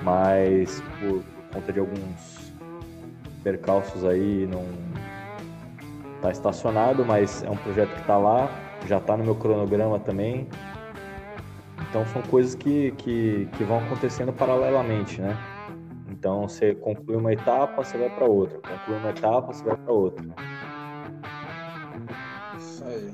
Mas 0.03 0.81
por, 0.99 1.21
por 1.21 1.55
conta 1.55 1.73
de 1.73 1.79
alguns 1.79 2.42
percalços 3.43 4.05
aí 4.05 4.47
não 4.47 4.63
está 6.15 6.31
estacionado, 6.31 7.05
mas 7.05 7.43
é 7.43 7.49
um 7.49 7.57
projeto 7.57 7.93
que 7.93 8.01
está 8.01 8.17
lá, 8.17 8.49
já 8.87 8.97
está 8.97 9.17
no 9.17 9.25
meu 9.25 9.35
cronograma 9.35 9.99
também. 9.99 10.47
Então 11.89 12.05
são 12.07 12.21
coisas 12.23 12.55
que, 12.55 12.91
que, 12.91 13.47
que 13.57 13.63
vão 13.63 13.79
acontecendo 13.79 14.31
paralelamente, 14.31 15.21
né? 15.21 15.37
Então 16.09 16.47
você 16.47 16.73
conclui 16.73 17.17
uma 17.17 17.33
etapa, 17.33 17.83
você 17.83 17.97
vai 17.97 18.09
para 18.09 18.25
outra, 18.25 18.57
conclui 18.59 18.97
uma 18.97 19.09
etapa, 19.09 19.53
você 19.53 19.63
vai 19.63 19.75
para 19.75 19.93
outra. 19.93 20.25
Isso 22.57 22.83
aí. 22.85 23.13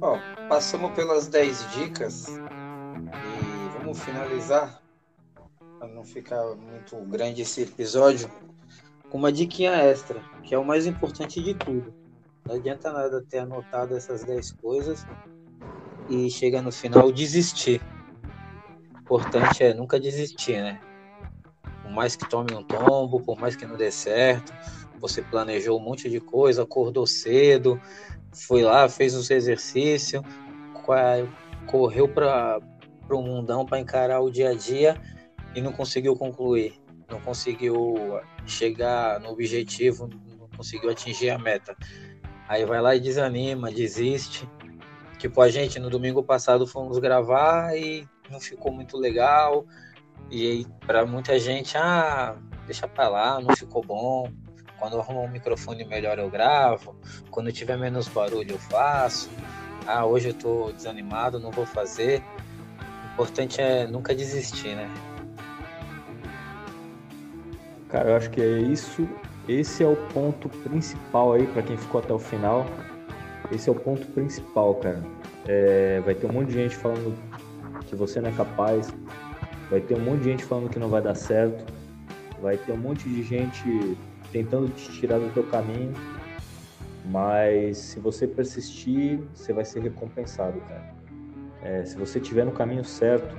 Ó, 0.00 0.18
passamos 0.48 0.92
pelas 0.92 1.28
10 1.28 1.70
dicas 1.72 2.28
e 2.28 3.78
vamos 3.78 3.98
finalizar 4.00 4.82
para 5.78 5.88
não 5.88 6.04
ficar 6.04 6.44
muito 6.54 6.96
grande 7.08 7.42
esse 7.42 7.62
episódio 7.62 8.28
com 9.12 9.18
uma 9.18 9.30
diquinha 9.30 9.72
extra, 9.72 10.22
que 10.42 10.54
é 10.54 10.58
o 10.58 10.64
mais 10.64 10.86
importante 10.86 11.42
de 11.42 11.52
tudo. 11.52 11.92
Não 12.46 12.54
adianta 12.54 12.90
nada 12.90 13.22
ter 13.28 13.40
anotado 13.40 13.94
essas 13.94 14.24
10 14.24 14.52
coisas 14.52 15.06
e 16.08 16.30
chegar 16.30 16.62
no 16.62 16.72
final 16.72 17.12
desistir. 17.12 17.82
O 18.94 19.00
importante 19.00 19.62
é 19.62 19.74
nunca 19.74 20.00
desistir, 20.00 20.62
né? 20.62 20.80
Por 21.82 21.92
mais 21.92 22.16
que 22.16 22.26
tome 22.26 22.54
um 22.54 22.62
tombo, 22.62 23.20
por 23.20 23.38
mais 23.38 23.54
que 23.54 23.66
não 23.66 23.76
dê 23.76 23.90
certo, 23.90 24.50
você 24.98 25.20
planejou 25.20 25.78
um 25.78 25.82
monte 25.82 26.08
de 26.08 26.18
coisa, 26.18 26.62
acordou 26.62 27.06
cedo, 27.06 27.78
foi 28.32 28.62
lá, 28.62 28.88
fez 28.88 29.14
os 29.14 29.30
exercícios, 29.30 30.22
correu 31.66 32.08
para 32.08 32.60
o 33.10 33.20
mundão 33.20 33.66
para 33.66 33.78
encarar 33.78 34.20
o 34.20 34.30
dia 34.30 34.48
a 34.48 34.54
dia 34.54 34.98
e 35.54 35.60
não 35.60 35.70
conseguiu 35.70 36.16
concluir, 36.16 36.81
não 37.12 37.20
conseguiu 37.20 38.20
chegar 38.46 39.20
no 39.20 39.28
objetivo, 39.28 40.08
não 40.08 40.48
conseguiu 40.56 40.90
atingir 40.90 41.30
a 41.30 41.38
meta. 41.38 41.76
Aí 42.48 42.64
vai 42.64 42.80
lá 42.80 42.96
e 42.96 43.00
desanima, 43.00 43.70
desiste. 43.70 44.48
Tipo, 45.18 45.42
a 45.42 45.48
gente 45.48 45.78
no 45.78 45.90
domingo 45.90 46.22
passado 46.22 46.66
fomos 46.66 46.98
gravar 46.98 47.76
e 47.76 48.08
não 48.30 48.40
ficou 48.40 48.72
muito 48.72 48.96
legal. 48.96 49.66
E 50.30 50.66
para 50.86 51.04
muita 51.04 51.38
gente, 51.38 51.76
ah, 51.76 52.36
deixa 52.64 52.88
para 52.88 53.08
lá, 53.08 53.40
não 53.40 53.54
ficou 53.54 53.84
bom. 53.84 54.32
Quando 54.78 54.94
eu 54.94 55.00
arrumar 55.00 55.20
um 55.20 55.28
microfone 55.28 55.84
melhor 55.84 56.18
eu 56.18 56.30
gravo. 56.30 56.96
Quando 57.30 57.52
tiver 57.52 57.76
menos 57.76 58.08
barulho 58.08 58.52
eu 58.52 58.58
faço. 58.58 59.30
Ah, 59.86 60.06
hoje 60.06 60.28
eu 60.28 60.34
tô 60.34 60.72
desanimado, 60.72 61.38
não 61.38 61.50
vou 61.50 61.66
fazer. 61.66 62.22
O 63.10 63.12
importante 63.12 63.60
é 63.60 63.86
nunca 63.86 64.14
desistir, 64.14 64.74
né? 64.74 65.11
Cara, 67.92 68.08
eu 68.08 68.16
acho 68.16 68.30
que 68.30 68.40
é 68.40 68.58
isso. 68.58 69.06
Esse 69.46 69.84
é 69.84 69.86
o 69.86 69.96
ponto 70.14 70.48
principal 70.48 71.34
aí 71.34 71.46
para 71.46 71.62
quem 71.62 71.76
ficou 71.76 72.00
até 72.00 72.12
o 72.14 72.18
final. 72.18 72.64
Esse 73.52 73.68
é 73.68 73.72
o 73.72 73.74
ponto 73.74 74.06
principal, 74.08 74.76
cara. 74.76 75.02
É, 75.46 76.00
vai 76.00 76.14
ter 76.14 76.26
um 76.26 76.32
monte 76.32 76.48
de 76.48 76.54
gente 76.54 76.74
falando 76.74 77.14
que 77.86 77.94
você 77.94 78.18
não 78.18 78.30
é 78.30 78.32
capaz. 78.32 78.90
Vai 79.70 79.80
ter 79.80 79.94
um 79.94 80.00
monte 80.00 80.20
de 80.20 80.30
gente 80.30 80.42
falando 80.42 80.70
que 80.70 80.78
não 80.78 80.88
vai 80.88 81.02
dar 81.02 81.14
certo. 81.14 81.70
Vai 82.40 82.56
ter 82.56 82.72
um 82.72 82.78
monte 82.78 83.06
de 83.06 83.22
gente 83.22 83.96
tentando 84.32 84.68
te 84.74 84.90
tirar 84.92 85.18
do 85.18 85.30
teu 85.34 85.44
caminho, 85.44 85.92
mas 87.04 87.76
se 87.76 88.00
você 88.00 88.26
persistir, 88.26 89.20
você 89.34 89.52
vai 89.52 89.66
ser 89.66 89.80
recompensado, 89.80 90.58
cara. 90.60 90.94
É, 91.62 91.84
se 91.84 91.96
você 91.96 92.18
estiver 92.18 92.46
no 92.46 92.52
caminho 92.52 92.84
certo, 92.84 93.36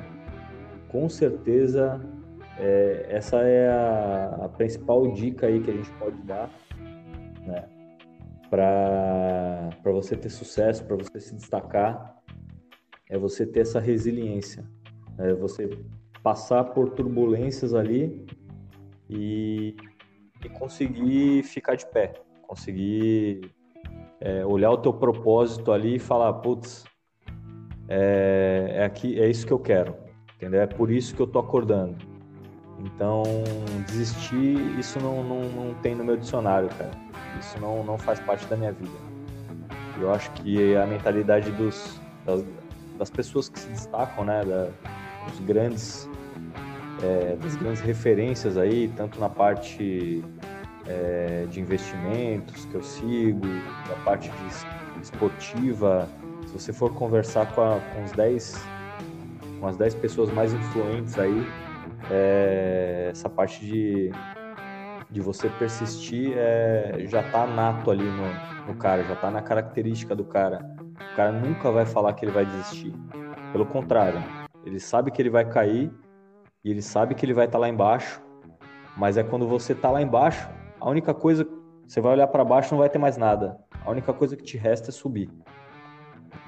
com 0.88 1.10
certeza 1.10 2.00
é, 2.60 3.08
essa 3.10 3.38
é 3.38 3.70
a, 3.70 4.46
a, 4.46 4.50
principal 4.50 5.12
dica 5.12 5.48
aí 5.48 5.60
que 5.60 5.72
a 5.72 5.74
gente 5.74 5.92
pode 5.94 6.18
dar, 6.24 6.50
né? 7.46 7.68
Para 8.50 9.92
você 9.92 10.16
ter 10.16 10.30
sucesso, 10.30 10.86
para 10.86 10.96
você 10.96 11.20
se 11.20 11.36
destacar, 11.36 12.22
é 13.10 13.18
você 13.18 13.46
ter 13.46 13.62
essa 13.62 13.80
resiliência, 13.80 14.64
é 15.18 15.34
você 15.34 15.70
passar 16.22 16.64
por 16.66 16.92
turbulências 16.92 17.74
ali 17.74 18.26
e 19.10 19.76
e 20.46 20.50
conseguir 20.50 21.44
ficar 21.44 21.76
de 21.76 21.86
pé, 21.86 22.14
conseguir 22.48 23.52
é, 24.20 24.46
olhar 24.46 24.72
o 24.72 24.78
teu 24.78 24.94
propósito 24.94 25.72
ali 25.72 25.96
e 25.96 26.00
falar, 26.00 26.34
putz, 26.34 26.84
é, 27.88 28.68
é, 28.76 28.86
aqui, 28.86 29.20
é 29.20 29.30
isso 29.30 29.46
que 29.46 29.54
eu 29.54 29.60
quero, 29.60 29.96
entendeu? 30.36 30.62
É 30.62 30.68
por 30.68 30.92
isso 30.92 31.16
que 31.16 31.22
eu 31.22 31.28
tô 31.28 31.40
acordando. 31.40 32.13
Então, 32.84 33.24
desistir, 33.88 34.58
isso 34.78 35.00
não, 35.00 35.24
não, 35.24 35.44
não 35.50 35.74
tem 35.76 35.96
no 35.96 36.04
meu 36.04 36.18
dicionário, 36.18 36.70
cara. 36.70 36.92
Isso 37.40 37.60
não, 37.60 37.84
não 37.84 37.98
faz 37.98 38.20
parte 38.20 38.46
da 38.48 38.58
minha 38.58 38.72
vida. 38.72 38.92
Eu 40.00 40.12
acho 40.14 40.30
que 40.32 40.76
a 40.76 40.86
mentalidade 40.86 41.52
dos, 41.52 42.00
das, 42.26 42.44
das 42.98 43.10
pessoas 43.10 43.48
que 43.48 43.60
se 43.60 43.68
destacam, 43.70 44.26
né, 44.26 44.44
da, 44.44 44.70
dos 45.28 45.40
grandes 45.42 46.10
é, 47.04 47.36
das 47.36 47.56
grandes 47.56 47.82
referências 47.82 48.58
aí, 48.58 48.92
tanto 48.96 49.20
na 49.20 49.30
parte 49.30 50.24
é, 50.88 51.46
de 51.50 51.60
investimentos 51.60 52.66
que 52.66 52.76
eu 52.76 52.84
sigo, 52.84 53.46
na 53.46 53.96
parte 54.04 54.30
de 54.30 55.02
esportiva. 55.02 56.08
Se 56.48 56.54
você 56.54 56.74
for 56.74 56.94
conversar 56.94 57.52
com, 57.54 57.62
a, 57.62 57.80
com, 57.80 58.04
os 58.04 58.12
10, 58.14 58.66
com 59.60 59.68
as 59.68 59.78
10 59.78 59.96
pessoas 59.96 60.32
mais 60.32 60.54
influentes 60.54 61.18
aí, 61.20 61.46
é, 62.10 63.10
essa 63.12 63.30
parte 63.30 63.66
de, 63.66 64.12
de 65.10 65.22
você 65.22 65.50
persistir 65.50 66.34
é, 66.36 66.96
já 67.08 67.24
tá 67.32 67.46
nato 67.46 67.92
ali 67.92 68.04
no, 68.04 68.68
no 68.68 68.76
cara, 68.76 69.04
já 69.04 69.16
tá 69.16 69.30
na 69.30 69.42
característica 69.42 70.16
do 70.16 70.26
cara. 70.26 70.60
O 71.14 71.16
cara 71.16 71.32
nunca 71.32 71.72
vai 71.72 71.86
falar 71.86 72.14
que 72.14 72.26
ele 72.26 72.32
vai 72.32 72.46
desistir. 72.46 72.94
Pelo 73.52 73.66
contrário, 73.66 74.22
ele 74.66 74.80
sabe 74.80 75.12
que 75.12 75.22
ele 75.22 75.30
vai 75.30 75.46
cair 75.46 75.92
e 76.64 76.72
ele 76.72 76.82
sabe 76.82 77.14
que 77.16 77.26
ele 77.26 77.34
vai 77.34 77.46
estar 77.46 77.58
tá 77.58 77.62
lá 77.62 77.70
embaixo, 77.70 78.22
mas 78.98 79.18
é 79.18 79.24
quando 79.24 79.48
você 79.48 79.76
tá 79.76 79.92
lá 79.92 80.02
embaixo, 80.02 80.50
a 80.80 80.90
única 80.90 81.14
coisa, 81.14 81.48
você 81.88 82.02
vai 82.02 82.14
olhar 82.14 82.28
para 82.28 82.44
baixo 82.44 82.74
não 82.74 82.80
vai 82.80 82.90
ter 82.90 83.00
mais 83.00 83.18
nada. 83.18 83.58
A 83.86 83.92
única 83.92 84.14
coisa 84.14 84.36
que 84.36 84.44
te 84.44 84.58
resta 84.58 84.90
é 84.90 84.94
subir. 84.94 85.30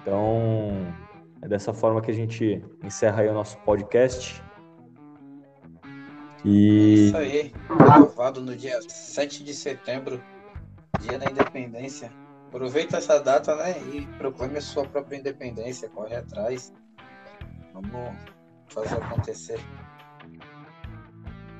Então, 0.01 0.72
é 1.41 1.47
dessa 1.47 1.74
forma 1.74 2.01
que 2.01 2.12
a 2.12 2.14
gente 2.14 2.64
encerra 2.84 3.22
aí 3.22 3.30
o 3.30 3.34
nosso 3.34 3.58
podcast. 3.60 4.41
E... 6.46 7.08
Isso 7.08 7.18
aí, 7.18 7.52
gravado 7.68 8.39
no 8.39 8.56
dia 8.56 8.80
7 8.88 9.43
de 9.43 9.54
setembro, 9.54 10.22
dia 11.02 11.18
da 11.18 11.26
independência. 11.26 12.12
Aproveita 12.50 12.98
essa 12.98 13.20
data, 13.20 13.56
né? 13.56 13.76
E 13.91 14.06
proclame 14.20 14.60
a 14.60 14.62
sua 14.62 14.86
própria 14.86 15.18
independência, 15.18 15.89
corre 15.89 16.16
atrás. 16.16 16.72
Vamos 17.74 18.16
fazer 18.68 18.96
acontecer. 18.96 19.60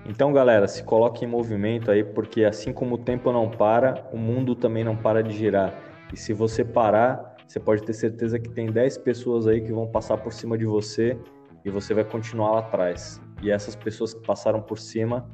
Então, 0.06 0.32
galera, 0.32 0.68
se 0.68 0.84
coloque 0.84 1.26
em 1.26 1.28
movimento 1.28 1.90
aí, 1.90 2.04
porque 2.04 2.44
assim 2.46 2.72
como 2.72 2.94
o 2.94 2.98
tempo 3.00 3.32
não 3.32 3.50
para, 3.50 4.08
o 4.14 4.18
mundo 4.18 4.56
também 4.56 4.84
não 4.84 4.96
para 4.96 5.24
de 5.24 5.36
girar. 5.36 5.74
E 6.14 6.18
se 6.18 6.32
você 6.32 6.64
parar, 6.64 7.36
você 7.48 7.60
pode 7.60 7.82
ter 7.82 7.94
certeza 7.94 8.38
que 8.38 8.50
tem 8.50 8.68
10 8.68 9.00
pessoas 9.00 9.48
aí 9.48 9.62
que 9.62 9.74
vão 9.74 9.88
passar 9.88 10.18
por 10.18 10.32
cima 10.32 10.56
de 10.56 10.66
você 10.66 11.18
e 11.66 11.72
você 11.72 11.96
vai 11.96 12.04
continuar 12.04 12.52
lá 12.52 12.60
atrás. 12.60 13.20
E 13.42 13.52
essas 13.52 13.76
pessoas 13.76 14.14
que 14.14 14.22
passaram 14.22 14.62
por 14.62 14.80
cima 14.80 15.30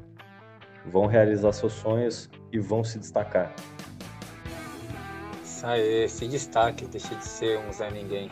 vão 0.86 1.06
realizar 1.06 1.52
seus 1.52 1.74
sonhos 1.74 2.30
e 2.52 2.60
vão 2.60 2.84
se 2.84 3.00
destacar. 3.00 3.54
Isso 5.44 5.66
aí, 5.66 6.10
se 6.10 6.28
destaque, 6.28 6.86
deixa 6.86 7.14
de 7.16 7.26
ser 7.26 7.60
um 7.60 7.72
Zé 7.72 7.92
Ninguém. 7.92 8.30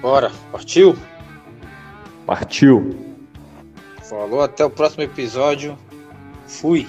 Bora, 0.00 0.30
partiu? 0.52 0.96
Partiu! 2.26 3.08
Falou, 4.02 4.42
até 4.42 4.64
o 4.64 4.70
próximo 4.70 5.02
episódio. 5.02 5.76
Fui! 6.46 6.86